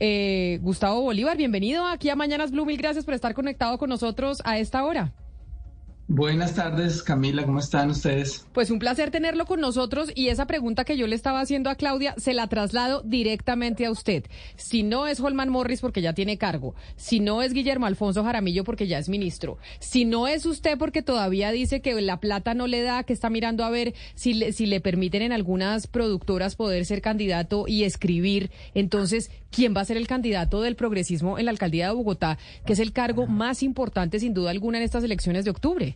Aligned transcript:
Eh, 0.00 0.58
Gustavo 0.62 1.02
Bolívar, 1.02 1.36
bienvenido 1.36 1.86
aquí 1.86 2.10
a 2.10 2.16
Mañanas 2.16 2.50
Blue. 2.50 2.66
Mil 2.66 2.76
gracias 2.76 3.04
por 3.04 3.14
estar 3.14 3.34
conectado 3.34 3.78
con 3.78 3.88
nosotros 3.88 4.42
a 4.44 4.58
esta 4.58 4.84
hora. 4.84 5.12
Buenas 6.06 6.54
tardes, 6.54 7.02
Camila, 7.02 7.46
¿cómo 7.46 7.60
están 7.60 7.88
ustedes? 7.88 8.46
Pues 8.52 8.70
un 8.70 8.78
placer 8.78 9.10
tenerlo 9.10 9.46
con 9.46 9.58
nosotros 9.60 10.12
y 10.14 10.28
esa 10.28 10.46
pregunta 10.46 10.84
que 10.84 10.98
yo 10.98 11.06
le 11.06 11.16
estaba 11.16 11.40
haciendo 11.40 11.70
a 11.70 11.76
Claudia 11.76 12.14
se 12.18 12.34
la 12.34 12.46
traslado 12.46 13.00
directamente 13.00 13.86
a 13.86 13.90
usted. 13.90 14.24
Si 14.56 14.82
no 14.82 15.06
es 15.06 15.18
Holman 15.18 15.48
Morris 15.48 15.80
porque 15.80 16.02
ya 16.02 16.12
tiene 16.12 16.36
cargo, 16.36 16.74
si 16.96 17.20
no 17.20 17.40
es 17.40 17.54
Guillermo 17.54 17.86
Alfonso 17.86 18.22
Jaramillo 18.22 18.64
porque 18.64 18.86
ya 18.86 18.98
es 18.98 19.08
ministro, 19.08 19.56
si 19.78 20.04
no 20.04 20.28
es 20.28 20.44
usted 20.44 20.76
porque 20.76 21.00
todavía 21.00 21.50
dice 21.52 21.80
que 21.80 21.98
la 22.02 22.20
plata 22.20 22.52
no 22.52 22.66
le 22.66 22.82
da, 22.82 23.04
que 23.04 23.14
está 23.14 23.30
mirando 23.30 23.64
a 23.64 23.70
ver 23.70 23.94
si 24.14 24.34
le, 24.34 24.52
si 24.52 24.66
le 24.66 24.82
permiten 24.82 25.22
en 25.22 25.32
algunas 25.32 25.86
productoras 25.86 26.54
poder 26.54 26.84
ser 26.84 27.00
candidato 27.00 27.64
y 27.66 27.84
escribir, 27.84 28.50
entonces, 28.74 29.30
¿quién 29.50 29.74
va 29.74 29.80
a 29.80 29.86
ser 29.86 29.96
el 29.96 30.06
candidato 30.06 30.60
del 30.60 30.76
progresismo 30.76 31.38
en 31.38 31.46
la 31.46 31.50
alcaldía 31.50 31.88
de 31.88 31.94
Bogotá, 31.94 32.36
que 32.66 32.74
es 32.74 32.78
el 32.78 32.92
cargo 32.92 33.26
más 33.26 33.62
importante 33.62 34.20
sin 34.20 34.34
duda 34.34 34.50
alguna 34.50 34.76
en 34.76 34.84
estas 34.84 35.02
elecciones 35.02 35.46
de 35.46 35.50
octubre? 35.50 35.93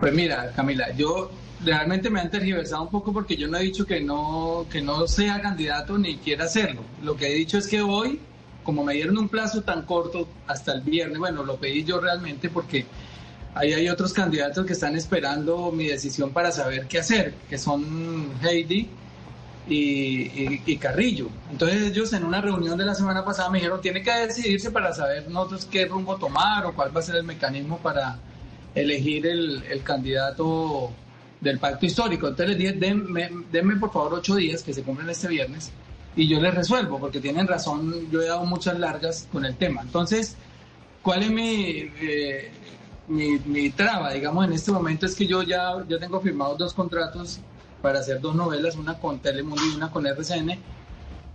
Pues 0.00 0.12
mira, 0.12 0.50
Camila, 0.54 0.90
yo 0.96 1.30
realmente 1.64 2.10
me 2.10 2.20
han 2.20 2.30
tergiversado 2.30 2.82
un 2.82 2.90
poco 2.90 3.12
porque 3.12 3.36
yo 3.36 3.46
no 3.48 3.56
he 3.56 3.62
dicho 3.62 3.86
que 3.86 4.00
no, 4.00 4.66
que 4.70 4.82
no 4.82 5.06
sea 5.06 5.40
candidato 5.40 5.96
ni 5.96 6.16
quiera 6.16 6.44
hacerlo. 6.46 6.82
Lo 7.02 7.16
que 7.16 7.28
he 7.28 7.34
dicho 7.34 7.56
es 7.58 7.68
que 7.68 7.82
hoy, 7.82 8.20
como 8.64 8.82
me 8.84 8.94
dieron 8.94 9.16
un 9.18 9.28
plazo 9.28 9.62
tan 9.62 9.82
corto 9.82 10.28
hasta 10.46 10.72
el 10.72 10.80
viernes, 10.80 11.18
bueno, 11.18 11.44
lo 11.44 11.56
pedí 11.56 11.84
yo 11.84 12.00
realmente 12.00 12.48
porque 12.48 12.84
ahí 13.54 13.72
hay 13.72 13.88
otros 13.88 14.12
candidatos 14.12 14.66
que 14.66 14.72
están 14.72 14.96
esperando 14.96 15.70
mi 15.70 15.86
decisión 15.86 16.30
para 16.30 16.50
saber 16.50 16.88
qué 16.88 16.98
hacer, 16.98 17.34
que 17.48 17.58
son 17.58 18.32
Heidi 18.42 18.88
y, 19.68 19.74
y- 19.76 20.62
y 20.66 20.76
Carrillo. 20.78 21.28
Entonces 21.50 21.82
ellos 21.92 22.12
en 22.12 22.24
una 22.24 22.40
reunión 22.40 22.76
de 22.76 22.84
la 22.86 22.94
semana 22.96 23.24
pasada 23.24 23.50
me 23.50 23.58
dijeron, 23.58 23.80
tiene 23.80 24.02
que 24.02 24.10
decidirse 24.10 24.72
para 24.72 24.92
saber 24.92 25.30
nosotros 25.30 25.64
qué 25.70 25.86
rumbo 25.86 26.16
tomar 26.16 26.66
o 26.66 26.72
cuál 26.74 26.94
va 26.96 26.98
a 26.98 27.04
ser 27.04 27.14
el 27.16 27.22
mecanismo 27.24 27.78
para 27.78 28.18
elegir 28.74 29.26
el, 29.26 29.62
el 29.64 29.82
candidato 29.82 30.90
del 31.40 31.58
pacto 31.58 31.86
histórico. 31.86 32.28
Entonces 32.28 32.56
les 32.56 32.58
dije, 32.58 32.72
denme, 32.72 33.30
denme 33.50 33.76
por 33.76 33.92
favor 33.92 34.14
ocho 34.14 34.36
días 34.36 34.62
que 34.62 34.72
se 34.72 34.82
cumplen 34.82 35.10
este 35.10 35.28
viernes 35.28 35.72
y 36.14 36.28
yo 36.28 36.40
les 36.40 36.54
resuelvo, 36.54 36.98
porque 36.98 37.20
tienen 37.20 37.46
razón, 37.46 38.10
yo 38.10 38.22
he 38.22 38.26
dado 38.26 38.44
muchas 38.44 38.78
largas 38.78 39.28
con 39.32 39.44
el 39.44 39.56
tema. 39.56 39.82
Entonces, 39.82 40.36
¿cuál 41.02 41.22
es 41.22 41.30
mi, 41.30 41.90
eh, 42.00 42.50
mi, 43.08 43.38
mi 43.46 43.70
traba? 43.70 44.12
Digamos, 44.12 44.44
en 44.44 44.52
este 44.52 44.72
momento 44.72 45.06
es 45.06 45.14
que 45.14 45.26
yo 45.26 45.42
ya, 45.42 45.84
ya 45.88 45.98
tengo 45.98 46.20
firmados 46.20 46.58
dos 46.58 46.74
contratos 46.74 47.40
para 47.80 48.00
hacer 48.00 48.20
dos 48.20 48.34
novelas, 48.34 48.76
una 48.76 48.98
con 48.98 49.18
Telemundo 49.20 49.62
y 49.64 49.74
una 49.76 49.90
con 49.90 50.06
RCN, 50.06 50.58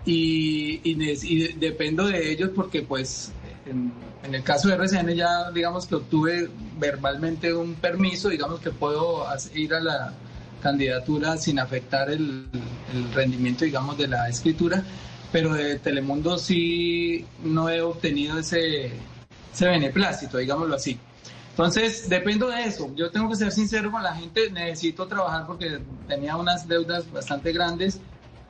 y, 0.06 0.80
y, 0.84 1.12
y 1.24 1.54
dependo 1.54 2.06
de 2.06 2.32
ellos 2.32 2.52
porque 2.56 2.84
pues 2.84 3.32
en, 3.70 3.92
en 4.24 4.36
el 4.36 4.44
caso 4.44 4.68
de 4.68 4.76
RCN 4.76 5.14
ya 5.16 5.52
digamos 5.52 5.88
que 5.88 5.96
obtuve 5.96 6.50
verbalmente 6.80 7.54
un 7.54 7.76
permiso, 7.76 8.30
digamos 8.30 8.60
que 8.60 8.72
puedo 8.72 9.26
ir 9.54 9.74
a 9.74 9.80
la 9.80 10.14
candidatura 10.62 11.38
sin 11.38 11.60
afectar 11.60 12.10
el, 12.10 12.48
el 12.94 13.14
rendimiento 13.14 13.66
digamos 13.66 13.98
de 13.98 14.08
la 14.08 14.28
escritura, 14.30 14.84
pero 15.32 15.54
de 15.54 15.80
Telemundo 15.80 16.38
sí 16.38 17.26
no 17.44 17.70
he 17.70 17.82
obtenido 17.82 18.40
ese, 18.40 18.92
ese 19.54 19.68
beneplácito, 19.68 20.38
digámoslo 20.38 20.76
así. 20.76 21.00
Entonces, 21.58 22.08
dependo 22.08 22.50
de 22.50 22.66
eso. 22.66 22.94
Yo 22.96 23.10
tengo 23.10 23.28
que 23.30 23.36
ser 23.36 23.52
sincero 23.52 23.92
con 23.92 24.04
la 24.04 24.14
gente. 24.14 24.52
Necesito 24.52 25.08
trabajar 25.08 25.48
porque 25.48 25.80
tenía 26.08 26.36
unas 26.36 26.68
deudas 26.68 27.12
bastante 27.12 27.52
grandes. 27.52 28.00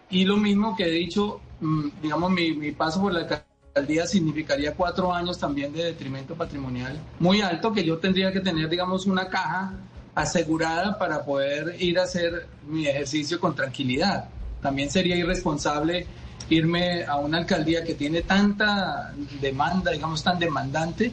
Y 0.09 0.25
lo 0.25 0.35
mismo 0.35 0.75
que 0.75 0.87
he 0.87 0.91
dicho, 0.91 1.39
mm, 1.61 1.87
digamos, 2.01 2.31
mi, 2.31 2.51
mi 2.51 2.73
paso 2.73 2.99
por 3.01 3.13
la 3.13 3.45
alcaldía 3.77 4.07
significaría 4.07 4.73
cuatro 4.73 5.13
años 5.13 5.37
también 5.37 5.71
de 5.71 5.83
detrimento 5.83 6.33
patrimonial 6.33 6.99
muy 7.19 7.41
alto, 7.41 7.71
que 7.71 7.83
yo 7.83 7.99
tendría 7.99 8.31
que 8.31 8.39
tener, 8.39 8.69
digamos, 8.69 9.05
una 9.05 9.27
caja 9.27 9.73
asegurada 10.15 10.97
para 10.97 11.23
poder 11.23 11.75
ir 11.79 11.99
a 11.99 12.03
hacer 12.03 12.47
mi 12.67 12.87
ejercicio 12.87 13.39
con 13.39 13.53
tranquilidad. 13.53 14.29
También 14.63 14.89
sería 14.89 15.15
irresponsable 15.15 16.07
irme 16.49 17.05
a 17.05 17.17
una 17.17 17.37
alcaldía 17.37 17.83
que 17.83 17.93
tiene 17.93 18.23
tanta 18.23 19.13
demanda, 19.39 19.91
digamos, 19.91 20.23
tan 20.23 20.39
demandante, 20.39 21.11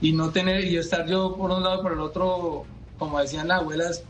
y 0.00 0.12
no 0.12 0.30
tener, 0.30 0.64
y 0.64 0.78
estar 0.78 1.06
yo 1.06 1.36
por 1.36 1.50
un 1.50 1.62
lado 1.62 1.82
por 1.82 1.92
el 1.92 2.00
otro, 2.00 2.64
como 2.98 3.20
decían 3.20 3.48
las 3.48 3.60
abuelas, 3.60 4.04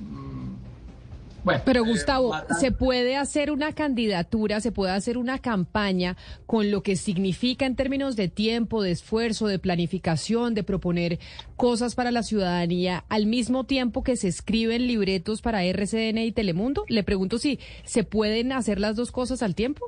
bueno. 1.46 1.62
Pero 1.64 1.84
eh, 1.84 1.88
Gustavo. 1.88 2.34
¿se 2.58 2.72
puede 2.72 3.16
hacer 3.16 3.52
una 3.52 3.72
candidatura, 3.72 4.60
se 4.60 4.72
puede 4.72 4.92
hacer 4.92 5.16
una 5.16 5.38
campaña 5.38 6.16
con 6.44 6.72
lo 6.72 6.82
que 6.82 6.96
significa 6.96 7.66
en 7.66 7.76
términos 7.76 8.16
de 8.16 8.28
tiempo, 8.28 8.82
de 8.82 8.90
esfuerzo, 8.90 9.46
de 9.46 9.60
planificación, 9.60 10.54
de 10.54 10.64
proponer 10.64 11.20
cosas 11.54 11.94
para 11.94 12.10
la 12.10 12.24
ciudadanía 12.24 13.04
al 13.08 13.26
mismo 13.26 13.64
tiempo 13.64 14.02
que 14.02 14.16
se 14.16 14.26
escriben 14.26 14.88
libretos 14.88 15.40
para 15.40 15.62
RCN 15.62 16.18
y 16.18 16.32
Telemundo? 16.32 16.84
Le 16.88 17.04
pregunto 17.04 17.38
si 17.38 17.60
se 17.84 18.02
pueden 18.02 18.50
hacer 18.50 18.80
las 18.80 18.96
dos 18.96 19.12
cosas 19.12 19.40
al 19.44 19.54
tiempo, 19.54 19.86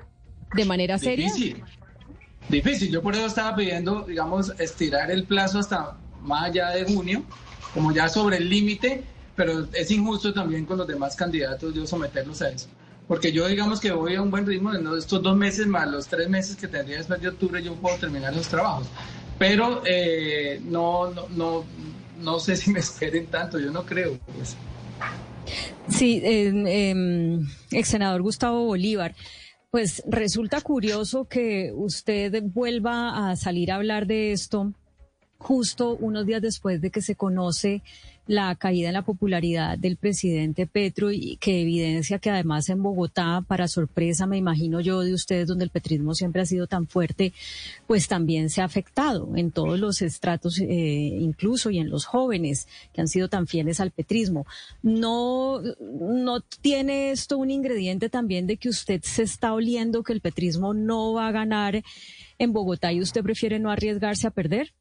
de 0.54 0.64
manera 0.64 0.96
seria. 0.98 1.26
Difícil. 1.26 1.64
Difícil. 2.48 2.92
Yo 2.92 3.02
por 3.02 3.14
eso 3.16 3.26
estaba 3.26 3.56
pidiendo, 3.56 4.02
digamos, 4.02 4.52
estirar 4.60 5.10
el 5.10 5.24
plazo 5.24 5.58
hasta 5.58 5.96
más 6.22 6.44
allá 6.44 6.70
de 6.70 6.84
junio, 6.84 7.24
como 7.74 7.90
ya 7.90 8.08
sobre 8.08 8.36
el 8.36 8.48
límite, 8.48 9.02
pero 9.38 9.68
es 9.72 9.88
injusto 9.92 10.34
también 10.34 10.66
con 10.66 10.78
los 10.78 10.86
demás 10.88 11.14
candidatos 11.14 11.72
yo 11.72 11.86
someterlos 11.86 12.42
a 12.42 12.48
eso. 12.50 12.66
Porque 13.06 13.30
yo 13.30 13.46
digamos 13.46 13.78
que 13.78 13.92
voy 13.92 14.16
a 14.16 14.20
un 14.20 14.32
buen 14.32 14.44
ritmo, 14.44 14.74
en 14.74 14.84
estos 14.98 15.22
dos 15.22 15.36
meses 15.36 15.68
más 15.68 15.88
los 15.88 16.08
tres 16.08 16.28
meses 16.28 16.56
que 16.56 16.66
tendría 16.66 16.96
después 16.96 17.20
de 17.22 17.28
octubre 17.28 17.62
yo 17.62 17.76
puedo 17.76 17.96
terminar 17.98 18.34
los 18.34 18.48
trabajos. 18.48 18.88
Pero 19.38 19.82
eh, 19.86 20.60
no, 20.64 21.12
no, 21.12 21.28
no, 21.28 21.64
no 22.20 22.40
sé 22.40 22.56
si 22.56 22.72
me 22.72 22.80
esperen 22.80 23.26
tanto, 23.26 23.60
yo 23.60 23.70
no 23.70 23.86
creo. 23.86 24.18
Pues. 24.34 24.56
Sí, 25.88 26.20
eh, 26.24 27.38
senador 27.84 28.22
Gustavo 28.22 28.66
Bolívar. 28.66 29.14
Pues 29.70 30.02
resulta 30.08 30.60
curioso 30.62 31.26
que 31.26 31.70
usted 31.76 32.42
vuelva 32.42 33.30
a 33.30 33.36
salir 33.36 33.70
a 33.70 33.76
hablar 33.76 34.08
de 34.08 34.32
esto 34.32 34.74
justo 35.38 35.96
unos 36.00 36.26
días 36.26 36.42
después 36.42 36.80
de 36.80 36.90
que 36.90 37.00
se 37.00 37.14
conoce 37.14 37.82
la 38.28 38.54
caída 38.56 38.88
en 38.88 38.94
la 38.94 39.02
popularidad 39.02 39.78
del 39.78 39.96
presidente 39.96 40.66
Petro 40.66 41.10
y 41.10 41.38
que 41.38 41.62
evidencia 41.62 42.18
que 42.18 42.28
además 42.28 42.68
en 42.68 42.82
Bogotá, 42.82 43.42
para 43.48 43.66
sorpresa, 43.68 44.26
me 44.26 44.36
imagino 44.36 44.82
yo 44.82 45.00
de 45.00 45.14
ustedes, 45.14 45.48
donde 45.48 45.64
el 45.64 45.70
petrismo 45.70 46.14
siempre 46.14 46.42
ha 46.42 46.46
sido 46.46 46.66
tan 46.66 46.86
fuerte, 46.86 47.32
pues 47.86 48.06
también 48.06 48.50
se 48.50 48.60
ha 48.60 48.64
afectado 48.64 49.34
en 49.34 49.50
todos 49.50 49.80
los 49.80 50.02
estratos, 50.02 50.60
eh, 50.60 50.66
incluso 50.68 51.70
y 51.70 51.78
en 51.78 51.88
los 51.88 52.04
jóvenes 52.04 52.68
que 52.92 53.00
han 53.00 53.08
sido 53.08 53.28
tan 53.28 53.46
fieles 53.46 53.80
al 53.80 53.92
petrismo. 53.92 54.46
No, 54.82 55.62
no 55.80 56.40
tiene 56.60 57.10
esto 57.12 57.38
un 57.38 57.50
ingrediente 57.50 58.10
también 58.10 58.46
de 58.46 58.58
que 58.58 58.68
usted 58.68 59.00
se 59.04 59.22
está 59.22 59.54
oliendo 59.54 60.02
que 60.02 60.12
el 60.12 60.20
petrismo 60.20 60.74
no 60.74 61.14
va 61.14 61.28
a 61.28 61.32
ganar 61.32 61.82
en 62.38 62.52
Bogotá 62.52 62.92
y 62.92 63.00
usted 63.00 63.22
prefiere 63.22 63.58
no 63.58 63.70
arriesgarse 63.70 64.26
a 64.26 64.30
perder. 64.32 64.74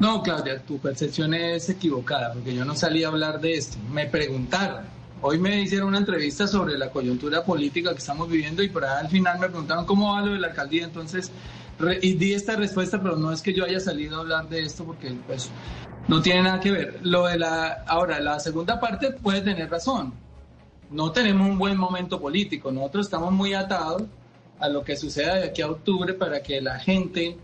No, 0.00 0.22
Claudia, 0.22 0.60
tu 0.64 0.78
percepción 0.78 1.34
es 1.34 1.68
equivocada, 1.68 2.32
porque 2.32 2.54
yo 2.54 2.64
no 2.64 2.74
salí 2.76 3.02
a 3.02 3.08
hablar 3.08 3.40
de 3.40 3.54
esto. 3.54 3.78
Me 3.90 4.06
preguntaron. 4.06 4.84
Hoy 5.20 5.38
me 5.38 5.60
hicieron 5.60 5.88
una 5.88 5.98
entrevista 5.98 6.46
sobre 6.46 6.78
la 6.78 6.90
coyuntura 6.90 7.44
política 7.44 7.90
que 7.92 7.98
estamos 7.98 8.28
viviendo 8.28 8.62
y 8.62 8.68
por 8.68 8.84
ahí 8.84 9.04
al 9.04 9.08
final 9.08 9.40
me 9.40 9.48
preguntaron 9.48 9.84
cómo 9.84 10.12
va 10.12 10.20
lo 10.22 10.32
de 10.34 10.38
la 10.38 10.48
alcaldía. 10.48 10.84
Entonces, 10.84 11.32
re- 11.80 11.98
y 12.00 12.12
di 12.12 12.32
esta 12.34 12.54
respuesta, 12.54 13.02
pero 13.02 13.16
no 13.16 13.32
es 13.32 13.42
que 13.42 13.52
yo 13.52 13.64
haya 13.64 13.80
salido 13.80 14.18
a 14.18 14.20
hablar 14.20 14.48
de 14.48 14.60
esto 14.62 14.84
porque 14.84 15.12
pues 15.26 15.50
no 16.06 16.22
tiene 16.22 16.42
nada 16.44 16.60
que 16.60 16.70
ver. 16.70 17.00
Lo 17.02 17.26
de 17.26 17.36
la, 17.36 17.82
ahora, 17.88 18.20
la 18.20 18.38
segunda 18.38 18.78
parte 18.78 19.10
puede 19.10 19.40
tener 19.40 19.68
razón. 19.68 20.14
No 20.92 21.10
tenemos 21.10 21.48
un 21.48 21.58
buen 21.58 21.76
momento 21.76 22.20
político. 22.20 22.70
Nosotros 22.70 23.06
estamos 23.06 23.32
muy 23.32 23.54
atados 23.54 24.04
a 24.60 24.68
lo 24.68 24.84
que 24.84 24.96
suceda 24.96 25.34
de 25.34 25.46
aquí 25.48 25.62
a 25.62 25.68
octubre 25.68 26.14
para 26.14 26.40
que 26.40 26.60
la 26.60 26.78
gente 26.78 27.36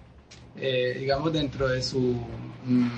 eh, 0.56 0.96
digamos, 1.00 1.32
dentro 1.32 1.68
de 1.68 1.82
su 1.82 2.16
mm, 2.64 2.88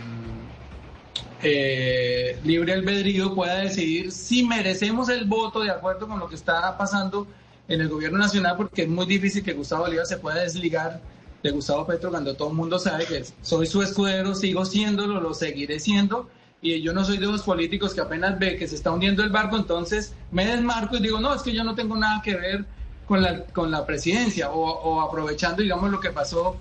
eh, 1.42 2.38
libre 2.44 2.72
albedrío 2.74 3.34
pueda 3.34 3.56
decidir 3.56 4.12
si 4.12 4.44
merecemos 4.44 5.08
el 5.08 5.24
voto 5.24 5.60
de 5.60 5.70
acuerdo 5.70 6.08
con 6.08 6.18
lo 6.18 6.28
que 6.28 6.34
está 6.34 6.76
pasando 6.76 7.26
en 7.68 7.80
el 7.80 7.88
gobierno 7.88 8.18
nacional, 8.18 8.56
porque 8.56 8.82
es 8.82 8.88
muy 8.88 9.06
difícil 9.06 9.42
que 9.42 9.52
Gustavo 9.52 9.84
Bolívar 9.84 10.06
se 10.06 10.18
pueda 10.18 10.42
desligar 10.42 11.00
de 11.42 11.50
Gustavo 11.50 11.86
Petro 11.86 12.10
cuando 12.10 12.34
todo 12.34 12.48
el 12.48 12.54
mundo 12.54 12.78
sabe 12.78 13.06
que 13.06 13.24
soy 13.42 13.66
su 13.66 13.82
escudero, 13.82 14.34
sigo 14.34 14.64
siéndolo, 14.64 15.20
lo 15.20 15.34
seguiré 15.34 15.80
siendo, 15.80 16.28
y 16.62 16.80
yo 16.82 16.92
no 16.92 17.04
soy 17.04 17.18
de 17.18 17.26
los 17.26 17.42
políticos 17.42 17.94
que 17.94 18.00
apenas 18.00 18.38
ve 18.38 18.56
que 18.56 18.68
se 18.68 18.74
está 18.74 18.90
hundiendo 18.90 19.22
el 19.22 19.30
barco, 19.30 19.56
entonces 19.56 20.14
me 20.30 20.46
desmarco 20.46 20.96
y 20.96 21.00
digo, 21.00 21.20
no, 21.20 21.34
es 21.34 21.42
que 21.42 21.52
yo 21.52 21.64
no 21.64 21.74
tengo 21.74 21.96
nada 21.96 22.22
que 22.22 22.36
ver 22.36 22.64
con 23.06 23.22
la, 23.22 23.44
con 23.46 23.70
la 23.70 23.84
presidencia, 23.84 24.50
o, 24.50 24.62
o 24.62 25.00
aprovechando, 25.00 25.62
digamos, 25.62 25.90
lo 25.90 26.00
que 26.00 26.10
pasó 26.10 26.56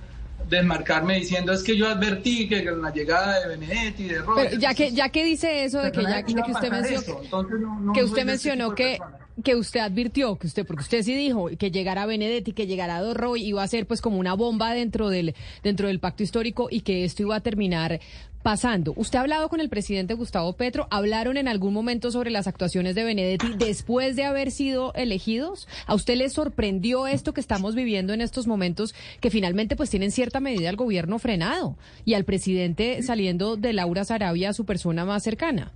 desmarcarme 0.50 1.16
diciendo 1.20 1.52
es 1.54 1.64
que 1.64 1.76
yo 1.76 1.88
advertí 1.88 2.48
que 2.48 2.64
con 2.66 2.82
la 2.82 2.92
llegada 2.94 3.40
de 3.42 3.48
Benedetti 3.58 4.04
de 4.10 4.22
Pero 4.36 4.60
ya 4.60 4.74
que 4.74 4.92
ya 4.92 5.10
que 5.10 5.24
dice 5.24 5.64
eso 5.64 5.82
de 5.82 5.92
que 5.92 6.02
ya 6.04 6.24
que 6.24 6.34
usted 6.52 6.70
mencionó 6.72 7.22
no- 7.60 7.80
no 7.82 7.94
que 7.94 8.04
usted 8.04 8.26
mencionó 8.26 8.76
que 8.76 9.00
que 9.44 9.56
usted 9.56 9.82
advirtió 9.82 10.38
que 10.38 10.48
usted 10.48 10.66
porque 10.66 10.82
usted 10.84 11.02
sí 11.04 11.14
dijo 11.16 11.50
que 11.58 11.70
llegara 11.72 12.06
Benedetti 12.06 12.54
que 12.54 12.68
llegara 12.68 13.02
Dorroy 13.02 13.44
iba 13.44 13.64
a 13.64 13.68
ser 13.68 13.86
pues 13.86 14.02
como 14.02 14.18
una 14.18 14.34
bomba 14.34 14.74
dentro 14.74 15.10
del 15.10 15.36
dentro 15.64 15.88
del 15.88 16.00
pacto 16.00 16.24
histórico 16.24 16.68
y 16.72 16.82
que 16.82 17.04
esto 17.04 17.24
iba 17.24 17.36
a 17.36 17.42
terminar 17.42 18.00
pasando. 18.46 18.94
¿Usted 18.96 19.18
ha 19.18 19.22
hablado 19.22 19.50
con 19.50 19.60
el 19.60 19.70
presidente 19.70 20.14
Gustavo 20.14 20.54
Petro? 20.54 20.88
¿Hablaron 20.92 21.36
en 21.38 21.48
algún 21.48 21.74
momento 21.74 22.12
sobre 22.12 22.30
las 22.30 22.46
actuaciones 22.46 22.94
de 22.94 23.04
Benedetti 23.04 23.56
después 23.58 24.16
de 24.16 24.24
haber 24.24 24.52
sido 24.52 24.94
elegidos? 24.94 25.68
¿A 25.88 25.96
usted 25.96 26.16
le 26.16 26.30
sorprendió 26.30 27.08
esto 27.08 27.34
que 27.34 27.42
estamos 27.42 27.74
viviendo 27.74 28.14
en 28.14 28.22
estos 28.22 28.46
momentos 28.46 28.94
que 29.20 29.32
finalmente 29.32 29.76
pues 29.76 29.90
tienen 29.90 30.12
cierta 30.12 30.42
medida 30.42 30.70
al 30.70 30.76
gobierno 30.76 31.18
frenado 31.18 31.76
y 32.06 32.14
al 32.14 32.24
presidente 32.24 33.02
saliendo 33.02 33.56
de 33.58 33.74
Laura 33.74 34.06
Sarabia, 34.06 34.54
su 34.54 34.64
persona 34.64 35.06
más 35.06 35.24
cercana? 35.24 35.72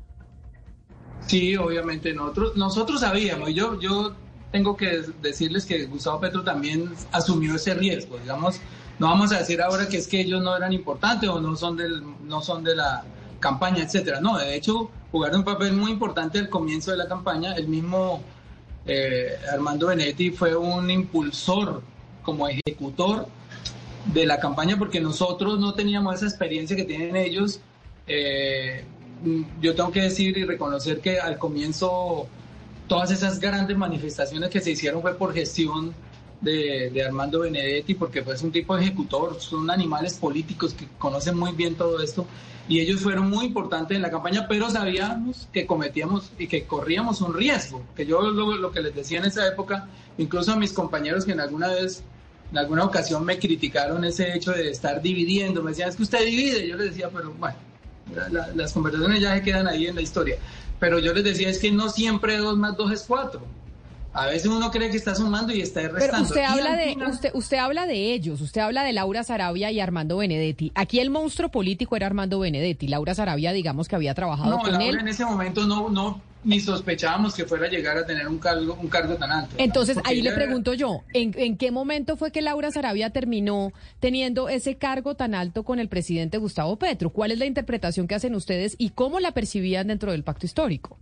Sí, 1.25 1.55
obviamente 1.55 2.13
nosotros, 2.13 2.55
nosotros 2.55 3.01
sabíamos, 3.01 3.51
yo, 3.51 3.79
yo 3.79 4.13
tengo 4.51 4.77
que 4.77 5.01
decirles 5.23 5.65
que 5.65 5.85
Gustavo 5.85 6.19
Petro 6.19 6.43
también 6.43 6.87
asumió 7.11 7.55
ese 7.55 7.73
riesgo, 7.73 8.19
digamos, 8.19 8.61
no 8.99 9.07
vamos 9.07 9.31
a 9.31 9.39
decir 9.39 9.61
ahora 9.61 9.87
que 9.87 9.97
es 9.97 10.07
que 10.07 10.21
ellos 10.21 10.41
no 10.41 10.55
eran 10.55 10.73
importantes 10.73 11.29
o 11.29 11.39
no 11.39 11.55
son, 11.55 11.77
del, 11.77 12.03
no 12.25 12.41
son 12.41 12.63
de 12.63 12.75
la 12.75 13.03
campaña, 13.39 13.83
etcétera, 13.83 14.19
no, 14.19 14.37
de 14.37 14.55
hecho 14.55 14.91
jugaron 15.11 15.39
un 15.39 15.45
papel 15.45 15.73
muy 15.73 15.91
importante 15.91 16.39
al 16.39 16.49
comienzo 16.49 16.91
de 16.91 16.97
la 16.97 17.07
campaña, 17.07 17.53
el 17.53 17.67
mismo 17.67 18.21
eh, 18.85 19.37
Armando 19.51 19.87
Benetti 19.87 20.31
fue 20.31 20.55
un 20.55 20.89
impulsor 20.89 21.81
como 22.23 22.47
ejecutor 22.47 23.27
de 24.13 24.25
la 24.25 24.39
campaña 24.39 24.77
porque 24.77 24.99
nosotros 24.99 25.59
no 25.59 25.73
teníamos 25.73 26.15
esa 26.15 26.25
experiencia 26.25 26.75
que 26.75 26.85
tienen 26.85 27.15
ellos. 27.15 27.59
Eh, 28.07 28.83
mm, 29.23 29.61
yo 29.61 29.75
tengo 29.75 29.91
que 29.91 30.01
decir 30.01 30.37
y 30.37 30.43
reconocer 30.43 31.01
que 31.01 31.19
al 31.19 31.37
comienzo 31.37 32.27
todas 32.87 33.11
esas 33.11 33.39
grandes 33.39 33.77
manifestaciones 33.77 34.49
que 34.49 34.59
se 34.59 34.71
hicieron 34.71 35.01
fue 35.01 35.15
por 35.15 35.33
gestión 35.33 35.93
de, 36.41 37.03
Armando 37.05 37.39
Benedetti, 37.41 37.95
porque 37.95 38.23
fue 38.23 38.35
un 38.41 38.51
tipo 38.51 38.75
de 38.75 38.83
ejecutor, 38.83 39.39
son 39.39 39.69
animales 39.69 40.13
políticos 40.15 40.73
que 40.73 40.87
conocen 40.97 41.37
muy 41.37 41.51
bien 41.51 41.75
todo 41.75 42.01
esto, 42.01 42.25
y 42.67 42.79
ellos 42.79 43.01
fueron 43.01 43.29
muy 43.29 43.45
importantes 43.47 43.95
en 43.95 44.01
la 44.03 44.11
campaña, 44.11 44.47
pero 44.47 44.69
sabíamos 44.69 45.47
que 45.51 45.65
cometíamos 45.65 46.31
y 46.37 46.47
que 46.47 46.65
corríamos 46.65 47.21
un 47.21 47.33
riesgo, 47.33 47.83
que 47.95 48.05
yo 48.05 48.21
lo, 48.21 48.55
lo 48.57 48.71
que 48.71 48.81
les 48.81 48.95
decía 48.95 49.19
en 49.19 49.25
esa 49.25 49.47
época, 49.47 49.87
incluso 50.17 50.51
a 50.51 50.55
mis 50.55 50.71
compañeros 50.71 51.25
que 51.25 51.31
en 51.31 51.39
alguna 51.39 51.67
vez 51.69 52.03
en 52.51 52.57
alguna 52.57 52.83
ocasión 52.83 53.23
me 53.25 53.37
criticaron 53.37 54.03
ese 54.03 54.35
hecho 54.35 54.51
de 54.51 54.71
estar 54.71 55.03
dividiendo, 55.03 55.61
me 55.61 55.69
decían, 55.69 55.89
es 55.89 55.95
que 55.95 56.01
usted 56.01 56.25
divide, 56.25 56.67
yo 56.67 56.77
les 56.77 56.89
decía, 56.89 57.07
pero 57.13 57.31
bueno, 57.37 57.55
la- 58.15 58.27
la- 58.29 58.47
las 58.55 58.73
conversaciones 58.73 59.21
ya 59.21 59.35
se 59.35 59.43
quedan 59.43 59.67
ahí 59.67 59.85
en 59.85 59.93
la 59.95 60.01
historia, 60.01 60.37
pero 60.79 60.97
yo 60.97 61.13
les 61.13 61.23
decía, 61.23 61.47
es 61.49 61.59
que 61.59 61.71
no 61.71 61.89
siempre 61.89 62.37
dos 62.37 62.57
más 62.57 62.75
dos 62.75 62.91
es 62.91 63.03
cuatro, 63.07 63.41
a 64.13 64.25
veces 64.27 64.47
uno 64.47 64.71
cree 64.71 64.89
que 64.89 64.97
está 64.97 65.13
sumando 65.15 65.53
y 65.53 65.61
está 65.61 65.81
Pero 65.81 65.93
restando. 65.95 66.27
usted 66.27 66.41
Y 66.41 66.43
habla 66.45 66.75
de 66.75 66.97
usted 67.09 67.31
usted 67.33 67.57
habla 67.57 67.85
de 67.85 68.13
ellos, 68.13 68.41
usted 68.41 68.61
habla 68.61 68.83
de 68.83 68.93
Laura 68.93 69.23
Sarabia 69.23 69.71
y 69.71 69.79
Armando 69.79 70.17
Benedetti. 70.17 70.71
Aquí 70.75 70.99
el 70.99 71.09
monstruo 71.09 71.49
político 71.49 71.95
era 71.95 72.07
Armando 72.07 72.39
Benedetti. 72.39 72.87
Laura 72.87 73.13
Sarabia, 73.15 73.51
digamos 73.53 73.87
que 73.87 73.95
había 73.95 74.13
trabajado 74.15 74.49
No, 74.49 74.59
con 74.59 74.71
Laura, 74.71 74.85
él. 74.87 74.99
en 74.99 75.07
ese 75.07 75.25
momento 75.25 75.65
no, 75.65 75.89
no 75.89 76.21
ni 76.41 76.61
sospechábamos 76.61 77.35
que 77.35 77.43
fuera 77.43 77.65
a 77.65 77.69
llegar 77.69 77.97
a 77.97 78.05
tener 78.05 78.25
un 78.27 78.37
cargo, 78.39 78.77
un 78.81 78.87
cargo 78.87 79.15
tan 79.15 79.29
alto. 79.29 79.55
Entonces, 79.57 79.95
Porque 79.95 80.09
ahí 80.09 80.21
le 80.21 80.31
pregunto 80.31 80.73
yo, 80.73 81.01
¿en, 81.13 81.33
en 81.37 81.57
qué 81.57 81.69
momento 81.69 82.15
fue 82.15 82.31
que 82.31 82.41
Laura 82.41 82.71
Sarabia 82.71 83.09
terminó 83.09 83.73
teniendo 83.99 84.47
ese 84.47 84.77
cargo 84.77 85.15
tan 85.15 85.35
alto 85.35 85.63
con 85.63 85.79
el 85.79 85.89
presidente 85.89 86.37
Gustavo 86.37 86.77
Petro? 86.77 87.09
¿Cuál 87.09 87.31
es 87.31 87.39
la 87.39 87.45
interpretación 87.45 88.07
que 88.07 88.15
hacen 88.15 88.35
ustedes 88.35 88.75
y 88.77 88.91
cómo 88.91 89.19
la 89.19 89.33
percibían 89.33 89.87
dentro 89.87 90.13
del 90.13 90.23
pacto 90.23 90.45
histórico? 90.45 90.97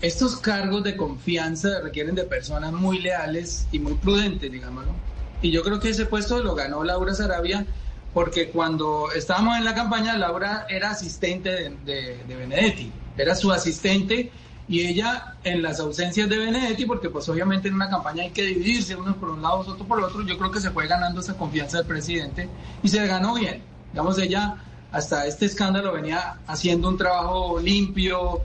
Estos 0.00 0.36
cargos 0.36 0.82
de 0.84 0.96
confianza 0.96 1.80
requieren 1.80 2.14
de 2.14 2.24
personas 2.24 2.72
muy 2.72 2.98
leales 2.98 3.66
y 3.72 3.78
muy 3.78 3.94
prudentes, 3.94 4.50
digámoslo. 4.52 4.92
Y 5.40 5.50
yo 5.50 5.62
creo 5.62 5.80
que 5.80 5.90
ese 5.90 6.06
puesto 6.06 6.42
lo 6.42 6.54
ganó 6.54 6.84
Laura 6.84 7.14
Sarabia 7.14 7.66
porque 8.12 8.48
cuando 8.50 9.10
estábamos 9.12 9.56
en 9.58 9.64
la 9.64 9.74
campaña, 9.74 10.16
Laura 10.16 10.66
era 10.68 10.90
asistente 10.90 11.50
de, 11.50 11.70
de- 11.84 12.24
de 12.24 12.36
Benedetti, 12.36 12.92
era 13.16 13.34
su 13.34 13.50
asistente 13.52 14.30
y 14.68 14.86
ella 14.86 15.34
en 15.42 15.62
las 15.62 15.80
ausencias 15.80 16.28
de 16.28 16.38
Benedetti, 16.38 16.86
porque 16.86 17.10
pues 17.10 17.28
obviamente 17.28 17.68
en 17.68 17.74
una 17.74 17.90
campaña 17.90 18.22
hay 18.22 18.30
que 18.30 18.42
dividirse, 18.42 18.96
unos 18.96 19.16
por 19.16 19.30
un 19.30 19.42
lado, 19.42 19.56
otros 19.58 19.86
por 19.86 20.00
otro, 20.02 20.22
yo 20.22 20.38
creo 20.38 20.50
que 20.50 20.60
se 20.60 20.70
fue 20.70 20.86
ganando 20.86 21.20
esa 21.20 21.34
confianza 21.36 21.78
del 21.78 21.86
presidente 21.86 22.48
y 22.82 22.88
se 22.88 23.04
ganó 23.06 23.34
bien. 23.34 23.62
Digamos, 23.92 24.18
ella 24.18 24.56
hasta 24.92 25.26
este 25.26 25.46
escándalo 25.46 25.92
venía 25.92 26.36
haciendo 26.46 26.88
un 26.88 26.96
trabajo 26.96 27.58
limpio, 27.60 28.42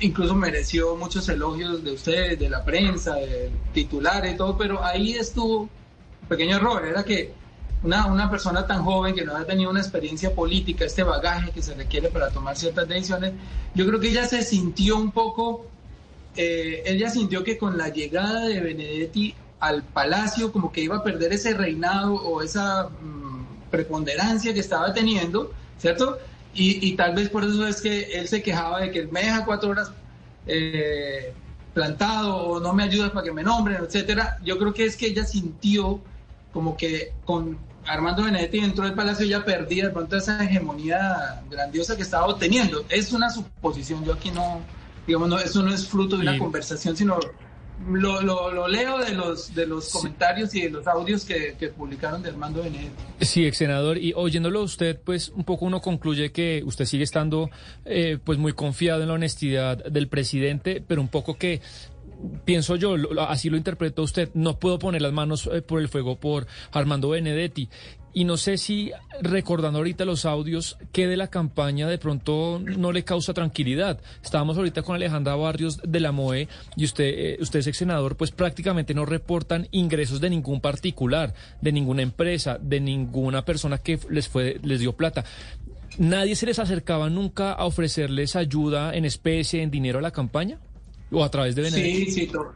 incluso 0.00 0.34
mereció 0.34 0.96
muchos 0.96 1.28
elogios 1.28 1.82
de 1.82 1.92
ustedes, 1.92 2.38
de 2.38 2.50
la 2.50 2.64
prensa, 2.64 3.14
de 3.14 3.50
titulares 3.72 4.34
y 4.34 4.36
todo, 4.36 4.56
pero 4.56 4.84
ahí 4.84 5.14
estuvo 5.14 5.62
un 5.62 5.70
pequeño 6.28 6.56
error, 6.56 6.86
era 6.86 7.04
que 7.04 7.32
una, 7.82 8.06
una 8.06 8.30
persona 8.30 8.66
tan 8.66 8.84
joven 8.84 9.14
que 9.14 9.24
no 9.24 9.36
ha 9.36 9.44
tenido 9.44 9.70
una 9.70 9.80
experiencia 9.80 10.34
política, 10.34 10.84
este 10.84 11.02
bagaje 11.02 11.50
que 11.50 11.62
se 11.62 11.74
requiere 11.74 12.08
para 12.08 12.30
tomar 12.30 12.56
ciertas 12.56 12.88
decisiones, 12.88 13.32
yo 13.74 13.86
creo 13.86 14.00
que 14.00 14.08
ella 14.08 14.26
se 14.26 14.42
sintió 14.42 14.96
un 14.96 15.12
poco, 15.12 15.66
eh, 16.36 16.82
ella 16.86 17.10
sintió 17.10 17.44
que 17.44 17.58
con 17.58 17.78
la 17.78 17.88
llegada 17.88 18.46
de 18.46 18.60
Benedetti 18.60 19.34
al 19.60 19.82
palacio 19.82 20.52
como 20.52 20.70
que 20.72 20.82
iba 20.82 20.96
a 20.96 21.02
perder 21.02 21.32
ese 21.32 21.54
reinado 21.54 22.14
o 22.14 22.42
esa 22.42 22.88
mm, 22.88 23.70
preponderancia 23.70 24.52
que 24.52 24.60
estaba 24.60 24.92
teniendo, 24.92 25.52
¿cierto? 25.78 26.18
Y, 26.56 26.88
y 26.88 26.96
tal 26.96 27.14
vez 27.14 27.28
por 27.28 27.44
eso 27.44 27.66
es 27.66 27.80
que 27.80 28.18
él 28.18 28.28
se 28.28 28.42
quejaba 28.42 28.80
de 28.80 28.90
que 28.90 29.06
me 29.06 29.20
deja 29.20 29.44
cuatro 29.44 29.70
horas 29.70 29.90
eh, 30.46 31.32
plantado 31.74 32.36
o 32.36 32.60
no 32.60 32.72
me 32.72 32.84
ayudas 32.84 33.10
para 33.10 33.24
que 33.24 33.32
me 33.32 33.42
nombren, 33.42 33.78
etcétera. 33.84 34.38
Yo 34.42 34.58
creo 34.58 34.72
que 34.72 34.84
es 34.86 34.96
que 34.96 35.06
ella 35.08 35.24
sintió 35.24 36.00
como 36.52 36.76
que 36.76 37.12
con 37.24 37.58
Armando 37.86 38.24
Benedetti 38.24 38.60
dentro 38.60 38.84
del 38.84 38.94
palacio 38.94 39.26
ya 39.26 39.44
perdía 39.44 39.84
de 39.86 39.90
pronto 39.90 40.16
esa 40.16 40.42
hegemonía 40.42 41.42
grandiosa 41.50 41.96
que 41.96 42.02
estaba 42.02 42.26
obteniendo. 42.26 42.86
Es 42.88 43.12
una 43.12 43.30
suposición, 43.30 44.04
yo 44.04 44.14
aquí 44.14 44.30
no, 44.30 44.70
digamos, 45.06 45.28
no, 45.28 45.38
eso 45.38 45.62
no 45.62 45.72
es 45.72 45.86
fruto 45.86 46.16
de 46.16 46.22
una 46.22 46.34
Y- 46.36 46.38
conversación, 46.38 46.96
sino 46.96 47.18
lo, 47.90 48.22
lo, 48.22 48.50
lo 48.52 48.68
leo 48.68 48.98
de 48.98 49.12
los, 49.12 49.54
de 49.54 49.66
los 49.66 49.90
comentarios 49.90 50.54
y 50.54 50.62
de 50.62 50.70
los 50.70 50.86
audios 50.86 51.24
que, 51.24 51.54
que 51.58 51.68
publicaron 51.68 52.22
de 52.22 52.30
Armando 52.30 52.62
Benedetti. 52.62 52.90
Sí, 53.20 53.44
ex 53.46 53.58
senador, 53.58 53.98
y 53.98 54.12
oyéndolo 54.16 54.62
usted, 54.62 54.98
pues 55.04 55.28
un 55.30 55.44
poco 55.44 55.66
uno 55.66 55.80
concluye 55.80 56.32
que 56.32 56.62
usted 56.64 56.84
sigue 56.86 57.04
estando 57.04 57.50
eh, 57.84 58.18
pues 58.22 58.38
muy 58.38 58.52
confiado 58.54 59.02
en 59.02 59.08
la 59.08 59.14
honestidad 59.14 59.84
del 59.84 60.08
presidente, 60.08 60.82
pero 60.86 61.00
un 61.02 61.08
poco 61.08 61.36
que 61.36 61.60
pienso 62.46 62.76
yo, 62.76 62.96
lo- 62.96 63.20
así 63.28 63.50
lo 63.50 63.56
interpretó 63.58 64.02
usted, 64.02 64.30
no 64.34 64.58
puedo 64.58 64.78
poner 64.78 65.02
las 65.02 65.12
manos 65.12 65.48
eh, 65.52 65.60
por 65.60 65.80
el 65.80 65.88
fuego 65.88 66.16
por 66.16 66.46
Armando 66.72 67.10
Benedetti. 67.10 67.68
Y 68.18 68.24
no 68.24 68.38
sé 68.38 68.56
si 68.56 68.92
recordando 69.20 69.76
ahorita 69.78 70.06
los 70.06 70.24
audios, 70.24 70.78
que 70.90 71.06
de 71.06 71.18
la 71.18 71.28
campaña 71.28 71.86
de 71.86 71.98
pronto 71.98 72.58
no 72.64 72.90
le 72.90 73.04
causa 73.04 73.34
tranquilidad. 73.34 74.00
Estábamos 74.24 74.56
ahorita 74.56 74.80
con 74.80 74.96
Alejandra 74.96 75.34
Barrios 75.36 75.78
de 75.86 76.00
la 76.00 76.12
MOE 76.12 76.48
y 76.76 76.84
usted, 76.86 77.04
eh, 77.04 77.36
usted 77.40 77.58
es 77.58 77.66
ex 77.66 77.76
senador, 77.76 78.16
pues 78.16 78.30
prácticamente 78.30 78.94
no 78.94 79.04
reportan 79.04 79.68
ingresos 79.70 80.18
de 80.22 80.30
ningún 80.30 80.62
particular, 80.62 81.34
de 81.60 81.72
ninguna 81.72 82.00
empresa, 82.00 82.56
de 82.58 82.80
ninguna 82.80 83.44
persona 83.44 83.76
que 83.76 83.98
les 84.08 84.28
fue, 84.28 84.58
les 84.62 84.80
dio 84.80 84.94
plata. 84.94 85.26
¿Nadie 85.98 86.36
se 86.36 86.46
les 86.46 86.58
acercaba 86.58 87.10
nunca 87.10 87.52
a 87.52 87.66
ofrecerles 87.66 88.34
ayuda 88.34 88.94
en 88.96 89.04
especie, 89.04 89.62
en 89.62 89.70
dinero 89.70 89.98
a 89.98 90.02
la 90.02 90.10
campaña? 90.10 90.58
¿O 91.10 91.22
a 91.22 91.30
través 91.30 91.54
de 91.54 91.60
Benedetti? 91.62 92.04
Sí, 92.06 92.10
sí, 92.12 92.26
to- 92.28 92.50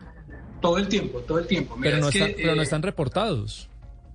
todo 0.63 0.79
el 0.79 0.89
tiempo, 0.89 1.21
todo 1.21 1.39
el 1.39 1.47
tiempo. 1.47 1.77
Mira, 1.77 1.91
pero, 1.91 2.01
no 2.03 2.09
es 2.09 2.13
que, 2.13 2.19
están, 2.19 2.35
pero 2.37 2.55
no 2.55 2.63
eh, 2.63 2.65
están 2.65 2.83
reportados. 2.83 3.70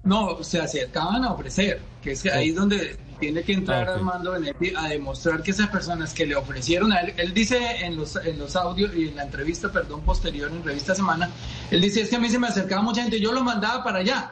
No, 0.05 0.43
se 0.43 0.62
acercaban 0.62 1.24
a 1.25 1.31
ofrecer, 1.33 1.81
que 2.01 2.12
es 2.12 2.25
ahí 2.27 2.50
es 2.50 2.55
donde 2.55 2.95
tiene 3.19 3.41
que 3.43 3.53
entrar 3.53 3.88
Ah, 3.88 3.91
ok. 3.93 3.97
Armando 3.97 4.31
Benetti 4.31 4.74
a 4.77 4.88
demostrar 4.88 5.41
que 5.41 5.51
esas 5.51 5.67
personas 5.69 6.13
que 6.13 6.25
le 6.27 6.35
ofrecieron 6.35 6.93
a 6.93 7.00
él, 7.00 7.13
él 7.17 7.33
dice 7.33 7.57
en 7.83 7.97
los, 7.97 8.15
en 8.17 8.38
los 8.38 8.55
audios 8.55 8.93
y 8.95 9.07
en 9.09 9.15
la 9.15 9.24
entrevista, 9.24 9.71
perdón, 9.71 10.01
posterior, 10.01 10.51
en 10.51 10.63
revista 10.63 10.93
Semana, 10.95 11.29
él 11.71 11.81
dice, 11.81 12.01
es 12.01 12.09
que 12.09 12.17
a 12.17 12.19
mí 12.19 12.29
se 12.29 12.38
me 12.39 12.47
acercaba 12.47 12.81
mucha 12.83 13.01
gente, 13.01 13.19
yo 13.19 13.31
lo 13.33 13.43
mandaba 13.43 13.83
para 13.83 14.00
allá. 14.00 14.31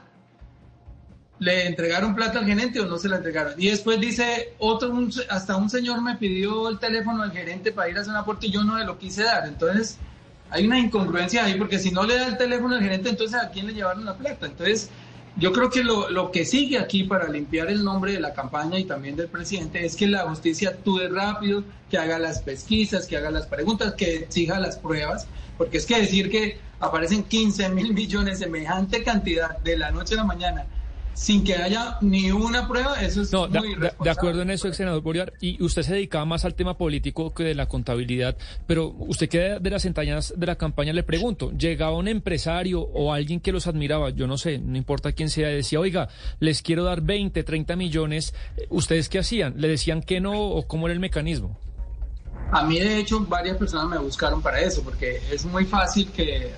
le 1.40 1.66
entregaron 1.68 2.16
plata 2.16 2.40
al 2.40 2.46
gerente 2.46 2.80
o 2.80 2.86
no 2.86 2.98
se 2.98 3.10
la 3.10 3.18
entregaron. 3.18 3.54
Y 3.58 3.68
después 3.70 4.00
dice, 4.00 4.54
otro, 4.60 4.92
un- 4.92 5.12
hasta 5.30 5.58
un 5.58 5.70
señor 5.70 6.02
me 6.02 6.16
pidió 6.16 6.70
el 6.70 6.80
teléfono 6.80 7.24
del 7.24 7.32
gerente 7.32 7.72
para 7.74 7.90
ir 7.90 7.98
a 7.98 8.02
hacer 8.02 8.12
un 8.12 8.18
aporte 8.18 8.48
y 8.48 8.52
yo 8.52 8.64
no 8.64 8.78
se 8.78 8.86
lo 8.86 8.98
quise 8.98 9.24
dar. 9.24 9.46
Entonces, 9.48 9.98
hay 10.50 10.66
una 10.66 10.80
incongruencia 10.80 11.44
ahí, 11.44 11.56
porque 11.56 11.80
si 11.80 11.92
no 11.92 12.04
le 12.04 12.16
da 12.16 12.28
el 12.28 12.38
teléfono 12.38 12.76
al 12.76 12.82
gerente, 12.82 13.10
entonces 13.10 13.42
¿a 13.42 13.50
quién 13.50 13.68
le 13.68 13.74
llevaron 13.74 14.06
la 14.06 14.16
plata? 14.16 14.46
Entonces, 14.46 14.90
yo 15.36 15.52
creo 15.52 15.70
que 15.70 15.84
lo, 15.84 16.10
lo 16.10 16.32
que 16.32 16.46
sigue 16.46 16.78
aquí 16.78 17.04
para 17.04 17.28
limpiar 17.28 17.70
el 17.70 17.84
nombre 17.84 18.14
de 18.14 18.20
la 18.20 18.34
campaña 18.34 18.78
y 18.78 18.86
también 18.86 19.16
del 19.16 19.28
presidente 19.28 19.84
es 19.84 19.96
que 19.96 20.08
la 20.08 20.28
justicia 20.30 20.70
actúe 20.70 21.08
rápido, 21.10 21.64
que 21.90 21.98
haga 21.98 22.20
las 22.20 22.42
pesquisas, 22.42 23.08
que 23.08 23.18
haga 23.18 23.32
las 23.32 23.48
preguntas, 23.48 23.94
que 23.96 24.18
exija 24.18 24.60
las 24.60 24.78
pruebas, 24.78 25.28
porque 25.58 25.78
es 25.78 25.86
que 25.86 26.00
decir 26.00 26.30
que 26.30 26.60
aparecen 26.80 27.24
15 27.24 27.70
mil 27.70 27.94
millones, 27.94 28.40
semejante 28.40 29.04
cantidad 29.04 29.58
de 29.60 29.78
la 29.78 29.92
noche 29.92 30.14
a 30.14 30.18
la 30.18 30.24
mañana, 30.24 30.66
sin 31.14 31.44
que 31.44 31.56
haya 31.56 31.98
ni 32.02 32.32
una 32.32 32.68
prueba, 32.68 33.00
eso 33.02 33.22
es 33.22 33.32
No, 33.32 33.48
muy 33.48 33.76
de- 33.76 33.92
de 34.04 34.10
acuerdo 34.10 34.42
en 34.42 34.50
eso, 34.50 34.68
ex 34.68 34.78
senador 34.78 35.02
Bolívar. 35.02 35.34
Y 35.40 35.62
usted 35.64 35.84
se 35.84 35.94
dedicaba 35.94 36.26
más 36.26 36.44
al 36.46 36.56
tema 36.56 36.78
político 36.78 37.34
que 37.34 37.44
de 37.44 37.56
la 37.56 37.68
contabilidad, 37.68 38.36
pero 38.66 38.90
usted 38.98 39.30
que 39.30 39.40
de 39.62 39.70
las 39.70 39.86
entrañas 39.86 40.34
de 40.36 40.46
la 40.46 40.56
campaña 40.56 40.92
le 40.94 41.04
pregunto, 41.04 41.52
llegaba 41.52 41.96
un 41.98 42.08
empresario 42.08 42.82
o 42.82 43.14
alguien 43.14 43.40
que 43.40 43.52
los 43.52 43.68
admiraba, 43.68 44.10
yo 44.10 44.26
no 44.28 44.38
sé, 44.38 44.58
no 44.58 44.76
importa 44.78 45.12
quién 45.12 45.30
sea, 45.30 45.48
decía, 45.50 45.80
oiga, 45.80 46.10
les 46.40 46.62
quiero 46.62 46.84
dar 46.84 47.02
20, 47.02 47.44
30 47.44 47.76
millones, 47.76 48.34
¿ustedes 48.70 49.08
qué 49.10 49.20
hacían? 49.20 49.54
¿Le 49.58 49.68
decían 49.68 50.02
que 50.02 50.20
no 50.20 50.34
o 50.42 50.68
cómo 50.68 50.88
era 50.88 50.94
el 50.94 51.00
mecanismo? 51.00 51.58
A 52.52 52.64
mí, 52.64 52.80
de 52.80 52.98
hecho, 53.00 53.20
varias 53.28 53.58
personas 53.58 53.88
me 53.88 53.98
buscaron 53.98 54.42
para 54.42 54.60
eso, 54.62 54.84
porque 54.84 55.20
es 55.32 55.46
muy 55.46 55.66
fácil 55.66 56.12
que 56.12 56.52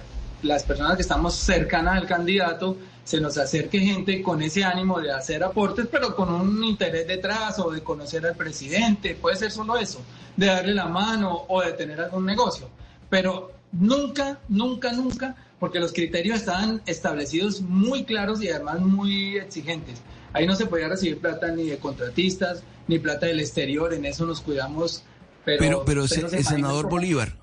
las 0.44 0.64
personas 0.64 0.96
que 0.96 1.02
estamos 1.02 1.36
cercanas 1.36 1.98
al 1.98 2.06
candidato 2.08 2.78
se 3.06 3.22
nos 3.22 3.38
acerque 3.38 3.80
gente 3.80 4.22
con 4.22 4.42
ese 4.42 4.64
ánimo 4.66 5.00
de 5.00 5.12
hacer 5.14 5.44
aportes, 5.44 5.88
pero 5.90 6.14
con 6.16 6.30
un 6.34 6.62
interés 6.64 7.08
detrás 7.08 7.58
o 7.60 7.72
de 7.72 7.82
conocer 7.82 8.26
al 8.26 8.36
presidente, 8.36 9.16
puede 9.16 9.38
ser 9.38 9.52
solo 9.52 9.78
eso, 9.78 10.02
de 10.36 10.48
darle 10.48 10.74
la 10.74 10.88
mano 10.88 11.46
o 11.48 11.62
de 11.62 11.72
tener 11.74 12.02
algún 12.02 12.26
negocio. 12.26 12.68
Pero 13.10 13.52
nunca, 13.72 14.40
nunca, 14.50 14.92
nunca, 14.92 15.36
porque 15.60 15.80
los 15.80 15.94
criterios 15.94 16.40
estaban 16.40 16.82
establecidos 16.86 17.62
muy 17.62 18.04
claros 18.04 18.42
y 18.44 18.50
además 18.50 18.80
muy 18.82 19.38
exigentes. 19.38 20.02
Ahí 20.34 20.46
no 20.46 20.56
se 20.56 20.66
podía 20.66 20.90
recibir 20.90 21.20
plata 21.20 21.48
ni 21.52 21.64
de 21.70 21.78
contratistas, 21.78 22.64
ni 22.88 23.00
plata 23.00 23.28
del 23.28 23.40
exterior, 23.40 23.94
en 23.94 24.06
eso 24.06 24.26
nos 24.26 24.42
cuidamos. 24.42 25.04
Pero, 25.46 25.60
Pero, 25.60 25.86
pero, 25.86 26.08
se- 26.08 26.22
el 26.22 26.44
senador 26.44 26.90
Bolívar, 26.90 27.36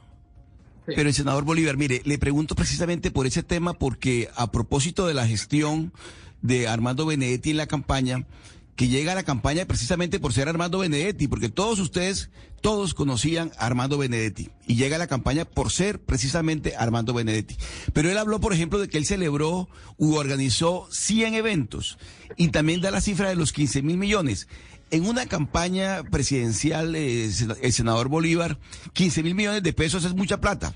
Pero 0.86 1.08
el 1.08 1.14
senador 1.14 1.44
Bolívar, 1.44 1.76
mire, 1.76 2.02
le 2.04 2.18
pregunto 2.18 2.54
precisamente 2.54 3.10
por 3.10 3.26
ese 3.26 3.42
tema, 3.42 3.74
porque 3.74 4.28
a 4.34 4.50
propósito 4.50 5.06
de 5.06 5.14
la 5.14 5.26
gestión 5.26 5.92
de 6.40 6.66
Armando 6.66 7.06
Benedetti 7.06 7.50
en 7.50 7.56
la 7.56 7.66
campaña, 7.66 8.26
que 8.76 8.88
llega 8.88 9.12
a 9.12 9.14
la 9.14 9.22
campaña 9.22 9.66
precisamente 9.66 10.18
por 10.18 10.32
ser 10.32 10.48
Armando 10.48 10.78
Benedetti, 10.78 11.28
porque 11.28 11.48
todos 11.48 11.78
ustedes, 11.78 12.30
todos 12.60 12.94
conocían 12.94 13.52
a 13.58 13.66
Armando 13.66 13.98
Benedetti, 13.98 14.50
y 14.66 14.76
llega 14.76 14.96
a 14.96 14.98
la 14.98 15.06
campaña 15.06 15.44
por 15.44 15.70
ser 15.70 16.00
precisamente 16.00 16.74
Armando 16.76 17.12
Benedetti. 17.12 17.56
Pero 17.92 18.10
él 18.10 18.18
habló, 18.18 18.40
por 18.40 18.52
ejemplo, 18.52 18.78
de 18.78 18.88
que 18.88 18.98
él 18.98 19.06
celebró 19.06 19.68
u 19.98 20.14
organizó 20.14 20.88
100 20.90 21.34
eventos, 21.34 21.98
y 22.36 22.48
también 22.48 22.80
da 22.80 22.90
la 22.90 23.00
cifra 23.00 23.28
de 23.28 23.36
los 23.36 23.52
15 23.52 23.82
mil 23.82 23.98
millones. 23.98 24.48
En 24.90 25.06
una 25.06 25.26
campaña 25.26 26.02
presidencial, 26.04 26.94
eh, 26.96 27.30
el 27.62 27.72
senador 27.72 28.08
Bolívar, 28.08 28.58
15 28.92 29.22
mil 29.22 29.34
millones 29.34 29.62
de 29.62 29.72
pesos 29.72 30.04
es 30.04 30.14
mucha 30.14 30.40
plata. 30.40 30.74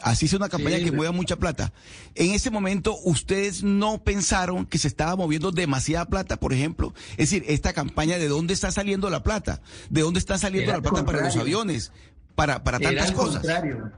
Así 0.00 0.26
es 0.26 0.32
una 0.32 0.48
campaña 0.48 0.76
Sí, 0.78 0.84
que 0.84 0.90
sí. 0.90 0.96
mueva 0.96 1.12
mucha 1.12 1.36
plata. 1.36 1.72
En 2.14 2.30
ese 2.32 2.50
momento, 2.50 2.96
¿ustedes 3.04 3.62
no 3.62 4.02
pensaron 4.02 4.64
que 4.66 4.78
se 4.78 4.88
estaba 4.88 5.16
moviendo 5.16 5.50
demasiada 5.50 6.04
plata, 6.06 6.36
por 6.38 6.52
ejemplo? 6.52 6.94
Es 7.12 7.30
decir, 7.30 7.44
esta 7.48 7.72
campaña, 7.72 8.18
¿de 8.18 8.28
dónde 8.28 8.54
está 8.54 8.70
saliendo 8.70 9.10
la 9.10 9.22
plata? 9.22 9.60
¿De 9.90 10.02
dónde 10.02 10.18
está 10.20 10.38
saliendo 10.38 10.70
Era 10.70 10.78
la 10.78 10.82
plata 10.82 11.04
para 11.04 11.22
los 11.22 11.36
aviones? 11.36 11.92
Para, 12.34 12.62
para 12.62 12.78
Era 12.78 12.88
tantas 12.90 13.08
al 13.08 13.14
cosas. 13.14 13.34
contrario. 13.42 13.92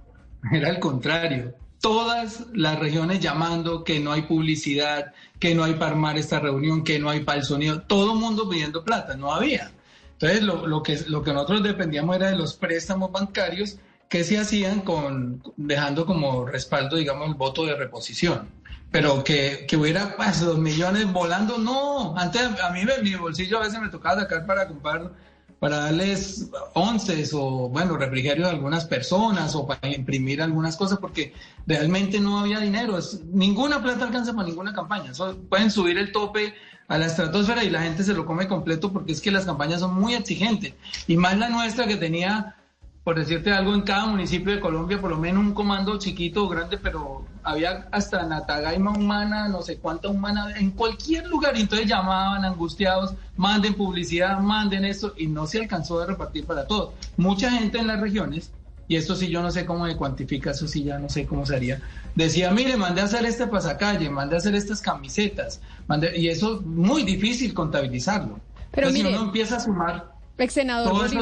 Era 0.52 0.68
al 0.70 0.78
contrario. 0.80 1.54
Todas 1.80 2.44
las 2.54 2.78
regiones 2.78 3.20
llamando 3.20 3.84
que 3.84 4.00
no 4.00 4.12
hay 4.12 4.22
publicidad, 4.22 5.12
que 5.38 5.54
no 5.54 5.64
hay 5.64 5.74
para 5.74 5.92
armar 5.92 6.18
esta 6.18 6.38
reunión, 6.40 6.84
que 6.84 6.98
no 6.98 7.08
hay 7.10 7.20
para 7.20 7.38
el 7.38 7.44
sonido. 7.44 7.82
Todo 7.82 8.12
el 8.14 8.18
mundo 8.20 8.48
pidiendo 8.48 8.84
plata, 8.84 9.16
no 9.16 9.32
había. 9.32 9.70
Entonces, 10.12 10.42
lo, 10.42 10.66
lo 10.66 10.82
que, 10.82 10.98
lo 11.08 11.22
que 11.22 11.32
nosotros 11.32 11.62
dependíamos 11.62 12.16
era 12.16 12.30
de 12.30 12.36
los 12.36 12.54
préstamos 12.54 13.10
bancarios 13.12 13.76
que 14.10 14.24
se 14.24 14.36
hacían 14.38 14.80
con, 14.80 15.40
dejando 15.56 16.04
como 16.04 16.44
respaldo, 16.44 16.96
digamos, 16.96 17.28
el 17.28 17.34
voto 17.34 17.64
de 17.64 17.76
reposición. 17.76 18.48
Pero 18.90 19.22
que, 19.22 19.66
que 19.68 19.76
hubiera 19.76 20.16
pues, 20.16 20.40
dos 20.40 20.58
millones 20.58 21.10
volando, 21.12 21.58
no. 21.58 22.16
Antes 22.18 22.42
a 22.60 22.70
mí 22.70 22.82
mi 23.02 23.14
bolsillo 23.14 23.58
a 23.58 23.62
veces 23.62 23.80
me 23.80 23.88
tocaba 23.88 24.20
sacar 24.20 24.44
para 24.44 24.66
comprar 24.66 25.12
para 25.60 25.76
darles 25.76 26.48
onces 26.72 27.32
o, 27.34 27.68
bueno, 27.68 27.96
refrigerios 27.98 28.48
a 28.48 28.50
algunas 28.50 28.86
personas 28.86 29.54
o 29.54 29.66
para 29.66 29.94
imprimir 29.94 30.40
algunas 30.40 30.74
cosas, 30.74 30.98
porque 30.98 31.34
realmente 31.66 32.18
no 32.18 32.40
había 32.40 32.58
dinero. 32.60 32.98
Es- 32.98 33.20
ninguna 33.26 33.80
plata 33.82 34.06
alcanza 34.06 34.32
para 34.32 34.48
ninguna 34.48 34.72
campaña. 34.72 35.12
Eso- 35.12 35.36
pueden 35.50 35.70
subir 35.70 35.98
el 35.98 36.12
tope 36.12 36.54
a 36.88 36.98
la 36.98 37.06
estratosfera 37.06 37.62
y 37.62 37.70
la 37.70 37.82
gente 37.82 38.02
se 38.02 38.14
lo 38.14 38.24
come 38.24 38.48
completo 38.48 38.90
porque 38.90 39.12
es 39.12 39.20
que 39.20 39.30
las 39.30 39.44
campañas 39.44 39.80
son 39.80 39.94
muy 39.94 40.14
exigentes. 40.14 40.72
Y 41.06 41.16
más 41.18 41.38
la 41.38 41.50
nuestra 41.50 41.86
que 41.86 41.96
tenía, 41.96 42.56
por 43.04 43.18
decirte 43.18 43.50
algo, 43.52 43.74
en 43.74 43.80
cada 43.82 44.06
municipio 44.06 44.52
de 44.52 44.60
Colombia, 44.60 45.00
por 45.00 45.10
lo 45.10 45.16
menos 45.16 45.42
un 45.42 45.54
comando 45.54 45.98
chiquito 45.98 46.44
o 46.44 46.48
grande, 46.48 46.76
pero 46.76 47.24
había 47.42 47.88
hasta 47.92 48.24
Natagaima 48.26 48.90
humana, 48.92 49.48
no 49.48 49.62
sé 49.62 49.78
cuánta 49.78 50.08
humana, 50.08 50.52
en 50.56 50.70
cualquier 50.70 51.26
lugar. 51.26 51.56
Y 51.56 51.62
entonces 51.62 51.88
llamaban 51.88 52.44
angustiados, 52.44 53.14
manden 53.36 53.74
publicidad, 53.74 54.38
manden 54.40 54.84
esto, 54.84 55.14
y 55.16 55.26
no 55.28 55.46
se 55.46 55.60
alcanzó 55.60 56.00
a 56.00 56.06
repartir 56.06 56.44
para 56.44 56.66
todos. 56.66 56.90
Mucha 57.16 57.50
gente 57.50 57.78
en 57.78 57.86
las 57.86 58.00
regiones, 58.00 58.50
y 58.86 58.96
esto 58.96 59.16
sí 59.16 59.28
yo 59.28 59.40
no 59.40 59.50
sé 59.50 59.64
cómo 59.64 59.86
se 59.86 59.96
cuantifica, 59.96 60.50
eso 60.50 60.68
sí 60.68 60.84
ya 60.84 60.98
no 60.98 61.08
sé 61.08 61.24
cómo 61.26 61.46
sería, 61.46 61.80
decía, 62.14 62.50
mire, 62.50 62.76
mandé 62.76 63.00
a 63.00 63.04
hacer 63.04 63.24
este 63.24 63.46
pasacalle, 63.46 64.10
mandé 64.10 64.34
a 64.34 64.38
hacer 64.38 64.54
estas 64.54 64.82
camisetas, 64.82 65.60
mandé, 65.86 66.18
y 66.18 66.28
eso 66.28 66.56
es 66.56 66.60
muy 66.66 67.02
difícil 67.04 67.54
contabilizarlo. 67.54 68.38
Pero 68.72 68.88
Entonces, 68.88 69.04
mire- 69.04 69.08
si 69.10 69.14
uno 69.16 69.26
empieza 69.26 69.56
a 69.56 69.60
sumar 69.60 70.09
Ex 70.42 70.54
senador 70.54 70.90
todos 70.90 71.12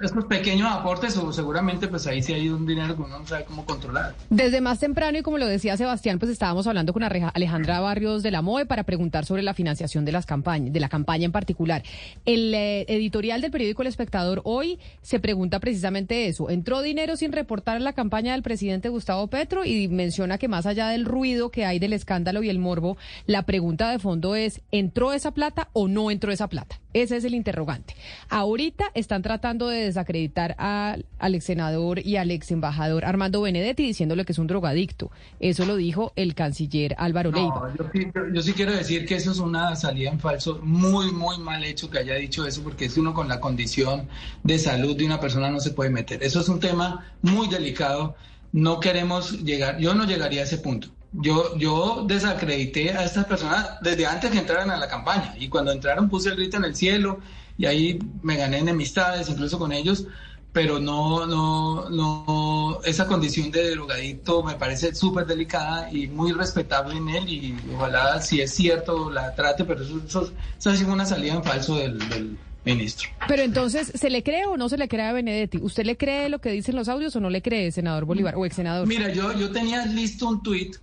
esos 0.00 0.24
pequeños 0.26 0.70
aportes, 0.70 1.16
o 1.16 1.32
seguramente 1.32 1.88
pues 1.88 2.06
ahí 2.06 2.22
sí 2.22 2.32
hay 2.32 2.48
un 2.48 2.66
dinero 2.66 2.96
que 2.96 3.02
uno 3.02 3.18
no 3.18 3.26
sabe 3.26 3.44
cómo 3.44 3.64
controlar. 3.64 4.14
Desde 4.30 4.60
más 4.60 4.78
temprano, 4.78 5.18
y 5.18 5.22
como 5.22 5.38
lo 5.38 5.46
decía 5.46 5.76
Sebastián, 5.76 6.18
pues 6.18 6.30
estábamos 6.30 6.66
hablando 6.66 6.92
con 6.92 7.02
Alejandra 7.02 7.80
Barrios 7.80 8.22
de 8.22 8.30
la 8.30 8.42
MOE 8.42 8.66
para 8.66 8.84
preguntar 8.84 9.24
sobre 9.24 9.42
la 9.42 9.54
financiación 9.54 10.04
de 10.04 10.12
las 10.12 10.26
campañas, 10.26 10.72
de 10.72 10.80
la 10.80 10.88
campaña 10.88 11.24
en 11.24 11.32
particular. 11.32 11.82
El 12.24 12.54
eh, 12.54 12.84
editorial 12.88 13.40
del 13.40 13.50
periódico 13.50 13.82
El 13.82 13.88
Espectador 13.88 14.42
hoy 14.44 14.78
se 15.02 15.20
pregunta 15.20 15.60
precisamente 15.60 16.28
eso. 16.28 16.50
¿Entró 16.50 16.82
dinero 16.82 17.16
sin 17.16 17.32
reportar 17.32 17.80
la 17.80 17.92
campaña 17.92 18.32
del 18.32 18.42
presidente 18.42 18.88
Gustavo 18.88 19.26
Petro? 19.28 19.64
Y 19.64 19.88
menciona 19.88 20.38
que 20.38 20.48
más 20.48 20.66
allá 20.66 20.88
del 20.88 21.04
ruido 21.04 21.50
que 21.50 21.64
hay 21.64 21.78
del 21.78 21.92
escándalo 21.92 22.42
y 22.42 22.50
el 22.50 22.58
morbo, 22.58 22.96
la 23.26 23.42
pregunta 23.42 23.90
de 23.90 23.98
fondo 23.98 24.34
es, 24.34 24.60
¿entró 24.70 25.12
esa 25.12 25.32
plata 25.32 25.68
o 25.72 25.88
no 25.88 26.10
entró 26.10 26.32
esa 26.32 26.48
plata? 26.48 26.80
Ese 26.94 27.16
es 27.16 27.24
el 27.24 27.34
interrogante. 27.34 27.94
Ahorita 28.30 28.86
están 28.94 29.22
tratando 29.22 29.68
de 29.68 29.84
desacreditar 29.84 30.54
al, 30.58 31.04
al 31.18 31.34
ex 31.34 31.44
senador 31.44 31.98
y 32.04 32.16
al 32.16 32.30
ex 32.30 32.50
embajador 32.50 33.04
Armando 33.04 33.42
Benedetti 33.42 33.82
diciéndole 33.84 34.24
que 34.24 34.32
es 34.32 34.38
un 34.38 34.46
drogadicto. 34.46 35.10
Eso 35.38 35.64
lo 35.66 35.76
dijo 35.76 36.12
el 36.16 36.34
canciller 36.34 36.94
Álvaro 36.98 37.30
Leiva. 37.30 37.70
No, 37.70 37.76
yo, 37.84 37.90
sí- 37.92 38.06
yo- 38.14 38.28
yo 38.34 38.42
sí 38.42 38.52
quiero 38.54 38.72
decir 38.72 39.06
que 39.06 39.16
eso 39.16 39.32
es 39.32 39.38
una 39.38 39.76
salida 39.76 40.10
en 40.10 40.18
falso, 40.18 40.60
muy, 40.62 41.12
muy 41.12 41.38
mal 41.38 41.62
hecho 41.64 41.90
que 41.90 41.98
haya 41.98 42.14
dicho 42.14 42.46
eso, 42.46 42.62
porque 42.62 42.86
es 42.86 42.96
uno 42.96 43.12
con 43.14 43.28
la 43.28 43.38
condición 43.40 44.08
de 44.42 44.58
salud 44.58 44.96
de 44.96 45.04
una 45.06 45.20
persona 45.20 45.50
no 45.50 45.60
se 45.60 45.70
puede 45.72 45.90
meter. 45.90 46.22
Eso 46.22 46.40
es 46.40 46.48
un 46.48 46.58
tema 46.60 47.06
muy 47.22 47.48
delicado. 47.48 48.16
No 48.50 48.80
queremos 48.80 49.42
llegar, 49.44 49.78
yo 49.78 49.94
no 49.94 50.04
llegaría 50.06 50.40
a 50.40 50.44
ese 50.44 50.56
punto. 50.58 50.88
Yo, 51.12 51.56
yo 51.56 52.04
desacredité 52.06 52.90
a 52.90 53.04
estas 53.04 53.24
personas 53.24 53.80
desde 53.80 54.06
antes 54.06 54.30
que 54.30 54.38
entraran 54.38 54.70
a 54.70 54.76
la 54.76 54.88
campaña 54.88 55.34
y 55.38 55.48
cuando 55.48 55.72
entraron 55.72 56.08
puse 56.08 56.28
el 56.28 56.36
grito 56.36 56.58
en 56.58 56.64
el 56.64 56.76
cielo 56.76 57.20
y 57.56 57.64
ahí 57.66 57.98
me 58.22 58.36
gané 58.36 58.58
enemistades 58.58 59.28
incluso 59.28 59.58
con 59.58 59.72
ellos, 59.72 60.06
pero 60.52 60.78
no, 60.78 61.26
no, 61.26 61.88
no, 61.88 62.80
esa 62.84 63.06
condición 63.06 63.50
de 63.50 63.70
drogadicto 63.70 64.42
me 64.42 64.54
parece 64.54 64.94
súper 64.94 65.26
delicada 65.26 65.90
y 65.90 66.08
muy 66.08 66.32
respetable 66.32 66.96
en 66.96 67.08
él 67.08 67.28
y 67.28 67.56
ojalá 67.74 68.20
si 68.20 68.40
es 68.40 68.52
cierto 68.54 69.10
la 69.10 69.34
trate, 69.34 69.64
pero 69.64 69.82
eso, 69.82 70.00
eso, 70.06 70.32
eso 70.58 70.70
ha 70.70 70.76
sido 70.76 70.92
una 70.92 71.06
salida 71.06 71.34
en 71.34 71.44
falso 71.44 71.76
del, 71.76 71.98
del 72.08 72.36
ministro. 72.64 73.08
Pero 73.26 73.42
entonces, 73.42 73.92
¿se 73.94 74.10
le 74.10 74.22
cree 74.22 74.46
o 74.46 74.56
no 74.56 74.68
se 74.68 74.78
le 74.78 74.88
cree 74.88 75.06
a 75.06 75.12
Benedetti? 75.12 75.58
¿Usted 75.58 75.84
le 75.84 75.96
cree 75.96 76.28
lo 76.28 76.40
que 76.40 76.50
dicen 76.50 76.76
los 76.76 76.88
audios 76.88 77.14
o 77.16 77.20
no 77.20 77.30
le 77.30 77.42
cree, 77.42 77.72
senador 77.72 78.04
Bolívar 78.04 78.34
o 78.36 78.44
ex 78.46 78.56
senador? 78.56 78.86
Mira, 78.86 79.12
yo, 79.12 79.32
yo 79.32 79.50
tenía 79.50 79.84
listo 79.86 80.28
un 80.28 80.42
tuit, 80.42 80.76